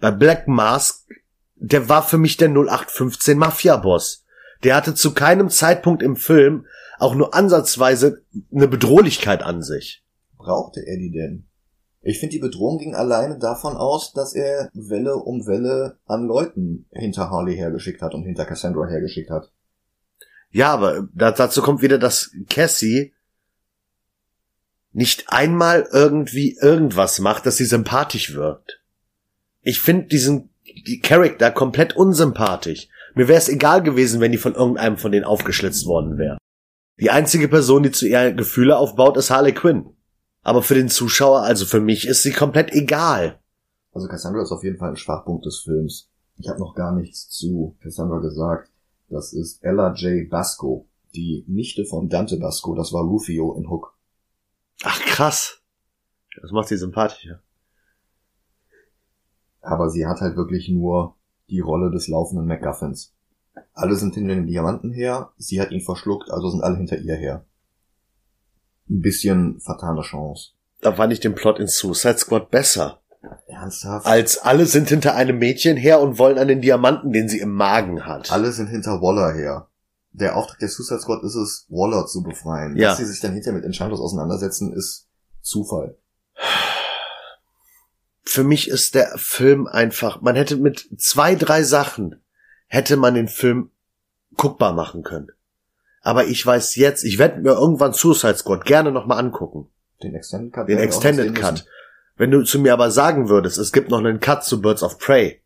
Bei 0.00 0.10
Black 0.10 0.48
Mask, 0.48 1.06
der 1.56 1.90
war 1.90 2.02
für 2.02 2.16
mich 2.16 2.38
der 2.38 2.48
0815 2.48 3.36
Mafia-Boss. 3.36 4.24
Der 4.64 4.76
hatte 4.76 4.94
zu 4.94 5.12
keinem 5.12 5.50
Zeitpunkt 5.50 6.02
im 6.02 6.16
Film 6.16 6.64
auch 6.98 7.14
nur 7.14 7.34
ansatzweise 7.34 8.22
eine 8.50 8.66
Bedrohlichkeit 8.66 9.42
an 9.42 9.62
sich. 9.62 10.02
Brauchte 10.38 10.80
er 10.86 10.96
die 10.96 11.10
denn? 11.10 11.48
Ich 12.02 12.18
finde, 12.18 12.34
die 12.34 12.40
Bedrohung 12.40 12.78
ging 12.78 12.94
alleine 12.94 13.38
davon 13.38 13.76
aus, 13.76 14.12
dass 14.12 14.34
er 14.34 14.70
Welle 14.74 15.16
um 15.16 15.46
Welle 15.46 15.98
an 16.06 16.26
Leuten 16.26 16.86
hinter 16.90 17.30
Harley 17.30 17.56
hergeschickt 17.56 18.02
hat 18.02 18.14
und 18.14 18.24
hinter 18.24 18.44
Cassandra 18.44 18.88
hergeschickt 18.88 19.30
hat. 19.30 19.52
Ja, 20.50 20.72
aber 20.72 21.08
dazu 21.14 21.62
kommt 21.62 21.80
wieder, 21.80 21.98
dass 21.98 22.32
Cassie 22.50 23.14
nicht 24.92 25.32
einmal 25.32 25.88
irgendwie 25.92 26.58
irgendwas 26.60 27.20
macht, 27.20 27.46
dass 27.46 27.56
sie 27.56 27.64
sympathisch 27.64 28.34
wirkt. 28.34 28.82
Ich 29.62 29.80
finde 29.80 30.08
diesen 30.08 30.50
die 30.86 31.00
Charakter 31.00 31.50
komplett 31.50 31.96
unsympathisch. 31.96 32.88
Mir 33.14 33.28
wäre 33.28 33.38
es 33.38 33.48
egal 33.48 33.82
gewesen, 33.82 34.20
wenn 34.20 34.32
die 34.32 34.38
von 34.38 34.54
irgendeinem 34.54 34.96
von 34.96 35.12
denen 35.12 35.24
aufgeschlitzt 35.24 35.86
worden 35.86 36.18
wäre. 36.18 36.38
Die 36.98 37.10
einzige 37.10 37.48
Person, 37.48 37.82
die 37.82 37.90
zu 37.90 38.06
ihr 38.06 38.32
Gefühle 38.32 38.76
aufbaut, 38.76 39.16
ist 39.16 39.30
Harley 39.30 39.52
Quinn. 39.52 39.96
Aber 40.42 40.62
für 40.62 40.74
den 40.74 40.88
Zuschauer, 40.88 41.42
also 41.42 41.64
für 41.64 41.80
mich, 41.80 42.06
ist 42.06 42.22
sie 42.22 42.32
komplett 42.32 42.72
egal. 42.72 43.38
Also 43.92 44.08
Cassandra 44.08 44.42
ist 44.42 44.52
auf 44.52 44.64
jeden 44.64 44.78
Fall 44.78 44.90
ein 44.90 44.96
Schwachpunkt 44.96 45.46
des 45.46 45.60
Films. 45.60 46.08
Ich 46.36 46.48
habe 46.48 46.58
noch 46.58 46.74
gar 46.74 46.92
nichts 46.92 47.28
zu 47.28 47.76
Cassandra 47.80 48.18
gesagt. 48.18 48.70
Das 49.08 49.32
ist 49.32 49.62
Ella 49.62 49.92
J. 49.94 50.28
Basco, 50.28 50.88
die 51.14 51.44
Nichte 51.46 51.84
von 51.84 52.08
Dante 52.08 52.38
Basco. 52.38 52.74
Das 52.74 52.92
war 52.92 53.02
Rufio 53.04 53.54
in 53.54 53.68
Hook. 53.68 53.94
Ach 54.82 55.00
krass. 55.00 55.60
Das 56.40 56.50
macht 56.50 56.68
sie 56.68 56.76
sympathischer. 56.76 57.40
Aber 59.60 59.90
sie 59.90 60.06
hat 60.06 60.20
halt 60.20 60.36
wirklich 60.36 60.68
nur 60.68 61.14
die 61.50 61.60
Rolle 61.60 61.90
des 61.90 62.08
laufenden 62.08 62.46
MacGuffins. 62.46 63.14
Alle 63.74 63.96
sind 63.96 64.14
hinter 64.14 64.34
den 64.34 64.46
Diamanten 64.46 64.90
her, 64.90 65.32
sie 65.36 65.60
hat 65.60 65.70
ihn 65.70 65.82
verschluckt, 65.82 66.30
also 66.30 66.48
sind 66.48 66.62
alle 66.62 66.78
hinter 66.78 66.98
ihr 66.98 67.14
her. 67.14 67.44
Ein 68.92 69.00
bisschen 69.00 69.58
fatale 69.60 70.02
Chance. 70.02 70.50
Da 70.82 70.92
fand 70.92 71.12
ich 71.12 71.20
den 71.20 71.34
Plot 71.34 71.58
in 71.58 71.66
Suicide 71.66 72.18
Squad 72.18 72.50
besser. 72.50 73.00
Ernsthaft? 73.46 74.06
Als 74.06 74.38
alle 74.38 74.66
sind 74.66 74.88
hinter 74.88 75.14
einem 75.14 75.38
Mädchen 75.38 75.76
her 75.76 76.00
und 76.00 76.18
wollen 76.18 76.38
an 76.38 76.48
den 76.48 76.60
Diamanten, 76.60 77.12
den 77.12 77.28
sie 77.28 77.38
im 77.38 77.52
Magen 77.52 78.04
hat. 78.04 78.30
Alle 78.30 78.52
sind 78.52 78.66
hinter 78.66 79.00
Waller 79.00 79.32
her. 79.32 79.68
Der 80.10 80.36
Auftrag 80.36 80.58
der 80.58 80.68
Suicide 80.68 81.00
Squad 81.00 81.22
ist 81.22 81.36
es, 81.36 81.66
Waller 81.70 82.06
zu 82.06 82.22
befreien. 82.22 82.76
Ja. 82.76 82.90
Dass 82.90 82.98
sie 82.98 83.06
sich 83.06 83.20
dann 83.20 83.32
hinterher 83.32 83.54
mit 83.54 83.64
Enchantos 83.64 84.00
auseinandersetzen, 84.00 84.74
ist 84.74 85.08
Zufall. 85.40 85.96
Für 88.22 88.44
mich 88.44 88.68
ist 88.68 88.94
der 88.94 89.12
Film 89.16 89.66
einfach, 89.66 90.20
man 90.20 90.36
hätte 90.36 90.56
mit 90.56 90.88
zwei, 90.98 91.34
drei 91.34 91.62
Sachen, 91.62 92.22
hätte 92.66 92.96
man 92.96 93.14
den 93.14 93.28
Film 93.28 93.70
guckbar 94.36 94.74
machen 94.74 95.02
können. 95.02 95.30
Aber 96.02 96.26
ich 96.26 96.44
weiß 96.44 96.76
jetzt, 96.76 97.04
ich 97.04 97.18
werde 97.18 97.40
mir 97.40 97.52
irgendwann 97.52 97.92
Suicide 97.92 98.36
Squad 98.36 98.64
gerne 98.64 98.90
nochmal 98.90 99.18
angucken. 99.18 99.68
Den 100.02 100.14
Extended 100.14 100.52
Cut. 100.52 100.68
Den 100.68 100.78
Extended 100.78 101.34
Cut. 101.34 101.64
Wenn 102.16 102.30
du 102.30 102.42
zu 102.42 102.58
mir 102.58 102.72
aber 102.72 102.90
sagen 102.90 103.28
würdest, 103.28 103.56
es 103.56 103.72
gibt 103.72 103.88
noch 103.88 103.98
einen 103.98 104.20
Cut 104.20 104.44
zu 104.44 104.60
Birds 104.60 104.82
of 104.82 104.98
Prey, 104.98 105.40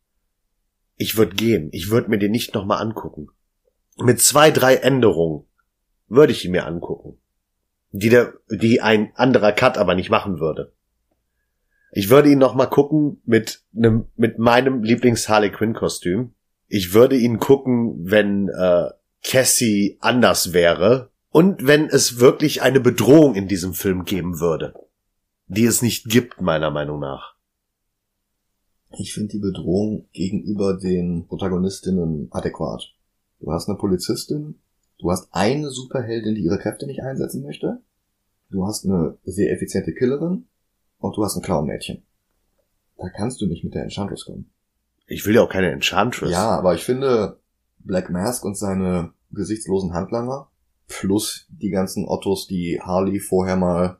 ich 0.96 1.16
würde 1.16 1.36
gehen. 1.36 1.68
Ich 1.72 1.90
würde 1.90 2.08
mir 2.08 2.18
den 2.18 2.32
nicht 2.32 2.54
nochmal 2.54 2.80
angucken. 2.80 3.28
Mit 3.98 4.20
zwei, 4.20 4.50
drei 4.50 4.76
Änderungen 4.76 5.44
würde 6.08 6.32
ich 6.32 6.44
ihn 6.44 6.52
mir 6.52 6.66
angucken. 6.66 7.18
Die, 7.92 8.08
der, 8.08 8.34
die 8.50 8.80
ein 8.80 9.12
anderer 9.14 9.52
Cut 9.52 9.78
aber 9.78 9.94
nicht 9.94 10.10
machen 10.10 10.40
würde. 10.40 10.72
Ich 11.92 12.10
würde 12.10 12.30
ihn 12.30 12.38
nochmal 12.38 12.68
gucken 12.68 13.20
mit 13.24 13.62
einem, 13.74 14.06
mit 14.16 14.38
meinem 14.38 14.82
Lieblings 14.82 15.28
Harley 15.28 15.50
Quinn 15.50 15.74
Kostüm. 15.74 16.34
Ich 16.68 16.94
würde 16.94 17.16
ihn 17.16 17.38
gucken, 17.38 17.94
wenn 18.10 18.48
äh, 18.48 18.90
Cassie 19.26 19.98
anders 20.00 20.52
wäre 20.52 21.10
und 21.30 21.66
wenn 21.66 21.88
es 21.88 22.20
wirklich 22.20 22.62
eine 22.62 22.80
Bedrohung 22.80 23.34
in 23.34 23.48
diesem 23.48 23.74
Film 23.74 24.04
geben 24.04 24.40
würde 24.40 24.74
die 25.48 25.64
es 25.64 25.82
nicht 25.82 26.08
gibt, 26.08 26.40
meiner 26.40 26.70
Meinung 26.70 27.00
nach. 27.00 27.36
Ich 28.98 29.12
finde 29.12 29.32
die 29.32 29.38
Bedrohung 29.38 30.08
gegenüber 30.12 30.76
den 30.76 31.26
Protagonistinnen 31.26 32.28
adäquat. 32.30 32.94
Du 33.40 33.52
hast 33.52 33.68
eine 33.68 33.78
Polizistin, 33.78 34.58
du 34.98 35.10
hast 35.10 35.28
eine 35.32 35.70
Superheldin, 35.70 36.34
die 36.34 36.42
ihre 36.42 36.58
Kräfte 36.58 36.86
nicht 36.86 37.02
einsetzen 37.02 37.42
möchte, 37.42 37.80
du 38.50 38.66
hast 38.66 38.84
eine 38.84 39.18
sehr 39.24 39.52
effiziente 39.52 39.92
Killerin 39.92 40.46
und 40.98 41.16
du 41.16 41.24
hast 41.24 41.36
ein 41.36 41.42
Clown-Mädchen. 41.42 42.02
Da 42.96 43.08
kannst 43.10 43.40
du 43.40 43.46
nicht 43.46 43.62
mit 43.62 43.74
der 43.74 43.82
Enchantress 43.82 44.24
kommen. 44.24 44.50
Ich 45.06 45.26
will 45.26 45.34
ja 45.34 45.42
auch 45.42 45.50
keine 45.50 45.70
Enchantress. 45.70 46.30
Ja, 46.30 46.48
aber 46.58 46.74
ich 46.74 46.82
finde 46.82 47.38
Black 47.86 48.10
Mask 48.10 48.44
und 48.44 48.56
seine 48.56 49.12
gesichtslosen 49.30 49.94
Handlanger 49.94 50.50
plus 50.88 51.46
die 51.48 51.70
ganzen 51.70 52.06
Ottos, 52.06 52.46
die 52.46 52.80
Harley 52.80 53.18
vorher 53.18 53.56
mal 53.56 53.98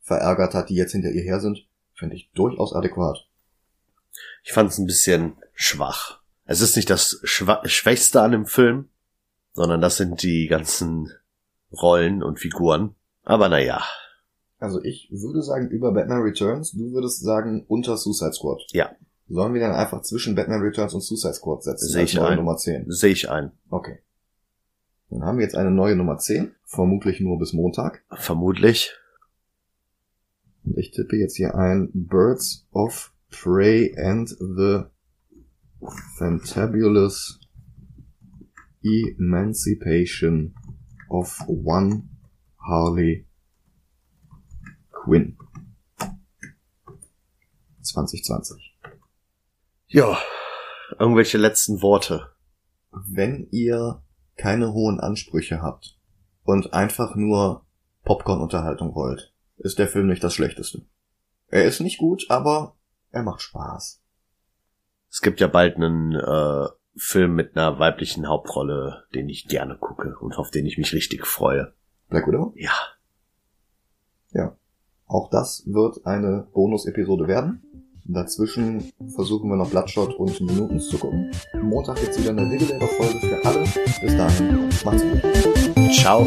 verärgert 0.00 0.54
hat, 0.54 0.68
die 0.68 0.74
jetzt 0.74 0.92
hinter 0.92 1.10
ihr 1.10 1.22
her 1.22 1.40
sind, 1.40 1.66
finde 1.94 2.16
ich 2.16 2.30
durchaus 2.34 2.74
adäquat. 2.74 3.26
Ich 4.42 4.52
fand 4.52 4.70
es 4.70 4.78
ein 4.78 4.86
bisschen 4.86 5.34
schwach. 5.54 6.20
Es 6.44 6.60
ist 6.60 6.76
nicht 6.76 6.90
das 6.90 7.20
Schwa 7.24 7.60
Schwächste 7.66 8.22
an 8.22 8.32
dem 8.32 8.46
Film, 8.46 8.88
sondern 9.52 9.80
das 9.80 9.96
sind 9.96 10.22
die 10.22 10.46
ganzen 10.46 11.12
Rollen 11.72 12.22
und 12.22 12.40
Figuren. 12.40 12.94
Aber 13.24 13.48
naja, 13.48 13.82
Also 14.58 14.82
ich 14.82 15.08
würde 15.12 15.42
sagen 15.42 15.68
über 15.68 15.92
Batman 15.92 16.22
Returns, 16.22 16.72
du 16.72 16.92
würdest 16.92 17.22
sagen 17.22 17.64
unter 17.68 17.96
Suicide 17.96 18.32
Squad. 18.32 18.62
Ja. 18.70 18.90
Sollen 19.28 19.52
wir 19.52 19.60
dann 19.60 19.72
einfach 19.72 20.02
zwischen 20.02 20.34
Batman 20.34 20.62
Returns 20.62 20.94
und 20.94 21.02
Suicide 21.02 21.34
Squad 21.34 21.62
setzen? 21.62 21.88
Sehe 21.88 22.04
ich 22.04 22.14
neue 22.14 22.28
ein. 22.28 22.38
Nummer 22.38 22.56
10. 22.56 22.86
sehe 22.88 23.12
ich 23.12 23.30
ein. 23.30 23.52
Okay. 23.68 23.98
Dann 25.10 25.22
haben 25.22 25.38
wir 25.38 25.44
jetzt 25.44 25.54
eine 25.56 25.70
neue 25.70 25.96
Nummer 25.96 26.18
10, 26.18 26.54
vermutlich 26.64 27.20
nur 27.20 27.38
bis 27.38 27.52
Montag. 27.52 28.02
Vermutlich. 28.10 28.92
Und 30.64 30.78
ich 30.78 30.90
tippe 30.90 31.16
jetzt 31.16 31.36
hier 31.36 31.54
ein 31.54 31.90
Birds 31.92 32.66
of 32.72 33.12
Prey 33.30 33.94
and 33.98 34.28
the 34.28 34.84
Fantabulous 36.18 37.40
Emancipation 38.82 40.54
of 41.08 41.40
One 41.46 42.08
Harley 42.58 43.26
Quinn. 44.90 45.36
2020. 47.82 48.77
Ja. 49.88 50.18
Irgendwelche 50.98 51.38
letzten 51.38 51.82
Worte. 51.82 52.30
Wenn 52.90 53.48
ihr 53.50 54.02
keine 54.36 54.72
hohen 54.72 55.00
Ansprüche 55.00 55.60
habt 55.60 55.98
und 56.44 56.72
einfach 56.72 57.14
nur 57.14 57.66
Popcorn-Unterhaltung 58.04 58.94
wollt, 58.94 59.34
ist 59.56 59.78
der 59.78 59.88
Film 59.88 60.06
nicht 60.06 60.22
das 60.22 60.34
schlechteste. 60.34 60.82
Er 61.48 61.64
ist 61.64 61.80
nicht 61.80 61.98
gut, 61.98 62.26
aber 62.28 62.76
er 63.10 63.22
macht 63.22 63.42
Spaß. 63.42 64.02
Es 65.10 65.20
gibt 65.20 65.40
ja 65.40 65.46
bald 65.46 65.76
einen 65.76 66.14
äh, 66.14 66.68
Film 66.96 67.34
mit 67.34 67.56
einer 67.56 67.78
weiblichen 67.78 68.28
Hauptrolle, 68.28 69.04
den 69.14 69.28
ich 69.28 69.48
gerne 69.48 69.76
gucke 69.76 70.16
und 70.20 70.36
auf 70.36 70.50
den 70.50 70.66
ich 70.66 70.78
mich 70.78 70.92
richtig 70.92 71.26
freue. 71.26 71.74
Black 72.08 72.26
Widow? 72.26 72.52
Ja. 72.56 72.72
Auch 75.08 75.30
das 75.30 75.64
wird 75.66 76.04
eine 76.04 76.46
Bonus-Episode 76.52 77.26
werden. 77.26 77.62
Dazwischen 78.10 78.90
versuchen 79.14 79.50
wir 79.50 79.56
noch 79.56 79.68
Bloodshot 79.68 80.14
und 80.14 80.40
Minutens 80.40 80.88
zu 80.88 80.96
gucken. 80.96 81.30
Montag 81.60 82.00
gibt's 82.00 82.18
wieder 82.18 82.30
eine 82.30 82.50
reguläre 82.50 82.88
Folge 82.88 83.20
für 83.20 83.44
alle. 83.44 83.64
Bis 84.00 84.16
dahin, 84.16 84.68
macht's 84.82 85.02
gut. 85.02 85.92
Ciao. 85.94 86.26